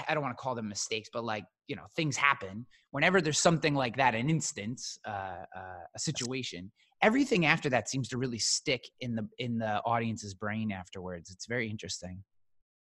I 0.09 0.15
don't 0.15 0.23
want 0.23 0.37
to 0.37 0.43
call 0.43 0.55
them 0.55 0.69
mistakes, 0.69 1.09
but 1.13 1.25
like 1.25 1.45
you 1.69 1.77
know 1.77 1.85
things 1.95 2.17
happen. 2.17 2.67
Whenever 2.91 3.21
there's 3.21 3.39
something 3.39 3.75
like 3.75 3.97
that, 3.97 4.15
an 4.15 4.31
instance, 4.31 4.99
uh, 5.07 5.45
uh, 5.57 5.85
a 5.95 5.99
situation, 5.99 6.73
everything 7.03 7.47
after 7.47 7.69
that 7.71 7.89
seems 7.89 8.09
to 8.09 8.19
really 8.19 8.39
stick 8.39 8.89
in 9.01 9.15
the 9.15 9.29
in 9.39 9.59
the 9.59 9.83
audience's 9.85 10.35
brain 10.35 10.73
afterwards. 10.73 11.31
It's 11.31 11.47
very 11.47 11.69
interesting. 11.69 12.23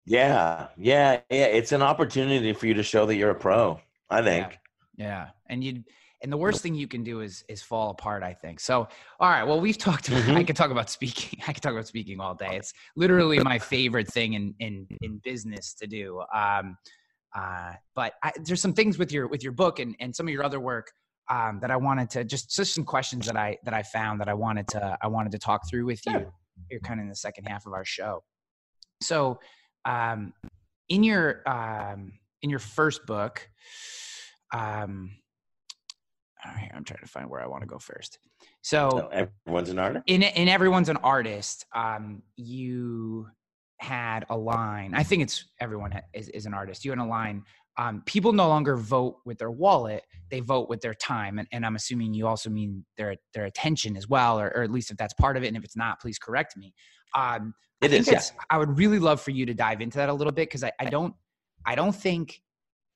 Yeah, 0.05 0.67
yeah, 0.77 1.19
yeah. 1.29 1.45
It's 1.45 1.71
an 1.71 1.81
opportunity 1.81 2.53
for 2.53 2.67
you 2.67 2.73
to 2.75 2.83
show 2.83 3.05
that 3.05 3.15
you're 3.15 3.31
a 3.31 3.35
pro. 3.35 3.79
I 4.09 4.21
think. 4.21 4.57
Yeah, 4.97 5.05
yeah. 5.05 5.27
and 5.49 5.63
you 5.63 5.83
and 6.23 6.31
the 6.31 6.37
worst 6.37 6.61
thing 6.61 6.73
you 6.73 6.87
can 6.87 7.03
do 7.03 7.21
is 7.21 7.43
is 7.47 7.61
fall 7.61 7.91
apart 7.91 8.23
i 8.23 8.33
think 8.33 8.59
so 8.59 8.87
all 9.19 9.29
right 9.29 9.43
well 9.43 9.59
we've 9.59 9.77
talked 9.77 10.07
about, 10.07 10.23
mm-hmm. 10.23 10.37
i 10.37 10.43
could 10.43 10.55
talk 10.55 10.71
about 10.71 10.89
speaking 10.89 11.39
i 11.47 11.53
could 11.53 11.63
talk 11.63 11.73
about 11.73 11.87
speaking 11.87 12.19
all 12.19 12.33
day 12.33 12.55
it's 12.55 12.73
literally 12.95 13.39
my 13.39 13.59
favorite 13.59 14.07
thing 14.07 14.33
in 14.33 14.53
in 14.59 14.87
in 15.01 15.21
business 15.23 15.73
to 15.73 15.87
do 15.87 16.21
um 16.33 16.77
uh 17.35 17.73
but 17.95 18.13
I, 18.23 18.31
there's 18.43 18.61
some 18.61 18.73
things 18.73 18.97
with 18.97 19.11
your 19.11 19.27
with 19.27 19.43
your 19.43 19.51
book 19.51 19.79
and 19.79 19.95
and 19.99 20.15
some 20.15 20.27
of 20.27 20.33
your 20.33 20.43
other 20.43 20.59
work 20.59 20.91
um 21.29 21.59
that 21.61 21.71
i 21.71 21.75
wanted 21.75 22.09
to 22.09 22.23
just 22.23 22.49
just 22.55 22.73
some 22.73 22.83
questions 22.83 23.25
that 23.25 23.35
i 23.35 23.57
that 23.63 23.73
i 23.73 23.83
found 23.83 24.19
that 24.19 24.29
i 24.29 24.33
wanted 24.33 24.67
to 24.67 24.97
i 25.01 25.07
wanted 25.07 25.31
to 25.31 25.39
talk 25.39 25.67
through 25.69 25.85
with 25.85 26.05
you 26.05 26.31
here 26.69 26.79
kind 26.79 26.99
of 26.99 27.03
in 27.03 27.09
the 27.09 27.15
second 27.15 27.45
half 27.45 27.65
of 27.65 27.73
our 27.73 27.85
show 27.85 28.23
so 29.01 29.39
um 29.85 30.33
in 30.89 31.03
your 31.03 31.47
um 31.49 32.13
in 32.41 32.49
your 32.49 32.59
first 32.59 33.05
book 33.05 33.49
um 34.53 35.11
all 36.45 36.51
right, 36.53 36.71
I'm 36.73 36.83
trying 36.83 37.01
to 37.01 37.07
find 37.07 37.29
where 37.29 37.41
I 37.41 37.47
want 37.47 37.63
to 37.63 37.67
go 37.67 37.79
first. 37.79 38.19
So, 38.61 38.89
so 38.91 39.07
everyone's 39.07 39.69
an 39.69 39.79
artist. 39.79 40.03
In 40.07 40.23
in 40.23 40.47
everyone's 40.47 40.89
an 40.89 40.97
artist. 40.97 41.65
Um, 41.73 42.21
you 42.35 43.27
had 43.79 44.25
a 44.29 44.37
line. 44.37 44.93
I 44.95 45.03
think 45.03 45.23
it's 45.23 45.45
everyone 45.59 45.99
is, 46.13 46.29
is 46.29 46.45
an 46.45 46.53
artist. 46.53 46.85
You 46.85 46.91
had 46.91 46.99
a 46.99 47.05
line. 47.05 47.43
Um, 47.77 48.01
people 48.05 48.33
no 48.33 48.47
longer 48.47 48.75
vote 48.75 49.17
with 49.25 49.37
their 49.37 49.51
wallet; 49.51 50.03
they 50.29 50.39
vote 50.39 50.69
with 50.69 50.81
their 50.81 50.93
time. 50.93 51.39
And, 51.39 51.47
and 51.51 51.65
I'm 51.65 51.75
assuming 51.75 52.13
you 52.13 52.27
also 52.27 52.49
mean 52.49 52.85
their 52.97 53.15
their 53.33 53.45
attention 53.45 53.95
as 53.95 54.07
well, 54.07 54.39
or, 54.39 54.47
or 54.55 54.63
at 54.63 54.71
least 54.71 54.91
if 54.91 54.97
that's 54.97 55.13
part 55.13 55.37
of 55.37 55.43
it. 55.43 55.47
And 55.47 55.57
if 55.57 55.63
it's 55.63 55.77
not, 55.77 55.99
please 55.99 56.17
correct 56.17 56.57
me. 56.57 56.73
Um, 57.15 57.53
it 57.81 57.93
is. 57.93 58.07
Yeah. 58.07 58.21
I 58.49 58.57
would 58.57 58.77
really 58.77 58.99
love 58.99 59.21
for 59.21 59.31
you 59.31 59.45
to 59.45 59.53
dive 59.53 59.81
into 59.81 59.97
that 59.97 60.09
a 60.09 60.13
little 60.13 60.33
bit 60.33 60.49
because 60.49 60.63
I, 60.63 60.71
I 60.79 60.85
don't 60.85 61.13
I 61.65 61.75
don't 61.75 61.95
think 61.95 62.41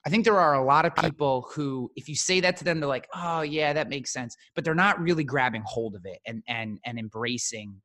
I 0.05 0.09
think 0.09 0.25
there 0.25 0.39
are 0.39 0.55
a 0.55 0.63
lot 0.63 0.85
of 0.85 0.95
people 0.95 1.47
who, 1.53 1.91
if 1.95 2.09
you 2.09 2.15
say 2.15 2.39
that 2.39 2.57
to 2.57 2.63
them, 2.63 2.79
they're 2.79 2.89
like, 2.89 3.07
"Oh, 3.13 3.41
yeah, 3.41 3.73
that 3.73 3.87
makes 3.87 4.11
sense," 4.11 4.35
but 4.55 4.63
they're 4.63 4.73
not 4.73 4.99
really 4.99 5.23
grabbing 5.23 5.63
hold 5.65 5.95
of 5.95 6.05
it 6.05 6.19
and 6.25 6.41
and 6.47 6.79
and 6.85 6.97
embracing 6.97 7.81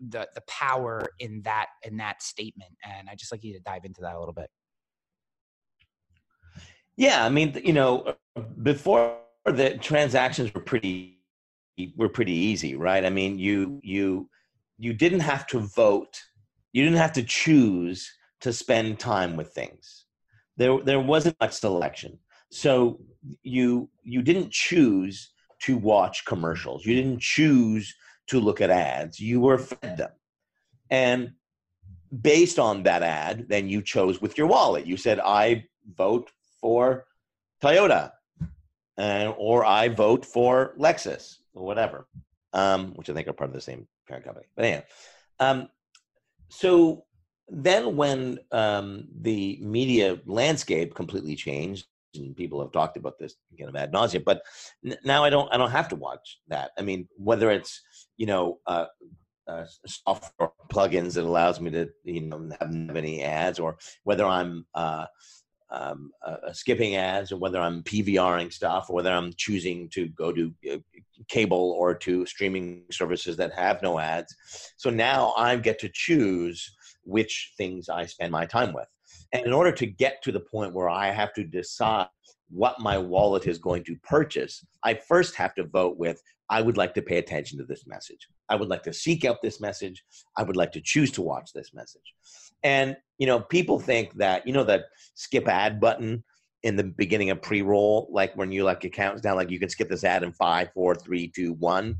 the 0.00 0.28
the 0.34 0.40
power 0.48 1.06
in 1.20 1.42
that 1.42 1.66
in 1.82 1.96
that 1.98 2.22
statement. 2.22 2.72
And 2.84 3.08
I 3.08 3.14
just 3.14 3.30
like 3.30 3.44
you 3.44 3.52
to 3.54 3.60
dive 3.60 3.84
into 3.84 4.00
that 4.00 4.16
a 4.16 4.18
little 4.18 4.34
bit. 4.34 4.50
Yeah, 6.98 7.24
I 7.24 7.30
mean, 7.30 7.58
you 7.64 7.72
know, 7.72 8.14
before 8.62 9.16
the 9.46 9.78
transactions 9.78 10.52
were 10.52 10.60
pretty 10.60 11.16
were 11.96 12.08
pretty 12.08 12.32
easy, 12.32 12.74
right? 12.74 13.04
I 13.04 13.10
mean, 13.10 13.38
you 13.38 13.80
you 13.82 14.28
you 14.78 14.92
didn't 14.92 15.20
have 15.20 15.46
to 15.48 15.60
vote, 15.60 16.20
you 16.72 16.84
didn't 16.84 16.98
have 16.98 17.14
to 17.14 17.22
choose 17.22 18.12
to 18.40 18.52
spend 18.52 18.98
time 18.98 19.36
with 19.36 19.52
things 19.52 20.06
there 20.58 20.78
there 20.84 21.00
wasn't 21.00 21.40
much 21.40 21.52
selection. 21.52 22.18
So 22.50 23.00
you 23.42 23.88
you 24.02 24.22
didn't 24.22 24.52
choose 24.52 25.32
to 25.62 25.76
watch 25.76 26.24
commercials. 26.26 26.84
You 26.84 26.94
didn't 26.94 27.20
choose 27.20 27.94
to 28.28 28.40
look 28.40 28.60
at 28.60 28.70
ads. 28.70 29.18
You 29.18 29.40
were 29.40 29.58
fed 29.58 29.96
them. 29.96 30.10
And 30.90 31.32
based 32.22 32.58
on 32.58 32.82
that 32.84 33.02
ad, 33.02 33.46
then 33.48 33.68
you 33.68 33.82
chose 33.82 34.20
with 34.20 34.36
your 34.36 34.46
wallet. 34.48 34.86
You 34.86 34.96
said, 34.96 35.20
I 35.20 35.64
vote 35.96 36.30
for 36.60 37.06
Toyota, 37.62 38.12
and, 38.96 39.34
or 39.36 39.64
I 39.64 39.88
vote 39.88 40.24
for 40.24 40.74
Lexus, 40.78 41.36
or 41.54 41.64
whatever, 41.64 42.06
um, 42.52 42.92
which 42.94 43.10
I 43.10 43.14
think 43.14 43.28
are 43.28 43.32
part 43.32 43.50
of 43.50 43.54
the 43.54 43.60
same 43.60 43.86
parent 44.06 44.24
company. 44.24 44.46
But 44.56 44.64
anyway, 44.64 44.84
um, 45.40 45.68
so 46.48 47.04
then 47.48 47.96
when 47.96 48.38
um, 48.52 49.08
the 49.20 49.58
media 49.62 50.18
landscape 50.26 50.94
completely 50.94 51.36
changed 51.36 51.86
and 52.14 52.36
people 52.36 52.60
have 52.60 52.72
talked 52.72 52.96
about 52.96 53.18
this 53.18 53.34
again 53.52 53.74
ad 53.76 53.92
nauseum 53.92 54.24
but 54.24 54.42
n- 54.84 54.96
now 55.04 55.22
i 55.24 55.30
don't 55.30 55.52
i 55.52 55.56
don't 55.56 55.70
have 55.70 55.88
to 55.88 55.96
watch 55.96 56.38
that 56.48 56.70
i 56.78 56.82
mean 56.82 57.06
whether 57.16 57.50
it's 57.50 57.82
you 58.16 58.26
know 58.26 58.58
uh, 58.66 58.86
uh, 59.46 59.64
software 59.86 60.50
plugins 60.70 61.14
that 61.14 61.24
allows 61.24 61.60
me 61.60 61.70
to 61.70 61.88
you 62.04 62.22
know 62.22 62.48
have 62.58 62.96
any 62.96 63.22
ads 63.22 63.58
or 63.58 63.76
whether 64.04 64.24
i'm 64.24 64.66
uh, 64.74 65.04
um, 65.70 66.10
uh, 66.26 66.52
skipping 66.52 66.96
ads 66.96 67.30
or 67.32 67.36
whether 67.36 67.60
i'm 67.60 67.82
pvring 67.82 68.52
stuff 68.52 68.88
or 68.88 68.96
whether 68.96 69.12
i'm 69.12 69.32
choosing 69.36 69.88
to 69.90 70.08
go 70.08 70.32
to 70.32 70.52
uh, 70.72 70.78
cable 71.28 71.76
or 71.78 71.94
to 71.94 72.24
streaming 72.26 72.84
services 72.90 73.36
that 73.36 73.52
have 73.52 73.82
no 73.82 73.98
ads 73.98 74.34
so 74.76 74.88
now 74.88 75.32
i 75.36 75.56
get 75.56 75.78
to 75.78 75.90
choose 75.92 76.74
which 77.08 77.52
things 77.56 77.88
I 77.88 78.04
spend 78.06 78.30
my 78.30 78.44
time 78.44 78.72
with. 78.72 78.86
And 79.32 79.46
in 79.46 79.52
order 79.52 79.72
to 79.72 79.86
get 79.86 80.22
to 80.22 80.32
the 80.32 80.40
point 80.40 80.74
where 80.74 80.90
I 80.90 81.10
have 81.10 81.32
to 81.34 81.44
decide 81.44 82.08
what 82.50 82.80
my 82.80 82.96
wallet 82.96 83.46
is 83.46 83.58
going 83.58 83.84
to 83.84 83.96
purchase, 84.02 84.64
I 84.84 84.94
first 84.94 85.34
have 85.36 85.54
to 85.56 85.64
vote 85.64 85.98
with 85.98 86.20
I 86.50 86.62
would 86.62 86.78
like 86.78 86.94
to 86.94 87.02
pay 87.02 87.18
attention 87.18 87.58
to 87.58 87.64
this 87.64 87.86
message. 87.86 88.26
I 88.48 88.56
would 88.56 88.68
like 88.68 88.82
to 88.84 88.92
seek 88.92 89.26
out 89.26 89.42
this 89.42 89.60
message. 89.60 90.02
I 90.36 90.42
would 90.42 90.56
like 90.56 90.72
to 90.72 90.80
choose 90.80 91.10
to 91.12 91.22
watch 91.22 91.50
this 91.54 91.74
message. 91.74 92.14
And 92.62 92.96
you 93.18 93.26
know, 93.26 93.40
people 93.40 93.78
think 93.78 94.14
that 94.14 94.46
you 94.46 94.52
know 94.52 94.64
that 94.64 94.86
skip 95.14 95.46
ad 95.46 95.80
button 95.80 96.24
in 96.62 96.74
the 96.74 96.84
beginning 96.84 97.30
of 97.30 97.42
pre-roll, 97.42 98.08
like 98.10 98.34
when 98.36 98.50
you 98.50 98.64
like 98.64 98.84
it 98.84 98.92
counts 98.92 99.20
down, 99.20 99.36
like 99.36 99.50
you 99.50 99.60
can 99.60 99.68
skip 99.68 99.88
this 99.88 100.04
ad 100.04 100.22
in 100.22 100.32
five, 100.32 100.72
four, 100.72 100.94
three, 100.94 101.28
two, 101.28 101.52
one. 101.54 101.96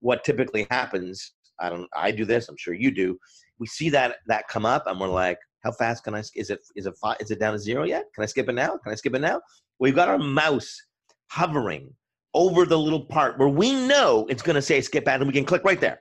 What 0.00 0.24
typically 0.24 0.66
happens, 0.70 1.32
I 1.60 1.68
don't 1.68 1.86
I 1.94 2.10
do 2.10 2.24
this, 2.24 2.48
I'm 2.48 2.56
sure 2.56 2.74
you 2.74 2.90
do, 2.90 3.18
we 3.60 3.66
see 3.66 3.90
that 3.90 4.16
that 4.26 4.48
come 4.48 4.66
up 4.66 4.86
and 4.88 4.98
we're 4.98 5.08
like 5.08 5.38
how 5.62 5.70
fast 5.72 6.02
can 6.02 6.14
i 6.14 6.18
is 6.18 6.50
it 6.50 6.60
is 6.74 6.86
it 6.86 6.94
five, 7.00 7.16
is 7.20 7.30
it 7.30 7.38
down 7.38 7.52
to 7.52 7.58
zero 7.58 7.84
yet 7.84 8.06
can 8.14 8.24
i 8.24 8.26
skip 8.26 8.48
it 8.48 8.54
now 8.54 8.76
can 8.78 8.90
i 8.90 8.94
skip 8.96 9.14
it 9.14 9.20
now 9.20 9.40
we've 9.80 9.94
got 9.94 10.08
our 10.08 10.18
mouse 10.18 10.80
hovering 11.28 11.92
over 12.34 12.64
the 12.64 12.78
little 12.78 13.04
part 13.04 13.38
where 13.38 13.48
we 13.48 13.72
know 13.72 14.26
it's 14.28 14.42
going 14.42 14.54
to 14.54 14.62
say 14.62 14.80
skip 14.80 15.08
ad 15.08 15.20
and 15.20 15.26
we 15.26 15.32
can 15.32 15.44
click 15.44 15.64
right 15.64 15.80
there. 15.80 16.00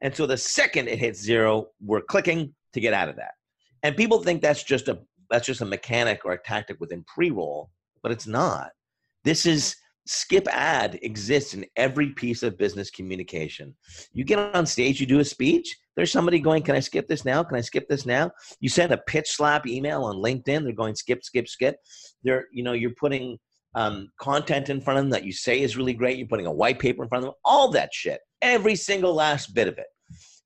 And 0.00 0.14
so 0.14 0.26
the 0.26 0.36
second 0.36 0.88
it 0.88 0.98
hits 0.98 1.20
zero 1.20 1.66
we're 1.84 2.00
clicking 2.00 2.54
to 2.72 2.80
get 2.80 2.94
out 2.94 3.08
of 3.08 3.16
that. 3.16 3.32
And 3.82 3.96
people 3.96 4.22
think 4.22 4.40
that's 4.40 4.62
just 4.62 4.88
a 4.88 4.98
that's 5.28 5.46
just 5.46 5.60
a 5.60 5.66
mechanic 5.66 6.24
or 6.24 6.32
a 6.32 6.42
tactic 6.42 6.80
within 6.80 7.04
pre-roll 7.04 7.70
but 8.02 8.12
it's 8.12 8.26
not. 8.26 8.70
This 9.24 9.44
is 9.44 9.76
skip 10.08 10.48
ad 10.50 10.98
exists 11.02 11.52
in 11.52 11.66
every 11.76 12.10
piece 12.10 12.42
of 12.42 12.56
business 12.56 12.90
communication. 12.90 13.74
You 14.12 14.24
get 14.24 14.38
on 14.54 14.64
stage, 14.64 15.00
you 15.00 15.06
do 15.06 15.20
a 15.20 15.24
speech, 15.24 15.76
there's 15.96 16.10
somebody 16.10 16.40
going, 16.40 16.62
Can 16.62 16.74
I 16.74 16.80
skip 16.80 17.08
this 17.08 17.24
now? 17.24 17.42
Can 17.44 17.58
I 17.58 17.60
skip 17.60 17.88
this 17.88 18.06
now? 18.06 18.30
You 18.60 18.68
send 18.68 18.92
a 18.92 18.98
pitch 18.98 19.28
slap 19.28 19.66
email 19.66 20.04
on 20.04 20.16
LinkedIn, 20.16 20.64
they're 20.64 20.72
going 20.72 20.94
skip, 20.94 21.22
skip, 21.24 21.46
skip. 21.46 21.76
They're, 22.24 22.46
you 22.52 22.62
know, 22.62 22.72
you're 22.72 22.94
putting 22.98 23.38
um, 23.74 24.08
content 24.18 24.70
in 24.70 24.80
front 24.80 24.98
of 24.98 25.04
them 25.04 25.10
that 25.10 25.24
you 25.24 25.32
say 25.32 25.60
is 25.60 25.76
really 25.76 25.92
great. 25.92 26.16
You're 26.16 26.26
putting 26.26 26.46
a 26.46 26.52
white 26.52 26.78
paper 26.78 27.02
in 27.02 27.08
front 27.08 27.24
of 27.24 27.30
them, 27.30 27.38
all 27.44 27.70
that 27.72 27.92
shit. 27.92 28.20
Every 28.40 28.76
single 28.76 29.12
last 29.14 29.54
bit 29.54 29.68
of 29.68 29.76
it. 29.76 29.86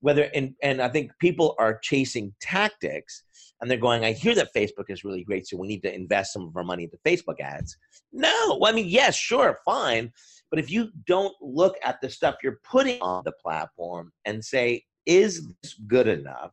Whether 0.01 0.23
and 0.35 0.55
and 0.61 0.81
I 0.81 0.89
think 0.89 1.11
people 1.19 1.55
are 1.57 1.79
chasing 1.81 2.33
tactics 2.41 3.23
and 3.63 3.71
they're 3.71 3.77
going, 3.77 4.03
I 4.03 4.11
hear 4.11 4.35
that 4.35 4.53
Facebook 4.53 4.89
is 4.89 5.05
really 5.05 5.23
great, 5.23 5.47
so 5.47 5.55
we 5.55 5.69
need 5.69 5.83
to 5.83 5.95
invest 5.95 6.33
some 6.33 6.45
of 6.49 6.57
our 6.57 6.65
money 6.65 6.83
into 6.83 6.97
Facebook 7.05 7.39
ads. 7.39 7.77
No, 8.11 8.59
I 8.61 8.73
mean, 8.73 8.89
yes, 8.89 9.15
sure, 9.15 9.61
fine. 9.63 10.11
But 10.49 10.59
if 10.59 10.69
you 10.69 10.89
don't 11.07 11.33
look 11.41 11.77
at 11.81 12.01
the 12.01 12.09
stuff 12.09 12.35
you're 12.43 12.59
putting 12.69 12.99
on 13.01 13.23
the 13.23 13.31
platform 13.41 14.11
and 14.25 14.43
say, 14.43 14.83
is 15.05 15.47
this 15.63 15.75
good 15.87 16.09
enough 16.09 16.51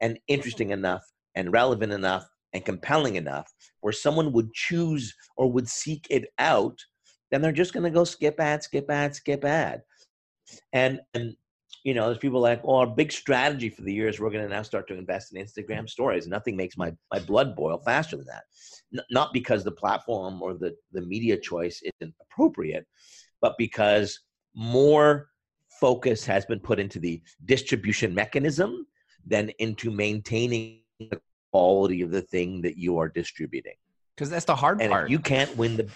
and 0.00 0.18
interesting 0.26 0.70
enough 0.70 1.04
and 1.36 1.52
relevant 1.52 1.92
enough 1.92 2.28
and 2.52 2.64
compelling 2.64 3.14
enough 3.14 3.48
where 3.82 3.92
someone 3.92 4.32
would 4.32 4.52
choose 4.52 5.14
or 5.36 5.52
would 5.52 5.68
seek 5.68 6.08
it 6.10 6.24
out, 6.40 6.76
then 7.30 7.40
they're 7.40 7.52
just 7.52 7.72
going 7.72 7.84
to 7.84 7.90
go 7.90 8.02
skip 8.02 8.40
ad, 8.40 8.64
skip 8.64 8.90
ad, 8.90 9.14
skip 9.14 9.44
ad. 9.44 9.82
And, 10.72 10.98
and 11.14 11.36
you 11.84 11.94
know, 11.94 12.06
there's 12.06 12.18
people 12.18 12.40
like, 12.40 12.60
oh, 12.64 12.68
well, 12.68 12.76
our 12.76 12.86
big 12.86 13.12
strategy 13.12 13.70
for 13.70 13.82
the 13.82 13.92
year 13.92 14.08
is 14.08 14.18
we're 14.18 14.30
going 14.30 14.46
to 14.46 14.54
now 14.54 14.62
start 14.62 14.88
to 14.88 14.98
invest 14.98 15.34
in 15.34 15.44
Instagram 15.44 15.88
stories. 15.88 16.26
Nothing 16.26 16.56
makes 16.56 16.76
my, 16.76 16.92
my 17.12 17.18
blood 17.20 17.54
boil 17.54 17.78
faster 17.78 18.16
than 18.16 18.26
that. 18.26 18.44
N- 18.92 19.04
not 19.10 19.32
because 19.32 19.64
the 19.64 19.72
platform 19.72 20.42
or 20.42 20.54
the, 20.54 20.74
the 20.92 21.02
media 21.02 21.36
choice 21.36 21.82
isn't 21.82 22.14
appropriate, 22.20 22.86
but 23.40 23.56
because 23.58 24.20
more 24.54 25.28
focus 25.80 26.24
has 26.26 26.44
been 26.44 26.60
put 26.60 26.80
into 26.80 26.98
the 26.98 27.22
distribution 27.44 28.14
mechanism 28.14 28.86
than 29.26 29.50
into 29.58 29.90
maintaining 29.90 30.80
the 30.98 31.20
quality 31.52 32.02
of 32.02 32.10
the 32.10 32.22
thing 32.22 32.60
that 32.62 32.76
you 32.76 32.98
are 32.98 33.08
distributing. 33.08 33.74
Because 34.16 34.30
that's 34.30 34.44
the 34.44 34.56
hard 34.56 34.80
and 34.82 34.90
part. 34.90 35.10
you 35.10 35.20
can't 35.20 35.56
win 35.56 35.76
the 35.76 35.88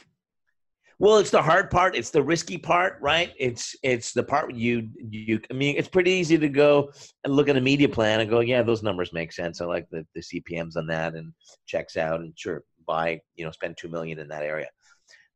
well, 1.03 1.18
it's 1.18 1.30
the 1.30 1.42
hard 1.42 1.68
part. 1.68 1.96
It's 1.96 2.11
the 2.11 2.22
risky 2.22 2.57
part, 2.57 2.96
right? 3.00 3.32
It's 3.36 3.74
it's 3.82 4.12
the 4.12 4.22
part 4.22 4.55
you 4.55 4.88
you. 5.00 5.40
I 5.50 5.55
mean, 5.55 5.74
it's 5.76 5.88
pretty 5.88 6.12
easy 6.12 6.38
to 6.38 6.48
go 6.48 6.92
and 7.24 7.34
look 7.34 7.48
at 7.48 7.57
a 7.57 7.61
media 7.61 7.88
plan 7.88 8.20
and 8.20 8.30
go, 8.30 8.38
yeah, 8.38 8.62
those 8.62 8.84
numbers 8.84 9.12
make 9.12 9.32
sense. 9.32 9.61
I 9.61 9.64
like 9.64 9.88
the 9.90 10.07
the 10.14 10.20
CPMS 10.20 10.76
on 10.76 10.86
that 10.86 11.14
and 11.14 11.32
checks 11.66 11.96
out, 11.96 12.20
and 12.20 12.32
sure, 12.38 12.62
buy, 12.86 13.20
you 13.34 13.44
know, 13.44 13.50
spend 13.50 13.76
two 13.76 13.88
million 13.88 14.20
in 14.20 14.28
that 14.28 14.44
area. 14.44 14.68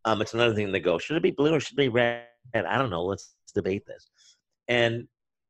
Um, 0.05 0.23
it's 0.23 0.35
another 0.35 0.55
thing 0.55 0.73
to 0.73 0.79
go, 0.79 0.99
should 0.99 1.17
it 1.17 1.23
be 1.25 1.33
blue 1.33 1.55
or 1.57 1.59
should 1.59 1.77
it 1.77 1.83
be 1.83 1.89
red? 1.89 2.23
I 2.55 2.79
don't 2.79 2.91
know. 2.91 3.05
Let's 3.05 3.35
debate 3.53 3.87
this. 3.89 4.09
And 4.69 5.09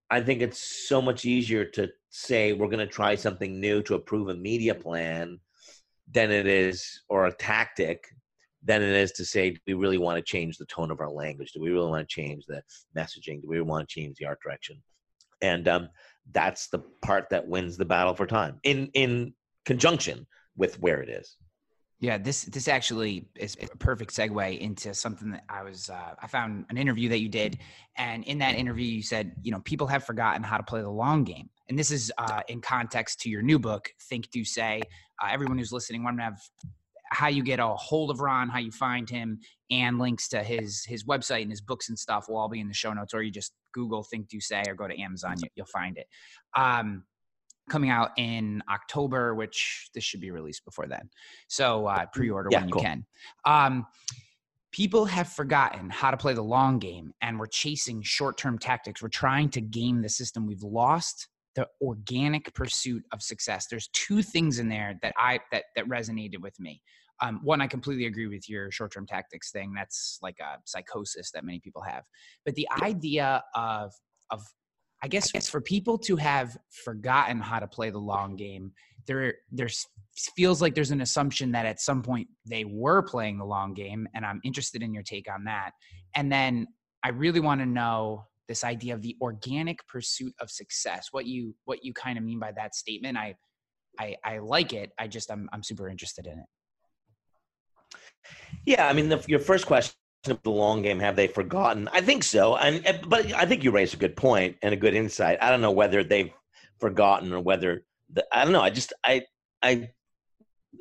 I 0.08 0.22
think 0.22 0.40
it's 0.40 0.88
so 0.88 1.02
much 1.02 1.26
easier 1.26 1.66
to 1.72 1.90
say 2.08 2.54
we're 2.54 2.68
going 2.68 2.78
to 2.78 2.86
try 2.86 3.16
something 3.16 3.60
new 3.60 3.82
to 3.82 3.96
approve 3.96 4.30
a 4.30 4.34
media 4.34 4.74
plan 4.74 5.40
than 6.10 6.30
it 6.30 6.46
is, 6.46 7.02
or 7.10 7.26
a 7.26 7.32
tactic, 7.34 8.06
than 8.66 8.82
it 8.82 8.90
is 8.90 9.12
to 9.12 9.24
say, 9.24 9.50
do 9.50 9.60
we 9.68 9.74
really 9.74 9.98
want 9.98 10.18
to 10.18 10.22
change 10.22 10.58
the 10.58 10.66
tone 10.66 10.90
of 10.90 11.00
our 11.00 11.10
language? 11.10 11.52
Do 11.52 11.60
we 11.60 11.70
really 11.70 11.88
want 11.88 12.06
to 12.06 12.12
change 12.12 12.44
the 12.46 12.62
messaging? 12.96 13.40
Do 13.40 13.48
we 13.48 13.60
want 13.60 13.88
to 13.88 14.00
change 14.00 14.16
the 14.18 14.26
art 14.26 14.40
direction? 14.42 14.82
And 15.40 15.68
um, 15.68 15.88
that's 16.32 16.68
the 16.68 16.80
part 17.02 17.30
that 17.30 17.46
wins 17.46 17.76
the 17.76 17.84
battle 17.84 18.14
for 18.14 18.26
time 18.26 18.58
in 18.64 18.90
in 18.94 19.34
conjunction 19.64 20.26
with 20.56 20.80
where 20.80 21.00
it 21.00 21.08
is. 21.08 21.36
Yeah, 22.00 22.18
this 22.18 22.44
this 22.44 22.68
actually 22.68 23.28
is 23.36 23.56
a 23.62 23.76
perfect 23.76 24.14
segue 24.14 24.58
into 24.58 24.92
something 24.94 25.30
that 25.30 25.44
I 25.48 25.62
was 25.62 25.88
uh, 25.88 26.14
I 26.20 26.26
found 26.26 26.66
an 26.68 26.76
interview 26.76 27.08
that 27.10 27.20
you 27.20 27.28
did, 27.28 27.58
and 27.96 28.24
in 28.24 28.38
that 28.38 28.54
interview 28.54 28.86
you 28.86 29.02
said 29.02 29.32
you 29.42 29.52
know 29.52 29.60
people 29.60 29.86
have 29.86 30.04
forgotten 30.04 30.42
how 30.42 30.56
to 30.56 30.62
play 30.62 30.80
the 30.82 30.90
long 30.90 31.24
game, 31.24 31.48
and 31.68 31.78
this 31.78 31.90
is 31.90 32.12
uh, 32.18 32.40
in 32.48 32.60
context 32.60 33.20
to 33.20 33.30
your 33.30 33.42
new 33.42 33.58
book 33.58 33.90
Think 34.08 34.30
Do 34.30 34.44
Say. 34.44 34.82
Uh, 35.22 35.28
everyone 35.30 35.56
who's 35.56 35.72
listening, 35.72 36.02
want 36.02 36.18
to 36.18 36.24
have 36.24 36.38
how 37.10 37.28
you 37.28 37.42
get 37.42 37.60
a 37.60 37.68
hold 37.68 38.10
of 38.10 38.20
Ron, 38.20 38.48
how 38.48 38.58
you 38.58 38.70
find 38.70 39.08
him, 39.08 39.40
and 39.70 39.98
links 39.98 40.28
to 40.28 40.42
his 40.42 40.84
his 40.84 41.04
website 41.04 41.42
and 41.42 41.50
his 41.50 41.60
books 41.60 41.88
and 41.88 41.98
stuff 41.98 42.28
will 42.28 42.36
all 42.36 42.48
be 42.48 42.60
in 42.60 42.68
the 42.68 42.74
show 42.74 42.92
notes, 42.92 43.14
or 43.14 43.22
you 43.22 43.30
just 43.30 43.52
Google 43.72 44.02
Think 44.02 44.28
Do 44.28 44.40
Say 44.40 44.62
or 44.66 44.74
go 44.74 44.88
to 44.88 45.00
Amazon, 45.00 45.36
you, 45.42 45.48
will 45.56 45.66
find 45.66 45.98
it. 45.98 46.06
Um, 46.54 47.04
coming 47.68 47.90
out 47.90 48.12
in 48.16 48.62
October, 48.70 49.34
which 49.34 49.90
this 49.92 50.04
should 50.04 50.20
be 50.20 50.30
released 50.30 50.64
before 50.64 50.86
then. 50.86 51.10
So 51.48 51.86
uh, 51.86 52.06
pre-order 52.12 52.48
yeah, 52.52 52.60
when 52.60 52.70
cool. 52.70 52.82
you 52.82 52.88
can. 52.88 53.06
Um, 53.44 53.86
people 54.70 55.04
have 55.06 55.28
forgotten 55.28 55.90
how 55.90 56.10
to 56.10 56.16
play 56.16 56.32
the 56.32 56.42
long 56.42 56.78
game, 56.78 57.12
and 57.22 57.38
we're 57.38 57.46
chasing 57.46 58.02
short-term 58.02 58.58
tactics. 58.58 59.02
We're 59.02 59.08
trying 59.08 59.50
to 59.50 59.60
game 59.60 60.00
the 60.00 60.08
system. 60.08 60.46
We've 60.46 60.62
lost 60.62 61.28
the 61.56 61.66
organic 61.80 62.54
pursuit 62.54 63.02
of 63.12 63.22
success. 63.22 63.66
There's 63.68 63.88
two 63.88 64.22
things 64.22 64.58
in 64.58 64.68
there 64.68 64.98
that 65.02 65.14
I 65.18 65.40
that 65.50 65.64
that 65.74 65.86
resonated 65.86 66.40
with 66.40 66.58
me. 66.60 66.82
Um, 67.22 67.40
one, 67.42 67.62
I 67.62 67.66
completely 67.66 68.04
agree 68.04 68.26
with 68.26 68.46
your 68.48 68.70
short-term 68.70 69.06
tactics 69.06 69.50
thing. 69.50 69.72
That's 69.74 70.18
like 70.20 70.38
a 70.38 70.58
psychosis 70.66 71.30
that 71.32 71.44
many 71.44 71.58
people 71.58 71.82
have. 71.82 72.04
But 72.44 72.54
the 72.54 72.68
idea 72.82 73.42
of 73.54 73.92
of 74.30 74.42
I 75.02 75.08
guess 75.08 75.48
for 75.48 75.60
people 75.60 75.98
to 75.98 76.16
have 76.16 76.56
forgotten 76.84 77.40
how 77.40 77.58
to 77.58 77.66
play 77.66 77.90
the 77.90 77.98
long 77.98 78.36
game, 78.36 78.72
there 79.06 79.34
there's 79.50 79.86
feels 80.34 80.62
like 80.62 80.74
there's 80.74 80.90
an 80.90 81.00
assumption 81.00 81.52
that 81.52 81.66
at 81.66 81.80
some 81.80 82.02
point 82.02 82.28
they 82.46 82.64
were 82.64 83.02
playing 83.02 83.38
the 83.38 83.44
long 83.44 83.74
game, 83.74 84.06
and 84.14 84.24
I'm 84.24 84.40
interested 84.44 84.82
in 84.82 84.92
your 84.92 85.02
take 85.02 85.30
on 85.32 85.44
that. 85.44 85.72
And 86.14 86.30
then 86.30 86.66
I 87.02 87.10
really 87.10 87.40
want 87.40 87.60
to 87.60 87.66
know 87.66 88.24
this 88.48 88.64
idea 88.64 88.94
of 88.94 89.02
the 89.02 89.16
organic 89.20 89.86
pursuit 89.88 90.34
of 90.40 90.50
success. 90.50 91.08
What 91.10 91.26
you 91.26 91.54
what 91.64 91.84
you 91.84 91.92
kind 91.92 92.18
of 92.18 92.24
mean 92.24 92.38
by 92.38 92.52
that 92.52 92.74
statement? 92.74 93.16
I 93.16 93.34
I, 93.98 94.16
I 94.24 94.38
like 94.38 94.72
it. 94.72 94.92
I 94.98 95.08
just 95.08 95.30
I'm 95.30 95.48
I'm 95.52 95.62
super 95.62 95.88
interested 95.88 96.26
in 96.26 96.38
it. 96.38 96.46
Yeah, 98.64 98.88
I 98.88 98.92
mean, 98.92 99.08
the, 99.08 99.24
your 99.28 99.38
first 99.38 99.66
question 99.66 99.94
of 100.28 100.42
the 100.42 100.50
long 100.50 100.82
game 100.82 100.98
have 100.98 101.14
they 101.14 101.28
forgotten 101.28 101.88
i 101.92 102.00
think 102.00 102.24
so 102.24 102.56
and 102.56 102.82
but 103.08 103.32
i 103.34 103.46
think 103.46 103.62
you 103.62 103.70
raise 103.70 103.94
a 103.94 103.96
good 103.96 104.16
point 104.16 104.56
and 104.62 104.74
a 104.74 104.76
good 104.76 104.94
insight 104.94 105.38
i 105.40 105.50
don't 105.50 105.60
know 105.60 105.70
whether 105.70 106.02
they've 106.02 106.32
forgotten 106.80 107.32
or 107.32 107.40
whether 107.40 107.84
the, 108.12 108.26
i 108.32 108.42
don't 108.42 108.52
know 108.52 108.60
i 108.60 108.70
just 108.70 108.92
i 109.04 109.22
i 109.62 109.88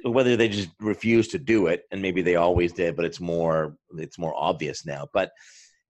whether 0.03 0.35
they 0.35 0.47
just 0.47 0.69
refuse 0.79 1.27
to 1.27 1.37
do 1.37 1.67
it 1.67 1.83
and 1.91 2.01
maybe 2.01 2.23
they 2.23 2.35
always 2.35 2.73
did 2.73 2.95
but 2.95 3.05
it's 3.05 3.19
more 3.19 3.77
it's 3.97 4.17
more 4.17 4.33
obvious 4.35 4.85
now 4.85 5.07
but 5.13 5.31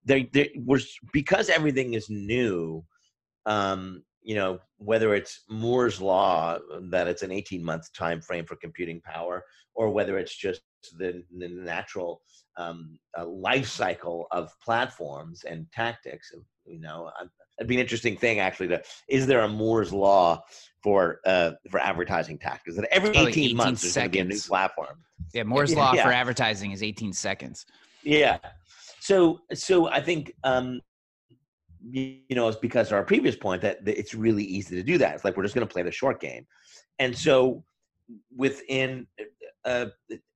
they 0.05 0.29
they 0.33 0.51
were 0.65 0.79
because 1.13 1.49
everything 1.49 1.93
is 1.93 2.09
new 2.09 2.83
um 3.45 4.03
you 4.21 4.35
know 4.35 4.59
whether 4.77 5.13
it's 5.13 5.41
moore's 5.49 6.01
law 6.01 6.57
that 6.89 7.07
it's 7.07 7.21
an 7.21 7.31
18 7.31 7.63
month 7.63 7.91
time 7.93 8.21
frame 8.21 8.45
for 8.45 8.55
computing 8.55 9.01
power 9.01 9.43
or 9.75 9.89
whether 9.89 10.17
it's 10.17 10.35
just 10.35 10.61
the, 10.97 11.23
the 11.37 11.49
natural 11.49 12.21
um, 12.57 12.97
life 13.25 13.67
cycle 13.67 14.27
of 14.31 14.51
platforms 14.63 15.43
and 15.43 15.67
tactics. 15.71 16.31
You 16.65 16.79
know, 16.79 17.11
it'd 17.59 17.67
be 17.67 17.75
an 17.75 17.81
interesting 17.81 18.17
thing 18.17 18.39
actually. 18.39 18.69
To 18.69 18.81
is 19.07 19.27
there 19.27 19.41
a 19.41 19.47
Moore's 19.47 19.93
law 19.93 20.41
for 20.81 21.19
uh, 21.25 21.51
for 21.69 21.79
advertising 21.79 22.39
tactics? 22.39 22.77
That 22.77 22.87
every 22.91 23.09
eighteen, 23.09 23.45
18 23.45 23.57
months 23.57 23.81
there's 23.81 23.95
going 23.95 24.05
to 24.05 24.11
be 24.11 24.19
a 24.19 24.23
new 24.23 24.39
platform. 24.39 25.03
Yeah, 25.33 25.43
Moore's 25.43 25.75
law 25.75 25.93
yeah. 25.93 26.03
for 26.03 26.11
advertising 26.11 26.71
is 26.71 26.81
eighteen 26.81 27.13
seconds. 27.13 27.65
Yeah. 28.03 28.37
So 29.05 29.41
so 29.53 29.87
I 29.87 30.01
think 30.01 30.33
um, 30.43 30.81
you 31.91 32.23
know 32.31 32.47
it's 32.47 32.57
because 32.57 32.87
of 32.87 32.93
our 32.93 33.03
previous 33.03 33.35
point 33.35 33.61
that 33.61 33.77
it's 33.85 34.15
really 34.15 34.43
easy 34.43 34.75
to 34.75 34.81
do 34.81 34.97
that. 34.97 35.13
It's 35.13 35.23
like 35.23 35.37
we're 35.37 35.43
just 35.43 35.53
going 35.53 35.67
to 35.67 35.71
play 35.71 35.83
the 35.83 35.91
short 35.91 36.19
game, 36.19 36.47
and 36.97 37.15
so 37.15 37.63
within 38.35 39.05
uh, 39.63 39.87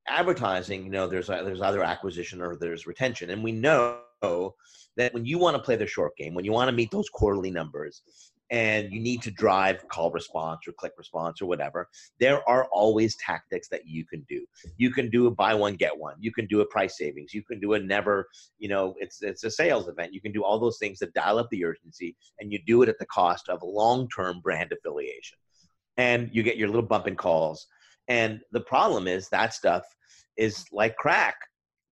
advertising, 0.08 0.84
you 0.84 0.92
know, 0.92 1.08
there's 1.08 1.28
there's 1.28 1.62
either 1.62 1.84
acquisition 1.84 2.44
or 2.44 2.58
there's 2.58 2.86
retention, 2.86 3.32
and 3.32 3.44
we 3.44 3.54
know 3.54 4.02
that 4.22 5.14
when 5.16 5.26
you 5.26 5.40
want 5.40 5.58
to 5.58 5.64
play 5.64 5.76
the 5.76 5.88
short 5.88 6.16
game, 6.16 6.36
when 6.36 6.46
you 6.46 6.52
want 6.52 6.68
to 6.68 6.76
meet 6.76 6.92
those 6.92 7.10
quarterly 7.10 7.50
numbers, 7.50 8.04
and 8.52 8.92
you 8.92 9.00
need 9.00 9.22
to 9.22 9.32
drive 9.32 9.88
call 9.90 10.12
response 10.12 10.68
or 10.68 10.72
click 10.74 10.94
response 10.98 11.42
or 11.42 11.46
whatever, 11.46 11.88
there 12.20 12.48
are 12.50 12.66
always 12.72 13.16
tactics 13.18 13.68
that 13.70 13.86
you 13.86 14.06
can 14.06 14.26
do. 14.28 14.46
You 14.78 14.92
can 14.92 15.10
do 15.10 15.28
a 15.28 15.32
buy 15.32 15.54
one 15.54 15.76
get 15.76 15.98
one. 15.98 16.16
You 16.20 16.32
can 16.32 16.48
do 16.48 16.62
a 16.62 16.66
price 16.66 16.98
savings. 16.98 17.34
You 17.34 17.44
can 17.44 17.60
do 17.60 17.74
a 17.74 17.80
never, 17.80 18.28
you 18.58 18.70
know, 18.70 18.96
it's 18.98 19.22
it's 19.22 19.44
a 19.44 19.52
sales 19.52 19.88
event. 19.88 20.14
You 20.14 20.22
can 20.22 20.32
do 20.32 20.44
all 20.44 20.60
those 20.60 20.78
things 20.80 21.00
that 21.00 21.14
dial 21.14 21.40
up 21.40 21.50
the 21.52 21.66
urgency, 21.66 22.16
and 22.40 22.52
you 22.52 22.60
do 22.66 22.82
it 22.82 22.90
at 22.90 23.00
the 23.00 23.06
cost 23.06 23.50
of 23.50 23.60
long 23.64 24.08
term 24.16 24.40
brand 24.42 24.72
affiliation, 24.72 25.38
and 25.98 26.30
you 26.32 26.44
get 26.44 26.58
your 26.58 26.70
little 26.70 26.82
bump 26.82 27.08
in 27.08 27.16
calls. 27.16 27.68
And 28.08 28.42
the 28.52 28.62
problem 28.62 29.08
is 29.08 29.30
that 29.30 29.54
stuff 29.54 29.84
is 30.36 30.66
like 30.72 30.96
crack 30.96 31.36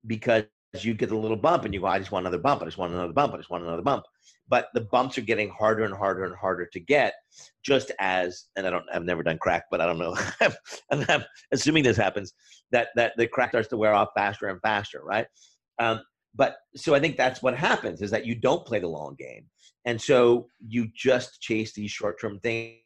because 0.08 0.46
you 0.80 0.94
get 0.94 1.12
a 1.12 1.18
little 1.18 1.38
bump 1.38 1.66
and 1.66 1.74
you 1.74 1.82
go, 1.82 1.88
I 1.88 2.00
just 2.00 2.12
want 2.12 2.24
another 2.24 2.42
bump. 2.42 2.62
I 2.62 2.66
just 2.66 2.78
want 2.78 2.94
another 2.94 3.14
bump. 3.14 3.34
I 3.34 3.38
just 3.38 3.50
want 3.50 3.64
another 3.64 3.82
bump. 3.82 4.04
But 4.50 4.70
the 4.74 4.82
bumps 4.82 5.18
are 5.18 5.22
getting 5.22 5.50
harder 5.50 5.84
and 5.84 5.94
harder 5.94 6.24
and 6.24 6.36
harder 6.36 6.66
to 6.68 6.80
get, 6.80 7.14
just 7.64 7.92
as, 8.00 8.46
and 8.56 8.66
I 8.66 8.70
don't, 8.70 8.86
I've 8.94 9.04
never 9.04 9.24
done 9.24 9.38
crack, 9.38 9.66
but 9.70 9.82
I 9.82 9.86
don't 9.86 10.00
know. 10.00 10.16
I'm, 10.42 11.06
I'm 11.10 11.24
assuming 11.52 11.84
this 11.84 11.98
happens 11.98 12.34
that, 12.72 12.90
that 12.96 13.14
the 13.18 13.28
crack 13.28 13.50
starts 13.50 13.68
to 13.70 13.78
wear 13.78 13.94
off 13.94 14.10
faster 14.16 14.48
and 14.48 14.62
faster, 14.62 15.02
right? 15.04 15.28
Um, 15.80 16.02
but 16.36 16.58
so 16.76 16.94
I 16.94 17.00
think 17.00 17.18
that's 17.18 17.42
what 17.42 17.58
happens 17.58 18.02
is 18.02 18.12
that 18.12 18.26
you 18.26 18.36
don't 18.36 18.66
play 18.66 18.80
the 18.80 18.88
long 18.88 19.16
game. 19.18 19.46
And 19.86 20.00
so 20.00 20.48
you 20.66 20.88
just 20.96 21.42
chase 21.42 21.74
these 21.74 21.92
short 21.92 22.20
term 22.22 22.40
things 22.40 22.78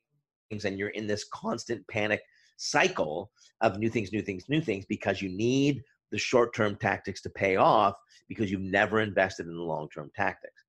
and 0.63 0.77
you're 0.77 0.89
in 0.89 1.05
this 1.05 1.25
constant 1.33 1.85
panic 1.87 2.21
cycle 2.57 3.31
of 3.61 3.77
new 3.77 3.89
things, 3.89 4.11
new 4.11 4.21
things, 4.21 4.45
new 4.47 4.61
things 4.61 4.85
because 4.87 5.21
you 5.21 5.29
need 5.29 5.81
the 6.11 6.17
short 6.17 6.53
term 6.55 6.75
tactics 6.75 7.21
to 7.21 7.29
pay 7.29 7.55
off 7.55 7.95
because 8.29 8.51
you've 8.51 8.61
never 8.61 9.01
invested 9.01 9.47
in 9.47 9.55
the 9.55 9.61
long 9.61 9.89
term 9.89 10.09
tactics. 10.15 10.60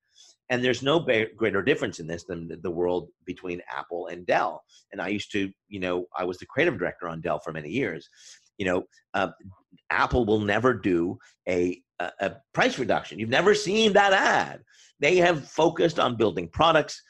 And 0.51 0.62
there's 0.62 0.82
no 0.82 1.01
greater 1.01 1.62
difference 1.62 1.99
in 1.99 2.07
this 2.07 2.24
than 2.24 2.51
the 2.62 2.70
world 2.70 3.09
between 3.24 3.62
Apple 3.70 4.09
and 4.09 4.26
Dell. 4.26 4.62
And 4.93 5.01
I 5.01 5.09
used 5.09 5.32
to, 5.32 5.51
you 5.68 5.80
know, 5.80 6.07
I 6.16 6.24
was 6.24 6.38
the 6.38 6.47
creative 6.47 6.78
director 6.78 7.09
on 7.09 7.20
Dell 7.20 7.40
for 7.40 7.53
many 7.53 7.70
years. 7.70 8.09
You 8.59 8.66
know, 8.66 8.82
uh, 9.14 9.28
Apple 9.90 10.26
will 10.26 10.40
never 10.40 10.74
do 10.74 11.18
a, 11.49 11.80
a, 11.99 12.11
a 12.20 12.36
price 12.53 12.78
reduction. 12.78 13.18
You've 13.18 13.30
never 13.30 13.55
seen 13.55 13.95
that 13.95 14.12
ad. 14.12 14.61
They 15.01 15.16
have 15.16 15.49
focused 15.49 15.99
on 15.99 16.16
building 16.16 16.49
products. 16.49 17.01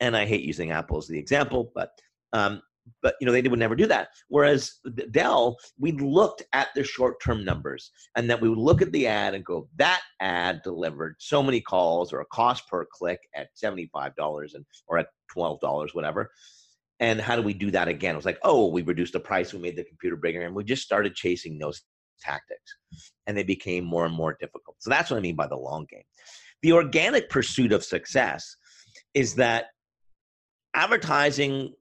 And 0.00 0.16
I 0.16 0.26
hate 0.26 0.42
using 0.42 0.70
Apple 0.70 0.98
as 0.98 1.06
the 1.06 1.18
example, 1.18 1.72
but 1.74 1.90
um, 2.32 2.62
but 3.02 3.14
you 3.20 3.26
know 3.26 3.32
they 3.32 3.42
would 3.42 3.58
never 3.58 3.76
do 3.76 3.86
that. 3.86 4.08
Whereas 4.28 4.72
dell 5.10 5.56
we 5.78 5.92
looked 5.92 6.42
at 6.52 6.68
the 6.74 6.84
short-term 6.84 7.44
numbers 7.44 7.90
and 8.16 8.28
then 8.28 8.40
we 8.40 8.48
would 8.48 8.58
look 8.58 8.82
at 8.82 8.92
the 8.92 9.06
ad 9.06 9.34
and 9.34 9.44
go 9.44 9.68
that 9.76 10.00
ad 10.20 10.60
delivered 10.62 11.16
so 11.18 11.42
many 11.42 11.60
calls 11.60 12.12
or 12.12 12.20
a 12.20 12.26
cost 12.26 12.68
per 12.68 12.86
click 12.92 13.20
at 13.34 13.48
$75 13.62 14.54
and 14.54 14.64
or 14.86 14.98
at 14.98 15.08
$12 15.36 15.94
whatever. 15.94 16.30
And 16.98 17.20
how 17.20 17.34
do 17.34 17.42
we 17.42 17.54
do 17.54 17.70
that 17.70 17.88
again? 17.88 18.14
It 18.14 18.18
was 18.18 18.26
like 18.26 18.40
oh 18.42 18.68
we 18.68 18.82
reduced 18.82 19.12
the 19.12 19.20
price 19.20 19.52
we 19.52 19.60
made 19.60 19.76
the 19.76 19.84
computer 19.84 20.16
bigger 20.16 20.42
and 20.42 20.54
we 20.54 20.64
just 20.64 20.82
started 20.82 21.14
chasing 21.14 21.58
those 21.58 21.82
tactics 22.20 22.76
and 23.26 23.36
they 23.36 23.42
became 23.42 23.84
more 23.84 24.04
and 24.04 24.14
more 24.14 24.36
difficult. 24.40 24.76
So 24.78 24.90
that's 24.90 25.10
what 25.10 25.16
i 25.16 25.20
mean 25.20 25.36
by 25.36 25.46
the 25.46 25.56
long 25.56 25.86
game. 25.90 26.02
The 26.62 26.72
organic 26.72 27.30
pursuit 27.30 27.72
of 27.72 27.82
success 27.84 28.56
is 29.14 29.34
that 29.36 29.66
advertising 30.74 31.72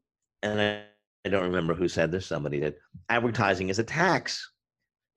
and 0.41 0.81
I 1.25 1.29
don't 1.29 1.43
remember 1.43 1.73
who 1.73 1.87
said 1.87 2.11
this. 2.11 2.25
Somebody 2.25 2.59
did. 2.59 2.75
Advertising 3.09 3.69
is 3.69 3.79
a 3.79 3.83
tax. 3.83 4.51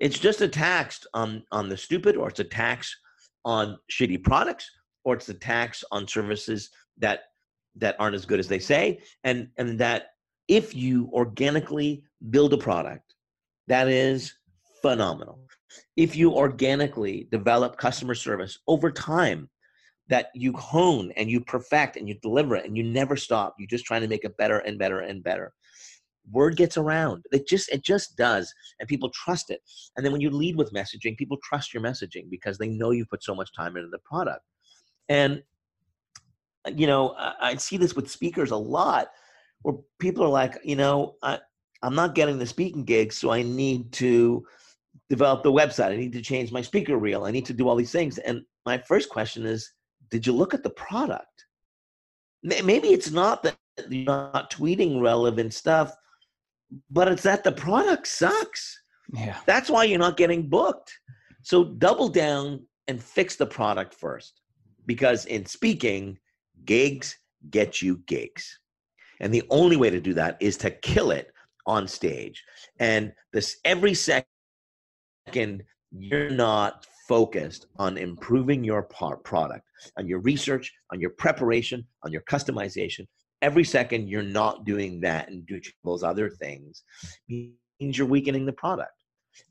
It's 0.00 0.18
just 0.18 0.40
a 0.40 0.48
tax 0.48 1.06
on 1.14 1.44
on 1.52 1.68
the 1.68 1.76
stupid, 1.76 2.16
or 2.16 2.28
it's 2.28 2.40
a 2.40 2.44
tax 2.44 2.94
on 3.44 3.78
shitty 3.90 4.22
products, 4.24 4.68
or 5.04 5.14
it's 5.14 5.28
a 5.28 5.34
tax 5.34 5.84
on 5.92 6.08
services 6.08 6.70
that 6.98 7.20
that 7.76 7.96
aren't 7.98 8.16
as 8.16 8.26
good 8.26 8.40
as 8.40 8.48
they 8.48 8.58
say, 8.58 9.00
and 9.24 9.48
and 9.58 9.78
that 9.78 10.08
if 10.48 10.74
you 10.74 11.08
organically 11.12 12.02
build 12.30 12.52
a 12.52 12.58
product 12.58 13.14
that 13.68 13.88
is 13.88 14.34
phenomenal. 14.82 15.38
If 15.96 16.16
you 16.16 16.32
organically 16.32 17.28
develop 17.30 17.78
customer 17.78 18.14
service 18.14 18.58
over 18.66 18.90
time, 18.90 19.48
that 20.08 20.26
you 20.34 20.52
hone 20.52 21.12
and 21.16 21.30
you 21.30 21.40
perfect 21.40 21.96
and 21.96 22.08
you 22.08 22.14
deliver 22.20 22.56
it 22.56 22.66
and 22.66 22.76
you 22.76 22.82
never 22.82 23.16
stop, 23.16 23.54
you're 23.58 23.68
just 23.68 23.86
trying 23.86 24.02
to 24.02 24.08
make 24.08 24.24
it 24.24 24.36
better 24.36 24.58
and 24.58 24.78
better 24.78 25.00
and 25.00 25.22
better. 25.22 25.54
Word 26.30 26.56
gets 26.56 26.76
around. 26.76 27.24
It 27.32 27.48
just 27.48 27.68
it 27.70 27.82
just 27.82 28.16
does, 28.16 28.52
and 28.78 28.88
people 28.88 29.10
trust 29.10 29.50
it. 29.50 29.60
And 29.96 30.04
then 30.04 30.12
when 30.12 30.20
you 30.20 30.30
lead 30.30 30.56
with 30.56 30.72
messaging, 30.72 31.16
people 31.16 31.38
trust 31.42 31.74
your 31.74 31.82
messaging 31.82 32.30
because 32.30 32.58
they 32.58 32.68
know 32.68 32.92
you 32.92 33.04
put 33.06 33.24
so 33.24 33.34
much 33.34 33.52
time 33.54 33.76
into 33.76 33.88
the 33.88 33.98
product. 33.98 34.44
And 35.08 35.42
you 36.76 36.86
know, 36.86 37.14
I, 37.18 37.34
I 37.40 37.56
see 37.56 37.76
this 37.76 37.96
with 37.96 38.10
speakers 38.10 38.52
a 38.52 38.56
lot, 38.56 39.08
where 39.62 39.76
people 39.98 40.24
are 40.24 40.28
like, 40.28 40.58
you 40.62 40.76
know, 40.76 41.16
I, 41.22 41.40
I'm 41.82 41.94
not 41.94 42.14
getting 42.14 42.38
the 42.38 42.46
speaking 42.46 42.84
gigs, 42.84 43.18
so 43.18 43.32
I 43.32 43.42
need 43.42 43.90
to 43.94 44.46
develop 45.10 45.42
the 45.42 45.52
website. 45.52 45.92
I 45.92 45.96
need 45.96 46.12
to 46.12 46.22
change 46.22 46.52
my 46.52 46.62
speaker 46.62 46.96
reel. 46.96 47.24
I 47.24 47.32
need 47.32 47.46
to 47.46 47.52
do 47.52 47.68
all 47.68 47.76
these 47.76 47.92
things. 47.92 48.18
And 48.18 48.42
my 48.64 48.78
first 48.78 49.08
question 49.08 49.44
is, 49.44 49.72
did 50.10 50.26
you 50.26 50.32
look 50.32 50.54
at 50.54 50.62
the 50.62 50.70
product? 50.70 51.46
Maybe 52.42 52.88
it's 52.88 53.10
not 53.10 53.42
that 53.42 53.56
you're 53.88 54.04
not 54.04 54.52
tweeting 54.52 55.00
relevant 55.00 55.54
stuff, 55.54 55.94
but 56.90 57.08
it's 57.08 57.22
that 57.22 57.44
the 57.44 57.52
product 57.52 58.06
sucks. 58.06 58.80
Yeah. 59.12 59.36
That's 59.46 59.68
why 59.70 59.84
you're 59.84 59.98
not 59.98 60.16
getting 60.16 60.48
booked. 60.48 60.92
So 61.42 61.64
double 61.64 62.08
down 62.08 62.66
and 62.88 63.02
fix 63.02 63.36
the 63.36 63.46
product 63.46 63.94
first. 63.94 64.40
Because 64.86 65.26
in 65.26 65.46
speaking, 65.46 66.18
gigs 66.64 67.16
get 67.50 67.82
you 67.82 68.02
gigs. 68.06 68.58
And 69.20 69.32
the 69.32 69.44
only 69.50 69.76
way 69.76 69.90
to 69.90 70.00
do 70.00 70.14
that 70.14 70.36
is 70.40 70.56
to 70.58 70.70
kill 70.70 71.10
it 71.10 71.32
on 71.66 71.86
stage. 71.86 72.42
And 72.80 73.12
this 73.32 73.58
every 73.64 73.94
second 73.94 74.26
you're 75.92 76.30
not 76.30 76.86
focused 77.06 77.66
on 77.76 77.98
improving 77.98 78.64
your 78.64 78.82
product, 78.82 79.68
on 79.96 80.08
your 80.08 80.20
research, 80.20 80.72
on 80.90 81.00
your 81.00 81.10
preparation, 81.10 81.86
on 82.02 82.12
your 82.12 82.22
customization. 82.22 83.06
Every 83.42 83.64
second 83.64 84.08
you're 84.08 84.22
not 84.22 84.64
doing 84.64 85.00
that 85.00 85.28
and 85.28 85.46
doing 85.46 85.62
those 85.84 86.02
other 86.02 86.30
things 86.30 86.82
means 87.28 87.98
you're 87.98 88.06
weakening 88.06 88.46
the 88.46 88.52
product. 88.52 88.92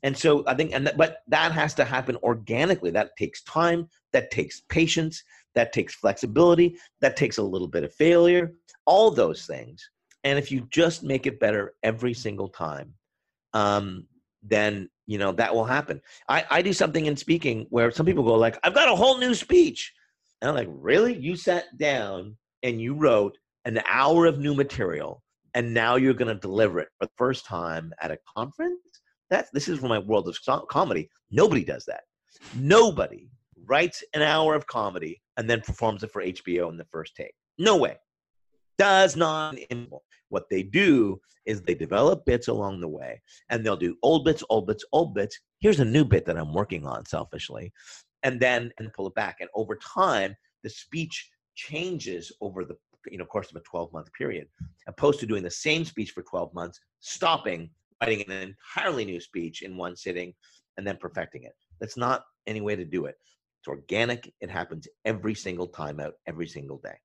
And 0.02 0.16
so 0.16 0.44
I 0.46 0.54
think, 0.54 0.72
and 0.72 0.86
that, 0.86 0.96
but 0.96 1.18
that 1.28 1.52
has 1.52 1.74
to 1.74 1.84
happen 1.84 2.16
organically. 2.22 2.90
That 2.90 3.16
takes 3.16 3.42
time. 3.42 3.88
That 4.12 4.30
takes 4.30 4.62
patience. 4.68 5.22
That 5.54 5.72
takes 5.72 5.94
flexibility. 5.94 6.76
That 7.00 7.16
takes 7.16 7.38
a 7.38 7.42
little 7.42 7.68
bit 7.68 7.84
of 7.84 7.92
failure. 7.94 8.52
All 8.86 9.10
those 9.10 9.46
things 9.46 9.88
and 10.24 10.38
if 10.38 10.50
you 10.50 10.66
just 10.70 11.02
make 11.02 11.26
it 11.26 11.40
better 11.40 11.74
every 11.82 12.14
single 12.14 12.48
time 12.48 12.94
um, 13.54 14.06
then 14.42 14.88
you 15.06 15.18
know 15.18 15.32
that 15.32 15.54
will 15.54 15.64
happen 15.64 16.00
I, 16.28 16.44
I 16.50 16.62
do 16.62 16.72
something 16.72 17.06
in 17.06 17.16
speaking 17.16 17.66
where 17.70 17.90
some 17.90 18.06
people 18.06 18.24
go 18.24 18.34
like 18.34 18.58
i've 18.62 18.74
got 18.74 18.88
a 18.88 18.94
whole 18.94 19.18
new 19.18 19.34
speech 19.34 19.92
and 20.40 20.48
i'm 20.48 20.56
like 20.56 20.68
really 20.70 21.16
you 21.16 21.36
sat 21.36 21.76
down 21.76 22.36
and 22.62 22.80
you 22.80 22.94
wrote 22.94 23.36
an 23.64 23.80
hour 23.88 24.26
of 24.26 24.38
new 24.38 24.54
material 24.54 25.22
and 25.54 25.72
now 25.72 25.96
you're 25.96 26.14
going 26.14 26.34
to 26.34 26.40
deliver 26.40 26.80
it 26.80 26.88
for 26.98 27.06
the 27.06 27.12
first 27.16 27.44
time 27.44 27.92
at 28.00 28.10
a 28.10 28.18
conference 28.36 28.78
that's 29.30 29.50
this 29.52 29.68
is 29.68 29.78
from 29.78 29.88
my 29.88 29.98
world 29.98 30.28
of 30.28 30.68
comedy 30.68 31.08
nobody 31.30 31.64
does 31.64 31.84
that 31.84 32.02
nobody 32.56 33.28
writes 33.66 34.02
an 34.14 34.22
hour 34.22 34.54
of 34.54 34.66
comedy 34.66 35.20
and 35.36 35.48
then 35.48 35.60
performs 35.60 36.02
it 36.02 36.10
for 36.10 36.22
hbo 36.22 36.70
in 36.70 36.76
the 36.76 36.86
first 36.90 37.14
take 37.14 37.34
no 37.58 37.76
way 37.76 37.96
does 38.78 39.16
not 39.16 39.56
what 40.28 40.48
they 40.50 40.62
do 40.62 41.20
is 41.46 41.60
they 41.60 41.74
develop 41.74 42.24
bits 42.24 42.48
along 42.48 42.80
the 42.80 42.88
way 42.88 43.20
and 43.50 43.64
they'll 43.64 43.76
do 43.76 43.96
old 44.02 44.24
bits, 44.24 44.42
old 44.48 44.66
bits, 44.66 44.84
old 44.92 45.14
bits. 45.14 45.38
Here's 45.60 45.80
a 45.80 45.84
new 45.84 46.04
bit 46.04 46.24
that 46.26 46.38
I'm 46.38 46.54
working 46.54 46.86
on 46.86 47.04
selfishly. 47.04 47.72
And 48.22 48.40
then 48.40 48.70
and 48.78 48.92
pull 48.92 49.08
it 49.08 49.14
back. 49.14 49.36
And 49.40 49.50
over 49.54 49.76
time, 49.76 50.36
the 50.62 50.70
speech 50.70 51.28
changes 51.56 52.32
over 52.40 52.64
the 52.64 52.76
you 53.10 53.18
know 53.18 53.24
course 53.24 53.50
of 53.50 53.56
a 53.56 53.60
12 53.60 53.92
month 53.92 54.12
period, 54.12 54.48
opposed 54.86 55.20
to 55.20 55.26
doing 55.26 55.42
the 55.42 55.50
same 55.50 55.84
speech 55.84 56.10
for 56.10 56.22
12 56.22 56.54
months, 56.54 56.80
stopping, 57.00 57.70
writing 58.00 58.24
an 58.28 58.54
entirely 58.76 59.04
new 59.04 59.20
speech 59.20 59.62
in 59.62 59.76
one 59.76 59.96
sitting, 59.96 60.34
and 60.76 60.86
then 60.86 60.96
perfecting 61.00 61.44
it. 61.44 61.52
That's 61.80 61.96
not 61.96 62.22
any 62.46 62.60
way 62.60 62.76
to 62.76 62.84
do 62.84 63.06
it. 63.06 63.16
It's 63.60 63.68
organic. 63.68 64.32
It 64.40 64.50
happens 64.50 64.88
every 65.04 65.34
single 65.34 65.68
time 65.68 66.00
out, 66.00 66.14
every 66.26 66.48
single 66.48 66.78
day 66.78 66.96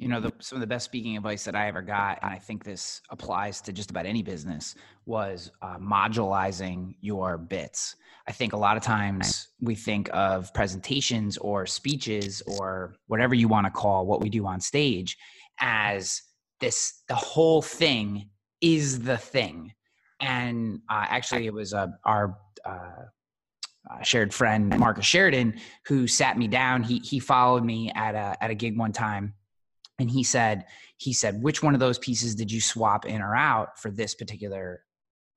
you 0.00 0.08
know 0.08 0.20
the, 0.20 0.32
some 0.40 0.56
of 0.56 0.60
the 0.60 0.66
best 0.66 0.86
speaking 0.86 1.16
advice 1.16 1.44
that 1.44 1.54
i 1.54 1.68
ever 1.68 1.82
got 1.82 2.18
and 2.22 2.32
i 2.32 2.38
think 2.38 2.64
this 2.64 3.02
applies 3.10 3.60
to 3.60 3.72
just 3.72 3.90
about 3.90 4.06
any 4.06 4.22
business 4.22 4.74
was 5.10 5.50
uh, 5.60 5.76
modularizing 5.78 6.94
your 7.00 7.36
bits. 7.36 7.96
I 8.28 8.32
think 8.32 8.52
a 8.52 8.56
lot 8.56 8.76
of 8.76 8.82
times 8.82 9.48
we 9.60 9.74
think 9.74 10.08
of 10.12 10.54
presentations 10.54 11.36
or 11.38 11.66
speeches 11.66 12.42
or 12.46 12.94
whatever 13.08 13.34
you 13.34 13.48
want 13.48 13.66
to 13.66 13.72
call 13.72 14.06
what 14.06 14.20
we 14.20 14.30
do 14.30 14.46
on 14.46 14.60
stage 14.60 15.16
as 15.58 16.22
this 16.60 17.02
the 17.08 17.14
whole 17.16 17.60
thing 17.60 18.30
is 18.60 19.00
the 19.00 19.16
thing. 19.18 19.72
And 20.20 20.80
uh, 20.88 21.06
actually 21.08 21.46
it 21.46 21.54
was 21.54 21.74
uh, 21.74 21.88
our 22.04 22.38
uh, 22.64 23.06
uh, 23.90 24.02
shared 24.02 24.32
friend 24.32 24.78
Marcus 24.78 25.06
Sheridan 25.06 25.58
who 25.86 26.06
sat 26.06 26.38
me 26.38 26.46
down. 26.46 26.84
He 26.84 26.98
he 26.98 27.18
followed 27.18 27.64
me 27.64 27.90
at 27.96 28.14
a 28.14 28.36
at 28.40 28.50
a 28.50 28.54
gig 28.54 28.78
one 28.78 28.92
time, 28.92 29.34
and 30.00 30.10
he 30.10 30.24
said 30.24 30.64
he 30.96 31.12
said 31.12 31.42
which 31.42 31.62
one 31.62 31.74
of 31.74 31.80
those 31.80 31.98
pieces 31.98 32.34
did 32.34 32.50
you 32.50 32.60
swap 32.60 33.04
in 33.04 33.20
or 33.20 33.36
out 33.36 33.78
for 33.78 33.90
this 33.90 34.14
particular 34.14 34.82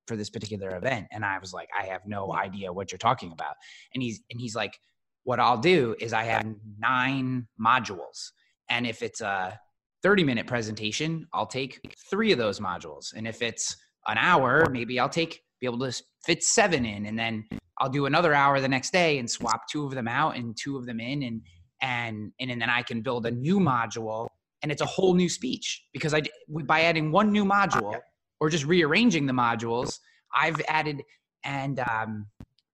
for 0.06 0.16
this 0.16 0.30
particular 0.30 0.76
event? 0.76 1.06
And 1.12 1.24
i 1.24 1.38
was 1.38 1.52
like 1.52 1.68
i 1.78 1.84
have 1.84 2.02
no 2.06 2.32
idea 2.34 2.72
what 2.72 2.90
you're 2.90 2.98
talking 2.98 3.32
about. 3.32 3.54
And 3.92 4.02
he's 4.02 4.20
and 4.30 4.40
he's 4.40 4.54
like 4.54 4.78
what 5.24 5.38
i'll 5.40 5.58
do 5.58 5.94
is 6.00 6.12
i 6.12 6.24
have 6.24 6.46
nine 6.78 7.46
modules. 7.60 8.30
And 8.68 8.86
if 8.86 9.02
it's 9.02 9.20
a 9.20 9.58
30 10.02 10.24
minute 10.24 10.46
presentation 10.46 11.26
i'll 11.32 11.46
take 11.46 11.80
three 12.10 12.32
of 12.32 12.38
those 12.38 12.60
modules. 12.60 13.12
And 13.14 13.26
if 13.26 13.42
it's 13.42 13.76
an 14.06 14.18
hour 14.18 14.66
maybe 14.70 14.98
i'll 14.98 15.08
take 15.08 15.42
be 15.60 15.66
able 15.66 15.78
to 15.78 16.02
fit 16.24 16.42
seven 16.42 16.84
in. 16.84 17.06
And 17.06 17.18
then 17.18 17.44
i'll 17.78 17.90
do 17.90 18.06
another 18.06 18.34
hour 18.34 18.60
the 18.60 18.68
next 18.68 18.92
day 18.92 19.18
and 19.18 19.30
swap 19.30 19.62
two 19.70 19.84
of 19.84 19.94
them 19.94 20.08
out 20.08 20.36
and 20.36 20.56
two 20.56 20.76
of 20.76 20.86
them 20.86 21.00
in. 21.00 21.22
And 21.22 21.42
and 21.80 22.32
and, 22.40 22.50
and 22.50 22.60
then 22.60 22.70
i 22.70 22.82
can 22.82 23.02
build 23.02 23.26
a 23.26 23.30
new 23.30 23.60
module 23.60 24.28
and 24.64 24.72
it's 24.72 24.80
a 24.80 24.86
whole 24.86 25.12
new 25.12 25.28
speech 25.28 25.84
because 25.92 26.14
I 26.14 26.22
by 26.48 26.80
adding 26.84 27.12
one 27.12 27.30
new 27.30 27.44
module 27.44 28.00
or 28.40 28.48
just 28.48 28.64
rearranging 28.64 29.26
the 29.26 29.32
modules, 29.34 29.98
I've 30.34 30.58
added 30.68 31.02
and 31.44 31.78
um, 31.80 32.26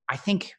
I 0.08 0.16
think 0.16 0.54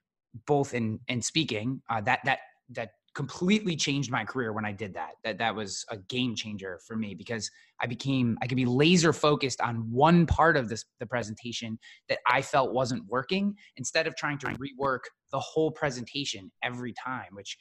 both 0.45 0.73
in 0.73 0.99
in 1.07 1.21
speaking 1.21 1.81
uh, 1.89 2.01
that 2.01 2.19
that 2.25 2.39
that 2.71 2.89
completely 3.13 3.77
changed 3.77 4.11
my 4.11 4.25
career 4.25 4.51
when 4.51 4.65
I 4.65 4.73
did 4.73 4.93
that. 4.95 5.11
That 5.23 5.37
that 5.37 5.55
was 5.55 5.85
a 5.89 5.95
game 5.95 6.35
changer 6.35 6.81
for 6.85 6.97
me 6.97 7.15
because 7.15 7.49
I 7.79 7.87
became 7.87 8.37
I 8.41 8.47
could 8.47 8.57
be 8.57 8.65
laser 8.65 9.13
focused 9.13 9.61
on 9.61 9.89
one 9.89 10.25
part 10.25 10.57
of 10.57 10.67
this 10.67 10.83
the 10.99 11.05
presentation 11.05 11.79
that 12.09 12.19
I 12.27 12.41
felt 12.41 12.73
wasn't 12.73 13.07
working 13.07 13.55
instead 13.77 14.05
of 14.05 14.17
trying 14.17 14.37
to 14.39 14.47
rework 14.47 15.03
the 15.31 15.39
whole 15.39 15.71
presentation 15.71 16.51
every 16.61 16.91
time, 16.91 17.29
which 17.31 17.57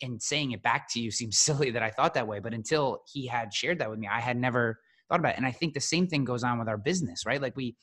and 0.00 0.22
saying 0.22 0.52
it 0.52 0.62
back 0.62 0.88
to 0.90 1.00
you 1.00 1.10
seems 1.10 1.38
silly 1.46 1.70
that 1.70 1.82
I 1.82 1.90
thought 1.90 2.14
that 2.14 2.26
way, 2.26 2.40
but 2.40 2.54
until 2.54 3.02
he 3.12 3.26
had 3.26 3.52
shared 3.52 3.78
that 3.78 3.90
with 3.90 3.98
me, 3.98 4.08
I 4.10 4.20
had 4.20 4.36
never 4.36 4.78
thought 5.08 5.20
about 5.20 5.34
it. 5.34 5.38
And 5.38 5.46
I 5.46 5.52
think 5.52 5.74
the 5.74 5.80
same 5.80 6.06
thing 6.06 6.24
goes 6.24 6.42
on 6.42 6.58
with 6.58 6.68
our 6.68 6.78
business, 6.78 7.26
right? 7.26 7.40
Like 7.40 7.56
we 7.56 7.76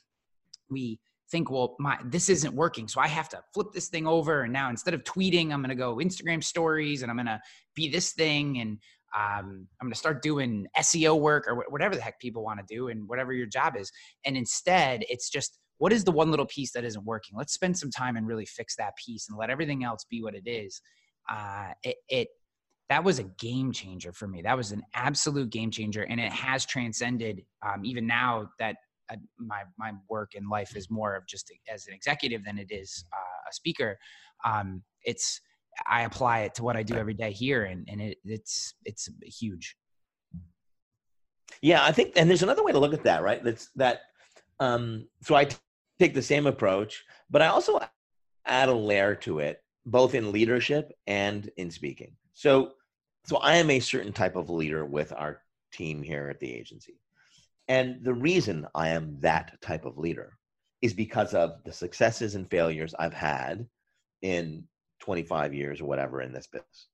we 0.69 0.99
think, 1.31 1.51
well, 1.51 1.75
my 1.79 1.97
this 2.05 2.29
isn't 2.29 2.53
working, 2.53 2.87
so 2.87 2.99
I 2.99 3.07
have 3.07 3.29
to 3.29 3.41
flip 3.53 3.67
this 3.73 3.87
thing 3.87 4.07
over. 4.07 4.43
And 4.43 4.53
now 4.53 4.69
instead 4.69 4.93
of 4.93 5.03
tweeting, 5.03 5.51
I'm 5.51 5.61
going 5.61 5.69
to 5.69 5.75
go 5.75 5.97
Instagram 5.97 6.43
stories, 6.43 7.01
and 7.01 7.11
I'm 7.11 7.17
going 7.17 7.27
to 7.27 7.39
be 7.75 7.89
this 7.89 8.13
thing, 8.13 8.59
and 8.59 8.77
um, 9.15 9.67
I'm 9.79 9.87
going 9.87 9.93
to 9.93 9.99
start 9.99 10.21
doing 10.21 10.67
SEO 10.77 11.19
work 11.19 11.47
or 11.47 11.65
whatever 11.69 11.95
the 11.95 12.01
heck 12.01 12.19
people 12.19 12.43
want 12.43 12.59
to 12.59 12.73
do, 12.73 12.89
and 12.89 13.07
whatever 13.07 13.33
your 13.33 13.47
job 13.47 13.75
is. 13.75 13.91
And 14.25 14.37
instead, 14.37 15.03
it's 15.09 15.29
just 15.29 15.59
what 15.77 15.93
is 15.93 16.03
the 16.03 16.11
one 16.11 16.29
little 16.29 16.45
piece 16.45 16.73
that 16.73 16.83
isn't 16.83 17.05
working? 17.05 17.37
Let's 17.37 17.53
spend 17.53 17.77
some 17.77 17.91
time 17.91 18.17
and 18.17 18.27
really 18.27 18.45
fix 18.45 18.75
that 18.77 18.93
piece, 19.03 19.27
and 19.29 19.37
let 19.37 19.49
everything 19.49 19.83
else 19.83 20.05
be 20.09 20.21
what 20.21 20.35
it 20.35 20.47
is 20.47 20.81
uh, 21.29 21.69
it, 21.83 21.97
it 22.09 22.27
that 22.89 23.03
was 23.03 23.19
a 23.19 23.23
game 23.23 23.71
changer 23.71 24.11
for 24.11 24.27
me. 24.27 24.41
That 24.41 24.57
was 24.57 24.71
an 24.71 24.81
absolute 24.95 25.51
game 25.51 25.69
changer, 25.69 26.03
and 26.03 26.19
it 26.19 26.31
has 26.31 26.65
transcended. 26.65 27.43
Um, 27.65 27.85
even 27.85 28.07
now 28.07 28.49
that 28.59 28.77
uh, 29.11 29.17
my 29.37 29.61
my 29.77 29.93
work 30.09 30.33
in 30.33 30.49
life 30.49 30.75
is 30.75 30.89
more 30.89 31.15
of 31.15 31.27
just 31.27 31.51
as 31.71 31.87
an 31.87 31.93
executive 31.93 32.43
than 32.43 32.57
it 32.57 32.71
is 32.71 33.05
uh, 33.13 33.49
a 33.49 33.53
speaker. 33.53 33.97
Um, 34.43 34.83
it's 35.03 35.39
I 35.87 36.01
apply 36.01 36.41
it 36.41 36.55
to 36.55 36.63
what 36.63 36.75
I 36.75 36.83
do 36.83 36.95
every 36.95 37.13
day 37.13 37.31
here, 37.31 37.65
and 37.65 37.87
and 37.89 38.01
it, 38.01 38.17
it's 38.25 38.73
it's 38.85 39.07
huge. 39.23 39.75
Yeah, 41.61 41.83
I 41.83 41.91
think, 41.91 42.13
and 42.15 42.29
there's 42.29 42.43
another 42.43 42.63
way 42.63 42.71
to 42.71 42.79
look 42.79 42.93
at 42.93 43.03
that, 43.03 43.21
right? 43.21 43.43
That's 43.43 43.69
that. 43.75 44.01
Um, 44.59 45.07
so 45.21 45.35
I 45.35 45.45
t- 45.45 45.57
take 45.99 46.13
the 46.13 46.21
same 46.21 46.47
approach, 46.47 47.03
but 47.29 47.41
I 47.41 47.47
also 47.47 47.79
add 48.45 48.69
a 48.69 48.73
layer 48.73 49.15
to 49.15 49.39
it 49.39 49.61
both 49.89 50.15
in 50.15 50.31
leadership 50.31 50.91
and 51.07 51.49
in 51.57 51.71
speaking. 51.71 52.15
So, 52.33 52.73
so 53.25 53.37
I 53.37 53.55
am 53.55 53.69
a 53.69 53.79
certain 53.79 54.13
type 54.13 54.35
of 54.35 54.49
leader 54.49 54.85
with 54.85 55.11
our 55.13 55.41
team 55.71 56.01
here 56.01 56.29
at 56.29 56.39
the 56.39 56.53
agency. 56.53 56.99
And 57.67 58.03
the 58.03 58.13
reason 58.13 58.65
I 58.73 58.89
am 58.89 59.17
that 59.19 59.61
type 59.61 59.85
of 59.85 59.97
leader 59.97 60.37
is 60.81 60.93
because 60.93 61.33
of 61.33 61.63
the 61.65 61.73
successes 61.73 62.35
and 62.35 62.49
failures 62.49 62.95
I've 62.97 63.13
had 63.13 63.67
in 64.21 64.63
25 65.01 65.53
years 65.53 65.81
or 65.81 65.85
whatever 65.85 66.21
in 66.21 66.33
this 66.33 66.47
business. 66.47 66.87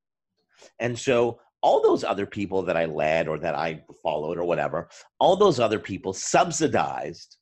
And 0.80 0.98
so 0.98 1.40
all 1.62 1.82
those 1.82 2.04
other 2.04 2.26
people 2.26 2.62
that 2.64 2.78
I 2.78 2.86
led 2.86 3.28
or 3.28 3.40
that 3.40 3.56
I 3.56 3.84
followed 4.04 4.38
or 4.38 4.44
whatever, 4.44 4.90
all 5.20 5.36
those 5.36 5.60
other 5.60 5.80
people 5.80 6.14
subsidized 6.14 7.38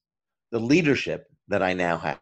the 0.52 0.60
leadership 0.60 1.28
that 1.48 1.64
I 1.64 1.74
now 1.74 1.98
have. 1.98 2.20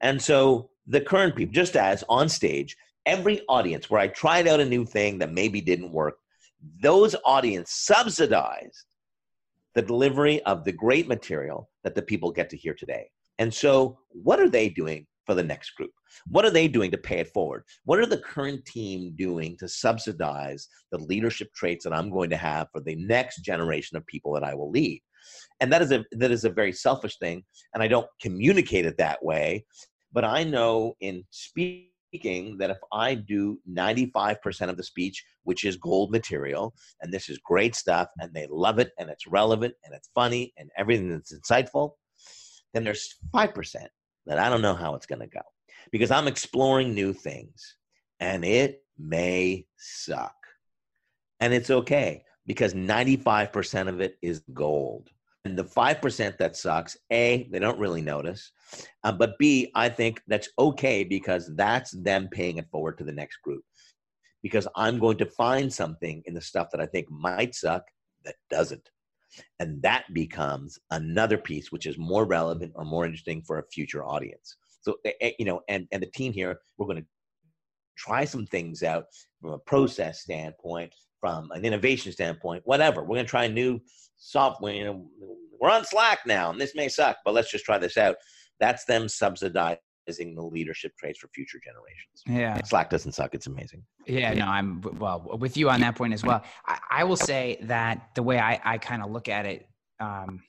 And 0.00 0.22
so 0.22 0.70
the 0.88 1.00
current 1.00 1.36
people, 1.36 1.52
just 1.52 1.76
as 1.76 2.02
on 2.08 2.28
stage, 2.28 2.76
every 3.06 3.42
audience 3.48 3.88
where 3.88 4.00
I 4.00 4.08
tried 4.08 4.48
out 4.48 4.60
a 4.60 4.64
new 4.64 4.84
thing 4.84 5.18
that 5.18 5.32
maybe 5.32 5.60
didn't 5.60 5.92
work, 5.92 6.16
those 6.82 7.14
audience 7.24 7.70
subsidized 7.72 8.84
the 9.74 9.82
delivery 9.82 10.42
of 10.42 10.64
the 10.64 10.72
great 10.72 11.06
material 11.06 11.70
that 11.84 11.94
the 11.94 12.02
people 12.02 12.32
get 12.32 12.50
to 12.50 12.56
hear 12.56 12.74
today. 12.74 13.08
And 13.38 13.52
so, 13.52 13.98
what 14.10 14.40
are 14.40 14.48
they 14.48 14.68
doing 14.68 15.06
for 15.26 15.34
the 15.34 15.42
next 15.42 15.70
group? 15.76 15.92
What 16.26 16.44
are 16.44 16.50
they 16.50 16.66
doing 16.66 16.90
to 16.90 16.98
pay 16.98 17.18
it 17.18 17.28
forward? 17.28 17.64
What 17.84 17.98
are 17.98 18.06
the 18.06 18.18
current 18.18 18.64
team 18.64 19.14
doing 19.14 19.56
to 19.58 19.68
subsidize 19.68 20.66
the 20.90 20.98
leadership 20.98 21.52
traits 21.54 21.84
that 21.84 21.92
I'm 21.92 22.10
going 22.10 22.30
to 22.30 22.36
have 22.36 22.68
for 22.72 22.80
the 22.80 22.96
next 22.96 23.42
generation 23.42 23.96
of 23.96 24.06
people 24.06 24.32
that 24.32 24.42
I 24.42 24.54
will 24.54 24.70
lead? 24.70 25.02
And 25.60 25.72
that 25.72 25.82
is 25.82 25.92
a 25.92 26.04
that 26.12 26.30
is 26.30 26.44
a 26.44 26.50
very 26.50 26.72
selfish 26.72 27.18
thing, 27.18 27.44
and 27.74 27.82
I 27.82 27.88
don't 27.88 28.08
communicate 28.20 28.86
it 28.86 28.96
that 28.98 29.22
way. 29.22 29.64
But 30.12 30.24
I 30.24 30.44
know 30.44 30.96
in 31.00 31.24
speaking 31.30 32.56
that 32.58 32.70
if 32.70 32.78
I 32.92 33.14
do 33.14 33.58
95% 33.70 34.70
of 34.70 34.76
the 34.76 34.82
speech, 34.82 35.24
which 35.42 35.64
is 35.64 35.76
gold 35.76 36.10
material, 36.10 36.74
and 37.02 37.12
this 37.12 37.28
is 37.28 37.38
great 37.38 37.74
stuff, 37.74 38.08
and 38.18 38.32
they 38.32 38.46
love 38.50 38.78
it, 38.78 38.92
and 38.98 39.10
it's 39.10 39.26
relevant, 39.26 39.74
and 39.84 39.94
it's 39.94 40.10
funny, 40.14 40.52
and 40.56 40.70
everything 40.76 41.10
that's 41.10 41.34
insightful, 41.34 41.92
then 42.72 42.84
there's 42.84 43.16
5% 43.34 43.86
that 44.26 44.38
I 44.38 44.48
don't 44.48 44.62
know 44.62 44.74
how 44.74 44.94
it's 44.94 45.06
going 45.06 45.20
to 45.20 45.26
go 45.26 45.42
because 45.90 46.10
I'm 46.10 46.28
exploring 46.28 46.94
new 46.94 47.12
things, 47.12 47.76
and 48.20 48.44
it 48.44 48.82
may 48.98 49.66
suck. 49.76 50.34
And 51.40 51.54
it's 51.54 51.70
okay 51.70 52.24
because 52.46 52.74
95% 52.74 53.88
of 53.88 54.00
it 54.00 54.16
is 54.22 54.42
gold. 54.52 55.10
And 55.44 55.56
the 55.56 55.64
5% 55.64 56.38
that 56.38 56.56
sucks, 56.56 56.96
A, 57.12 57.48
they 57.50 57.58
don't 57.58 57.78
really 57.78 58.02
notice. 58.02 58.50
Uh, 59.04 59.12
but 59.12 59.38
B, 59.38 59.70
I 59.74 59.88
think 59.88 60.20
that's 60.26 60.48
okay 60.58 61.04
because 61.04 61.50
that's 61.54 61.92
them 61.92 62.28
paying 62.30 62.58
it 62.58 62.68
forward 62.70 62.98
to 62.98 63.04
the 63.04 63.12
next 63.12 63.38
group. 63.42 63.62
Because 64.42 64.68
I'm 64.76 64.98
going 64.98 65.16
to 65.18 65.26
find 65.26 65.72
something 65.72 66.22
in 66.26 66.34
the 66.34 66.40
stuff 66.40 66.68
that 66.72 66.80
I 66.80 66.86
think 66.86 67.10
might 67.10 67.54
suck 67.54 67.82
that 68.24 68.34
doesn't. 68.50 68.90
And 69.60 69.80
that 69.82 70.04
becomes 70.12 70.78
another 70.90 71.38
piece 71.38 71.70
which 71.70 71.86
is 71.86 71.98
more 71.98 72.24
relevant 72.24 72.72
or 72.74 72.84
more 72.84 73.04
interesting 73.04 73.42
for 73.42 73.58
a 73.58 73.66
future 73.72 74.04
audience. 74.04 74.56
So, 74.80 74.96
you 75.38 75.44
know, 75.44 75.60
and, 75.68 75.86
and 75.92 76.02
the 76.02 76.06
team 76.06 76.32
here, 76.32 76.58
we're 76.76 76.86
going 76.86 77.02
to 77.02 77.06
try 77.96 78.24
some 78.24 78.46
things 78.46 78.82
out 78.82 79.04
from 79.40 79.50
a 79.50 79.58
process 79.58 80.20
standpoint, 80.20 80.94
from 81.20 81.50
an 81.50 81.64
innovation 81.64 82.12
standpoint, 82.12 82.62
whatever. 82.64 83.02
We're 83.02 83.16
going 83.16 83.26
to 83.26 83.30
try 83.30 83.48
new 83.48 83.80
software. 84.18 84.74
You 84.74 84.84
know, 84.84 85.06
we're 85.60 85.70
on 85.70 85.84
Slack 85.84 86.20
now, 86.26 86.50
and 86.50 86.60
this 86.60 86.74
may 86.74 86.88
suck, 86.88 87.18
but 87.24 87.34
let's 87.34 87.50
just 87.50 87.64
try 87.64 87.78
this 87.78 87.96
out. 87.96 88.16
That's 88.60 88.84
them 88.84 89.08
subsidizing 89.08 89.78
the 90.06 90.42
leadership 90.42 90.92
traits 90.98 91.18
for 91.18 91.28
future 91.28 91.60
generations. 91.64 92.22
Yeah, 92.26 92.62
Slack 92.64 92.90
doesn't 92.90 93.12
suck; 93.12 93.34
it's 93.34 93.46
amazing. 93.46 93.82
Yeah, 94.06 94.34
no, 94.34 94.46
I'm 94.46 94.80
well 94.98 95.36
with 95.38 95.56
you 95.56 95.70
on 95.70 95.80
that 95.80 95.96
point 95.96 96.12
as 96.12 96.24
well. 96.24 96.42
I, 96.66 96.78
I 96.90 97.04
will 97.04 97.16
say 97.16 97.58
that 97.62 98.10
the 98.14 98.22
way 98.22 98.38
I, 98.38 98.60
I 98.64 98.78
kind 98.78 99.02
of 99.02 99.10
look 99.10 99.28
at 99.28 99.46
it 99.46 99.68
um, 100.00 100.42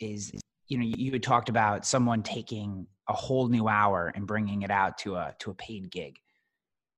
is, 0.00 0.32
you 0.68 0.78
know, 0.78 0.84
you 0.84 1.12
had 1.12 1.22
talked 1.22 1.48
about 1.48 1.86
someone 1.86 2.22
taking 2.22 2.86
a 3.08 3.12
whole 3.12 3.48
new 3.48 3.68
hour 3.68 4.12
and 4.14 4.26
bringing 4.26 4.62
it 4.62 4.70
out 4.70 4.98
to 4.98 5.16
a 5.16 5.34
to 5.40 5.50
a 5.50 5.54
paid 5.54 5.90
gig. 5.90 6.16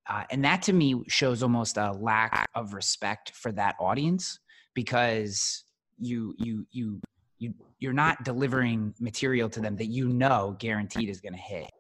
Uh, 0.09 0.23
and 0.31 0.45
that 0.45 0.63
to 0.63 0.73
me 0.73 1.03
shows 1.09 1.43
almost 1.43 1.77
a 1.77 1.91
lack 1.91 2.49
of 2.55 2.75
respect 2.75 3.33
for 3.33 3.51
that 3.51 3.75
audience 3.81 4.39
because 4.73 5.65
you 5.99 6.35
you 6.39 6.67
you 6.71 7.01
you 7.39 7.55
you're 7.79 7.93
not 7.93 8.25
delivering 8.25 8.95
material 9.01 9.49
to 9.51 9.61
them 9.61 9.77
that 9.77 9.87
you 9.87 10.09
know 10.09 10.57
guaranteed 10.59 11.09
is 11.09 11.21
going 11.21 11.33
to 11.33 11.39
hit 11.39 11.71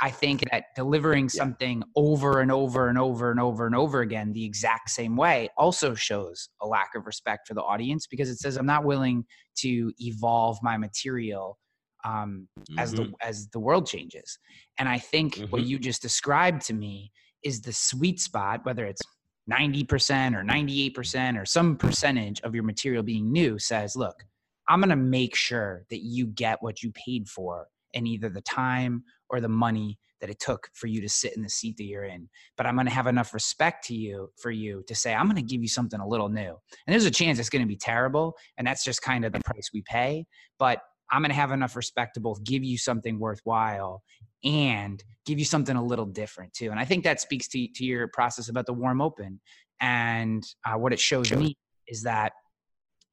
i 0.00 0.10
think 0.10 0.42
that 0.50 0.64
delivering 0.74 1.28
something 1.28 1.82
over 1.94 2.40
and 2.40 2.50
over 2.50 2.88
and 2.88 2.98
over 2.98 3.30
and 3.30 3.40
over 3.40 3.66
and 3.66 3.74
over 3.74 4.00
again 4.00 4.32
the 4.32 4.44
exact 4.44 4.90
same 4.90 5.16
way 5.16 5.48
also 5.56 5.94
shows 5.94 6.48
a 6.62 6.66
lack 6.66 6.90
of 6.94 7.06
respect 7.06 7.46
for 7.46 7.54
the 7.54 7.62
audience 7.62 8.06
because 8.06 8.28
it 8.28 8.38
says 8.38 8.56
i'm 8.56 8.66
not 8.66 8.84
willing 8.84 9.24
to 9.56 9.92
evolve 9.98 10.58
my 10.62 10.76
material 10.76 11.58
um, 12.04 12.46
mm-hmm. 12.60 12.78
as 12.78 12.92
the 12.92 13.02
mm-hmm. 13.02 13.12
as 13.20 13.48
the 13.48 13.60
world 13.60 13.86
changes 13.86 14.38
and 14.78 14.88
i 14.88 14.98
think 14.98 15.36
mm-hmm. 15.36 15.50
what 15.50 15.62
you 15.62 15.78
just 15.78 16.02
described 16.02 16.62
to 16.66 16.74
me 16.74 17.10
is 17.42 17.60
the 17.60 17.72
sweet 17.72 18.20
spot 18.20 18.60
whether 18.64 18.84
it's 18.84 19.02
90% 19.50 20.34
or 20.34 20.44
98% 20.44 21.40
or 21.40 21.44
some 21.44 21.76
percentage 21.76 22.40
of 22.42 22.54
your 22.54 22.64
material 22.64 23.02
being 23.02 23.30
new 23.30 23.58
says, 23.58 23.96
look, 23.96 24.24
I'm 24.68 24.80
going 24.80 24.90
to 24.90 24.96
make 24.96 25.36
sure 25.36 25.84
that 25.90 26.00
you 26.02 26.26
get 26.26 26.62
what 26.62 26.82
you 26.82 26.92
paid 26.92 27.28
for 27.28 27.68
in 27.92 28.06
either 28.06 28.28
the 28.28 28.40
time 28.42 29.04
or 29.30 29.40
the 29.40 29.48
money 29.48 29.98
that 30.20 30.30
it 30.30 30.40
took 30.40 30.68
for 30.74 30.86
you 30.86 31.00
to 31.00 31.08
sit 31.08 31.36
in 31.36 31.42
the 31.42 31.48
seat 31.48 31.76
that 31.76 31.84
you're 31.84 32.04
in. 32.04 32.28
But 32.56 32.66
I'm 32.66 32.74
going 32.74 32.86
to 32.86 32.92
have 32.92 33.06
enough 33.06 33.34
respect 33.34 33.84
to 33.86 33.94
you 33.94 34.30
for 34.36 34.50
you 34.50 34.82
to 34.88 34.94
say, 34.94 35.14
I'm 35.14 35.26
going 35.26 35.36
to 35.36 35.42
give 35.42 35.62
you 35.62 35.68
something 35.68 36.00
a 36.00 36.08
little 36.08 36.28
new. 36.28 36.56
And 36.86 36.92
there's 36.92 37.04
a 37.04 37.10
chance 37.10 37.38
it's 37.38 37.50
going 37.50 37.62
to 37.62 37.68
be 37.68 37.76
terrible. 37.76 38.34
And 38.56 38.66
that's 38.66 38.84
just 38.84 39.02
kind 39.02 39.24
of 39.24 39.32
the 39.32 39.40
price 39.40 39.70
we 39.72 39.82
pay. 39.82 40.26
But 40.58 40.80
I'm 41.10 41.22
going 41.22 41.30
to 41.30 41.36
have 41.36 41.52
enough 41.52 41.76
respect 41.76 42.14
to 42.14 42.20
both 42.20 42.42
give 42.42 42.64
you 42.64 42.78
something 42.78 43.18
worthwhile 43.18 44.02
and 44.46 45.02
give 45.26 45.38
you 45.38 45.44
something 45.44 45.76
a 45.76 45.84
little 45.84 46.06
different 46.06 46.54
too. 46.54 46.70
And 46.70 46.78
I 46.78 46.84
think 46.84 47.04
that 47.04 47.20
speaks 47.20 47.48
to, 47.48 47.68
to 47.74 47.84
your 47.84 48.08
process 48.08 48.48
about 48.48 48.64
the 48.64 48.72
warm 48.72 49.02
open. 49.02 49.40
And 49.80 50.42
uh, 50.64 50.78
what 50.78 50.92
it 50.92 51.00
shows 51.00 51.32
me 51.32 51.58
is 51.88 52.04
that, 52.04 52.32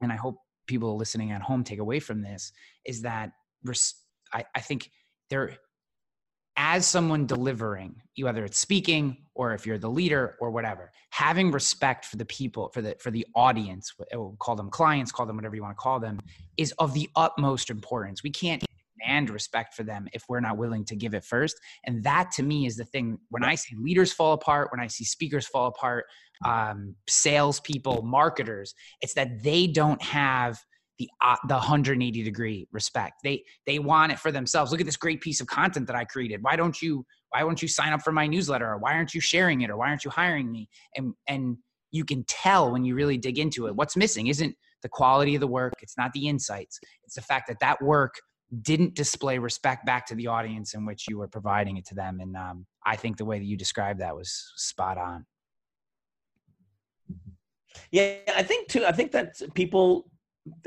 and 0.00 0.12
I 0.12 0.16
hope 0.16 0.36
people 0.66 0.96
listening 0.96 1.32
at 1.32 1.42
home 1.42 1.64
take 1.64 1.80
away 1.80 2.00
from 2.00 2.22
this, 2.22 2.52
is 2.86 3.02
that 3.02 3.32
res- 3.64 3.96
I, 4.32 4.44
I 4.54 4.60
think 4.60 4.90
there, 5.28 5.58
as 6.56 6.86
someone 6.86 7.26
delivering, 7.26 7.96
whether 8.18 8.44
it's 8.44 8.58
speaking 8.58 9.16
or 9.34 9.54
if 9.54 9.66
you're 9.66 9.76
the 9.76 9.90
leader 9.90 10.36
or 10.40 10.52
whatever, 10.52 10.92
having 11.10 11.50
respect 11.50 12.04
for 12.04 12.16
the 12.16 12.24
people, 12.24 12.70
for 12.72 12.80
the 12.80 12.96
for 13.00 13.10
the 13.10 13.26
audience, 13.34 13.92
call 14.38 14.54
them 14.54 14.70
clients, 14.70 15.10
call 15.10 15.26
them 15.26 15.34
whatever 15.34 15.56
you 15.56 15.62
want 15.62 15.76
to 15.76 15.82
call 15.82 15.98
them, 15.98 16.20
is 16.56 16.72
of 16.78 16.94
the 16.94 17.10
utmost 17.16 17.70
importance. 17.70 18.22
We 18.22 18.30
can't 18.30 18.64
demand 19.04 19.30
respect 19.30 19.74
for 19.74 19.82
them 19.82 20.06
if 20.12 20.24
we're 20.28 20.40
not 20.40 20.56
willing 20.56 20.84
to 20.86 20.96
give 20.96 21.14
it 21.14 21.24
first. 21.24 21.56
And 21.84 22.02
that 22.04 22.30
to 22.32 22.42
me 22.42 22.66
is 22.66 22.76
the 22.76 22.84
thing. 22.84 23.18
When 23.30 23.44
I 23.44 23.54
see 23.54 23.76
leaders 23.76 24.12
fall 24.12 24.32
apart, 24.32 24.68
when 24.70 24.80
I 24.80 24.86
see 24.86 25.04
speakers 25.04 25.46
fall 25.46 25.66
apart, 25.66 26.06
um, 26.44 26.94
salespeople, 27.08 28.02
marketers, 28.02 28.74
it's 29.00 29.14
that 29.14 29.42
they 29.42 29.66
don't 29.66 30.02
have 30.02 30.58
the 30.98 31.08
uh, 31.20 31.36
the 31.48 31.54
180 31.54 32.22
degree 32.22 32.68
respect. 32.72 33.14
They 33.24 33.44
they 33.66 33.78
want 33.78 34.12
it 34.12 34.18
for 34.18 34.30
themselves. 34.30 34.70
Look 34.70 34.80
at 34.80 34.86
this 34.86 34.96
great 34.96 35.20
piece 35.20 35.40
of 35.40 35.46
content 35.46 35.86
that 35.88 35.96
I 35.96 36.04
created. 36.04 36.42
Why 36.42 36.56
don't 36.56 36.80
you 36.80 37.04
why 37.30 37.42
won't 37.42 37.62
you 37.62 37.68
sign 37.68 37.92
up 37.92 38.02
for 38.02 38.12
my 38.12 38.26
newsletter 38.26 38.68
or 38.68 38.78
why 38.78 38.94
aren't 38.94 39.14
you 39.14 39.20
sharing 39.20 39.62
it 39.62 39.70
or 39.70 39.76
why 39.76 39.88
aren't 39.88 40.04
you 40.04 40.10
hiring 40.10 40.50
me? 40.52 40.68
And 40.96 41.14
and 41.26 41.56
you 41.90 42.04
can 42.04 42.24
tell 42.24 42.72
when 42.72 42.84
you 42.84 42.94
really 42.94 43.16
dig 43.16 43.38
into 43.38 43.66
it. 43.66 43.74
What's 43.74 43.96
missing 43.96 44.26
isn't 44.28 44.54
the 44.82 44.88
quality 44.88 45.34
of 45.34 45.40
the 45.40 45.46
work, 45.46 45.72
it's 45.80 45.96
not 45.96 46.12
the 46.12 46.28
insights. 46.28 46.78
It's 47.04 47.14
the 47.14 47.22
fact 47.22 47.48
that 47.48 47.58
that 47.60 47.82
work 47.82 48.14
didn't 48.62 48.94
display 48.94 49.38
respect 49.38 49.86
back 49.86 50.06
to 50.06 50.14
the 50.14 50.26
audience 50.26 50.74
in 50.74 50.84
which 50.84 51.08
you 51.08 51.18
were 51.18 51.28
providing 51.28 51.76
it 51.76 51.86
to 51.86 51.94
them. 51.94 52.20
And 52.20 52.36
um, 52.36 52.66
I 52.84 52.96
think 52.96 53.16
the 53.16 53.24
way 53.24 53.38
that 53.38 53.44
you 53.44 53.56
described 53.56 54.00
that 54.00 54.14
was 54.14 54.52
spot 54.56 54.98
on. 54.98 55.26
Yeah, 57.90 58.16
I 58.34 58.42
think 58.42 58.68
too. 58.68 58.84
I 58.84 58.92
think 58.92 59.12
that 59.12 59.40
people, 59.54 60.10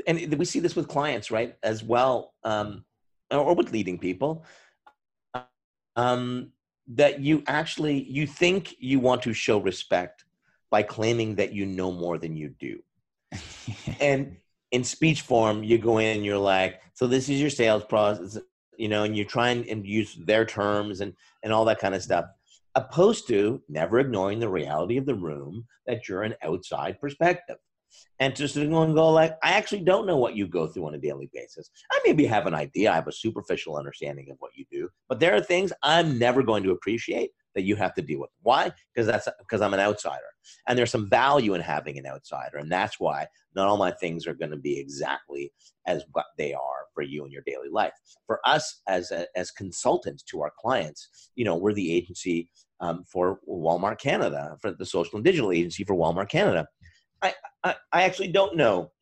and 0.06 0.34
we 0.34 0.44
see 0.44 0.60
this 0.60 0.76
with 0.76 0.88
clients, 0.88 1.30
right, 1.30 1.56
as 1.62 1.82
well, 1.82 2.34
um, 2.44 2.84
or 3.30 3.54
with 3.54 3.72
leading 3.72 3.98
people, 3.98 4.44
um, 5.96 6.52
that 6.88 7.20
you 7.20 7.42
actually 7.46 8.02
you 8.04 8.26
think 8.26 8.74
you 8.78 9.00
want 9.00 9.22
to 9.22 9.32
show 9.32 9.58
respect 9.58 10.24
by 10.70 10.82
claiming 10.82 11.34
that 11.36 11.52
you 11.52 11.64
know 11.64 11.90
more 11.92 12.18
than 12.18 12.36
you 12.36 12.54
do, 12.58 12.82
and 14.00 14.36
in 14.72 14.84
speech 14.84 15.22
form, 15.22 15.62
you 15.62 15.78
go 15.78 15.98
in 15.98 16.24
you're 16.24 16.38
like, 16.38 16.80
so 16.94 17.06
this 17.06 17.28
is 17.28 17.40
your 17.40 17.50
sales 17.50 17.84
process, 17.84 18.38
you 18.76 18.88
know, 18.88 19.04
and 19.04 19.16
you 19.16 19.24
try 19.24 19.50
and, 19.50 19.66
and 19.66 19.86
use 19.86 20.14
their 20.14 20.44
terms 20.44 21.00
and, 21.00 21.14
and 21.42 21.52
all 21.52 21.64
that 21.64 21.78
kind 21.78 21.94
of 21.94 22.02
stuff, 22.02 22.26
opposed 22.74 23.26
to 23.28 23.62
never 23.68 23.98
ignoring 23.98 24.40
the 24.40 24.48
reality 24.48 24.96
of 24.96 25.06
the 25.06 25.14
room 25.14 25.64
that 25.86 26.08
you're 26.08 26.22
an 26.22 26.34
outside 26.42 27.00
perspective. 27.00 27.56
And 28.20 28.36
just 28.36 28.54
to 28.54 28.66
go 28.66 28.82
and 28.82 28.94
go 28.94 29.10
like, 29.10 29.38
I 29.42 29.52
actually 29.52 29.80
don't 29.80 30.06
know 30.06 30.18
what 30.18 30.36
you 30.36 30.46
go 30.46 30.66
through 30.66 30.86
on 30.86 30.94
a 30.94 30.98
daily 30.98 31.30
basis. 31.32 31.70
I 31.90 32.00
maybe 32.04 32.26
have 32.26 32.46
an 32.46 32.54
idea. 32.54 32.90
I 32.92 32.96
have 32.96 33.08
a 33.08 33.12
superficial 33.12 33.76
understanding 33.76 34.30
of 34.30 34.36
what 34.40 34.52
you 34.54 34.66
do, 34.70 34.88
but 35.08 35.20
there 35.20 35.34
are 35.34 35.40
things 35.40 35.72
I'm 35.82 36.18
never 36.18 36.42
going 36.42 36.62
to 36.64 36.72
appreciate 36.72 37.30
that 37.54 37.62
you 37.62 37.76
have 37.76 37.94
to 37.94 38.02
deal 38.02 38.20
with. 38.20 38.30
Why? 38.42 38.70
Because 38.94 39.06
that's 39.06 39.28
because 39.38 39.60
I'm 39.60 39.74
an 39.74 39.80
outsider. 39.80 40.22
And 40.66 40.78
there's 40.78 40.90
some 40.90 41.10
value 41.10 41.54
in 41.54 41.60
having 41.60 41.98
an 41.98 42.06
outsider. 42.06 42.58
And 42.58 42.70
that's 42.70 42.98
why 42.98 43.26
not 43.54 43.68
all 43.68 43.76
my 43.76 43.90
things 43.90 44.26
are 44.26 44.34
going 44.34 44.50
to 44.50 44.56
be 44.56 44.78
exactly 44.78 45.52
as 45.86 46.04
what 46.12 46.26
they 46.36 46.54
are 46.54 46.86
for 46.94 47.02
you 47.02 47.24
in 47.24 47.32
your 47.32 47.42
daily 47.46 47.68
life. 47.70 47.92
For 48.26 48.40
us 48.44 48.80
as, 48.88 49.10
a, 49.10 49.26
as 49.36 49.50
consultants 49.50 50.22
to 50.24 50.42
our 50.42 50.52
clients, 50.58 51.30
you 51.34 51.44
know, 51.44 51.56
we're 51.56 51.74
the 51.74 51.92
agency 51.92 52.50
um, 52.80 53.04
for 53.10 53.40
Walmart 53.48 53.98
Canada, 53.98 54.56
for 54.60 54.70
the 54.70 54.86
social 54.86 55.16
and 55.16 55.24
digital 55.24 55.52
agency 55.52 55.84
for 55.84 55.96
Walmart 55.96 56.28
Canada. 56.28 56.66
I, 57.22 57.34
I, 57.64 57.74
I 57.92 58.02
actually 58.02 58.28
don't 58.28 58.56
know. 58.56 58.92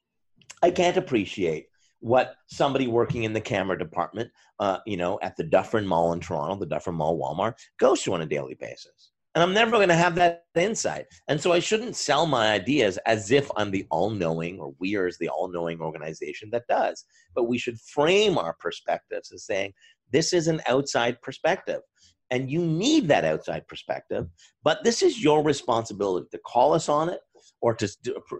I 0.63 0.71
can't 0.71 0.97
appreciate 0.97 1.67
what 2.01 2.37
somebody 2.47 2.87
working 2.87 3.25
in 3.25 3.33
the 3.33 3.41
camera 3.41 3.79
department, 3.79 4.31
uh, 4.61 4.79
you 4.87 4.97
know, 4.97 5.19
at 5.23 5.37
the 5.37 5.45
Dufferin 5.45 5.87
Mall 5.87 6.13
in 6.13 6.21
Toronto, 6.21 6.57
the 6.57 6.67
Dufferin 6.67 6.97
Mall 6.97 7.19
Walmart, 7.19 7.55
goes 7.79 8.03
to 8.03 8.15
on 8.15 8.23
a 8.23 8.27
daily 8.27 8.55
basis. 8.55 9.11
And 9.35 9.43
I'm 9.43 9.53
never 9.53 9.73
going 9.73 9.91
to 9.91 9.95
have 9.95 10.15
that 10.15 10.45
insight. 10.55 11.05
And 11.29 11.39
so 11.39 11.53
I 11.53 11.59
shouldn't 11.59 11.95
sell 11.95 12.25
my 12.25 12.53
ideas 12.53 12.99
as 13.05 13.31
if 13.31 13.51
I'm 13.55 13.71
the 13.71 13.87
all 13.91 14.09
knowing 14.09 14.59
or 14.59 14.75
we 14.79 14.97
are 14.97 15.11
the 15.21 15.29
all 15.29 15.49
knowing 15.49 15.81
organization 15.81 16.49
that 16.53 16.67
does. 16.69 17.05
But 17.35 17.45
we 17.45 17.59
should 17.59 17.79
frame 17.79 18.39
our 18.39 18.57
perspectives 18.59 19.31
as 19.33 19.45
saying, 19.45 19.75
this 20.11 20.33
is 20.33 20.49
an 20.49 20.63
outside 20.67 21.21
perspective. 21.21 21.83
And 22.31 22.51
you 22.51 22.61
need 22.61 23.09
that 23.09 23.27
outside 23.27 23.69
perspective. 23.69 24.27
But 24.65 24.83
this 24.85 25.03
is 25.03 25.23
your 25.23 25.45
responsibility 25.45 26.29
to 26.33 26.39
call 26.39 26.73
us 26.73 26.89
on 26.89 27.11
it 27.11 27.21
or 27.61 27.75
to 27.75 27.89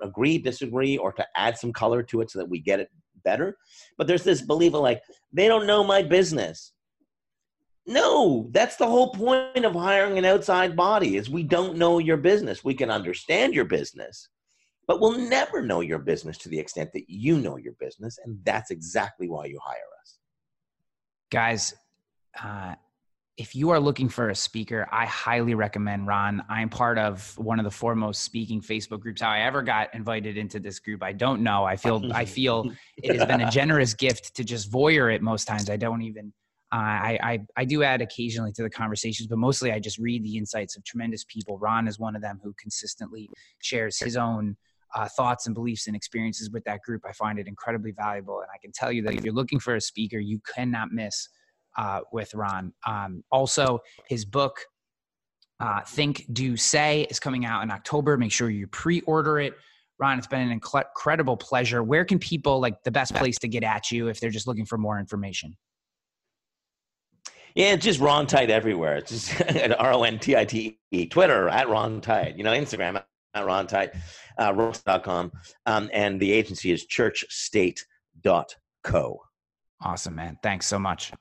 agree, 0.03 0.39
disagree, 0.39 0.97
or 0.97 1.13
to 1.13 1.27
add 1.37 1.59
some 1.59 1.75
color 1.75 2.03
to 2.05 2.23
it 2.23 2.31
so 2.31 2.39
that 2.39 2.49
we 2.49 2.59
get 2.59 2.81
it 2.81 2.89
better. 3.27 3.59
But 3.99 4.07
there's 4.07 4.25
this 4.25 4.41
belief 4.41 4.73
of 4.73 4.81
like, 4.81 5.03
they 5.33 5.49
don't 5.49 5.67
know 5.67 5.85
my 5.85 6.03
business. 6.03 6.73
No, 7.87 8.49
that's 8.53 8.77
the 8.77 8.87
whole 8.87 9.11
point 9.13 9.65
of 9.65 9.75
hiring 9.75 10.17
an 10.19 10.25
outside 10.25 10.75
body 10.75 11.17
is 11.17 11.29
we 11.29 11.43
don't 11.43 11.77
know 11.77 11.99
your 11.99 12.17
business. 12.17 12.65
We 12.65 12.75
can 12.75 12.91
understand 12.91 13.55
your 13.55 13.67
business, 13.67 14.29
but 14.89 15.01
we'll 15.01 15.19
never 15.19 15.63
know 15.63 15.83
your 15.83 15.99
business 15.99 16.39
to 16.39 16.49
the 16.49 16.59
extent 16.59 16.91
that 16.95 17.05
you 17.09 17.39
know 17.39 17.59
your 17.59 17.75
business. 17.79 18.19
And 18.25 18.39
that's 18.45 18.71
exactly 18.71 19.29
why 19.29 19.45
you 19.45 19.61
hire 19.63 19.93
us. 20.03 20.19
Guys, 21.31 21.75
uh, 22.43 22.75
if 23.37 23.55
you 23.55 23.71
are 23.71 23.79
looking 23.79 24.09
for 24.09 24.31
a 24.31 24.35
speaker, 24.35 24.89
I 24.91 25.05
highly 25.05 25.55
recommend 25.55 26.07
Ron. 26.07 26.43
I'm 26.49 26.71
part 26.71 26.97
of 26.97 27.37
one 27.37 27.59
of 27.59 27.65
the 27.65 27.71
foremost 27.71 28.23
speaking 28.23 28.63
Facebook 28.63 29.01
groups. 29.01 29.21
How 29.21 29.31
I 29.31 29.41
ever 29.41 29.63
got 29.63 29.95
invited 29.95 30.39
into 30.39 30.59
this 30.59 30.79
group, 30.79 31.03
I 31.03 31.13
don't 31.13 31.43
know. 31.43 31.65
I 31.65 31.77
feel 31.77 32.11
I 32.15 32.25
feel 32.39 32.71
it 32.97 33.15
has 33.15 33.27
been 33.27 33.43
a 33.43 33.51
generous 33.51 33.93
gift 33.93 34.35
to 34.37 34.45
just 34.45 34.71
voyeur 34.71 35.15
it 35.15 35.21
most 35.21 35.45
times. 35.45 35.69
I 35.69 35.77
don't 35.77 36.03
even. 36.03 36.33
Uh, 36.73 36.77
I, 36.77 37.19
I 37.23 37.39
I 37.59 37.65
do 37.65 37.83
add 37.83 38.01
occasionally 38.01 38.53
to 38.53 38.63
the 38.63 38.71
conversations, 38.71 39.29
but 39.29 39.39
mostly 39.39 39.71
I 39.71 39.81
just 39.81 39.99
read 39.99 40.25
the 40.25 40.37
insights 40.39 40.77
of 40.77 40.85
tremendous 40.85 41.25
people. 41.25 41.59
Ron 41.59 41.87
is 41.87 41.99
one 41.99 42.17
of 42.17 42.23
them 42.23 42.41
who 42.43 42.55
consistently 42.59 43.29
shares 43.61 43.99
his 43.99 44.17
own 44.17 44.57
uh, 44.95 45.09
thoughts 45.09 45.47
and 45.47 45.55
beliefs 45.55 45.87
and 45.87 45.95
experiences 45.95 46.51
with 46.51 46.65
that 46.65 46.81
group. 46.81 47.03
I 47.07 47.13
find 47.13 47.39
it 47.39 47.47
incredibly 47.47 47.93
valuable, 47.93 48.41
and 48.41 48.49
I 48.53 48.59
can 48.63 48.73
tell 48.73 48.91
you 48.91 49.03
that 49.03 49.15
if 49.15 49.25
you're 49.25 49.35
looking 49.35 49.61
for 49.61 49.77
a 49.77 49.81
speaker, 49.81 50.19
you 50.19 50.41
cannot 50.55 50.91
miss 50.91 51.29
uh, 51.77 52.01
with 52.13 52.35
Ron. 52.35 52.73
Um, 52.87 53.23
also, 53.31 53.81
his 54.09 54.25
book, 54.25 54.59
uh, 55.61 55.83
Think, 55.83 56.27
Do, 56.33 56.57
Say, 56.57 57.07
is 57.11 57.21
coming 57.21 57.45
out 57.45 57.63
in 57.63 57.71
October. 57.71 58.17
Make 58.17 58.33
sure 58.33 58.51
you 58.51 58.67
pre 58.67 59.03
order 59.03 59.39
it. 59.39 59.55
Ron, 59.99 60.19
it's 60.19 60.27
been 60.27 60.41
an 60.41 60.51
incredible 60.51 61.37
pleasure. 61.37 61.83
Where 61.83 62.05
can 62.05 62.19
people, 62.19 62.61
like, 62.61 62.83
the 62.85 62.91
best 62.91 63.15
place 63.15 63.39
to 63.39 63.49
get 63.49 63.65
at 63.65 63.91
you 63.91 64.09
if 64.09 64.21
they're 64.21 64.31
just 64.31 64.47
looking 64.47 64.67
for 64.67 64.77
more 64.77 64.99
information? 64.99 65.57
Yeah, 67.55 67.73
it's 67.73 67.85
just 67.85 68.01
Ron 68.01 68.27
Tite 68.27 68.51
everywhere. 68.51 68.97
It's 68.97 69.11
just 69.11 69.41
at 69.57 69.81
R 69.81 69.95
O 69.95 70.03
N 70.03 70.19
T 70.19 70.37
I 70.37 70.45
T 70.45 70.79
E. 70.91 71.07
Twitter 71.07 71.49
at 71.49 71.71
Ron 71.71 72.03
Tite. 72.03 72.37
You 72.37 72.45
know, 72.45 72.53
Instagram 72.53 73.03
at 73.35 73.47
Ron 73.47 73.67
Tite, 73.67 73.93
uh, 74.39 74.53
Ross.com. 74.55 75.33
Um, 75.65 75.89
and 75.93 76.21
the 76.21 76.33
agency 76.33 76.71
is 76.71 76.87
churchstate.co. 76.87 79.21
Awesome, 79.83 80.15
man. 80.15 80.39
Thanks 80.43 80.67
so 80.67 80.79
much. 80.79 81.13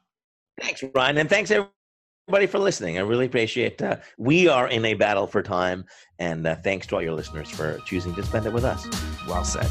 Thanks, 0.62 0.84
Ryan, 0.94 1.18
and 1.18 1.30
thanks 1.30 1.52
everybody 1.52 2.48
for 2.48 2.60
listening. 2.60 2.98
I 2.98 3.02
really 3.02 3.26
appreciate. 3.26 3.82
Uh, 3.82 3.98
we 4.18 4.48
are 4.48 4.68
in 4.70 4.86
a 4.86 4.94
battle 4.94 5.28
for 5.28 5.42
time, 5.42 5.86
and 6.20 6.48
uh, 6.48 6.56
thanks 6.56 6.88
to 6.88 6.96
all 6.96 7.02
your 7.02 7.14
listeners 7.14 7.50
for 7.50 7.80
choosing 7.86 8.16
to 8.16 8.24
spend 8.24 8.46
it 8.46 8.54
with 8.54 8.64
us. 8.64 8.88
Well 9.28 9.44
said. 9.44 9.70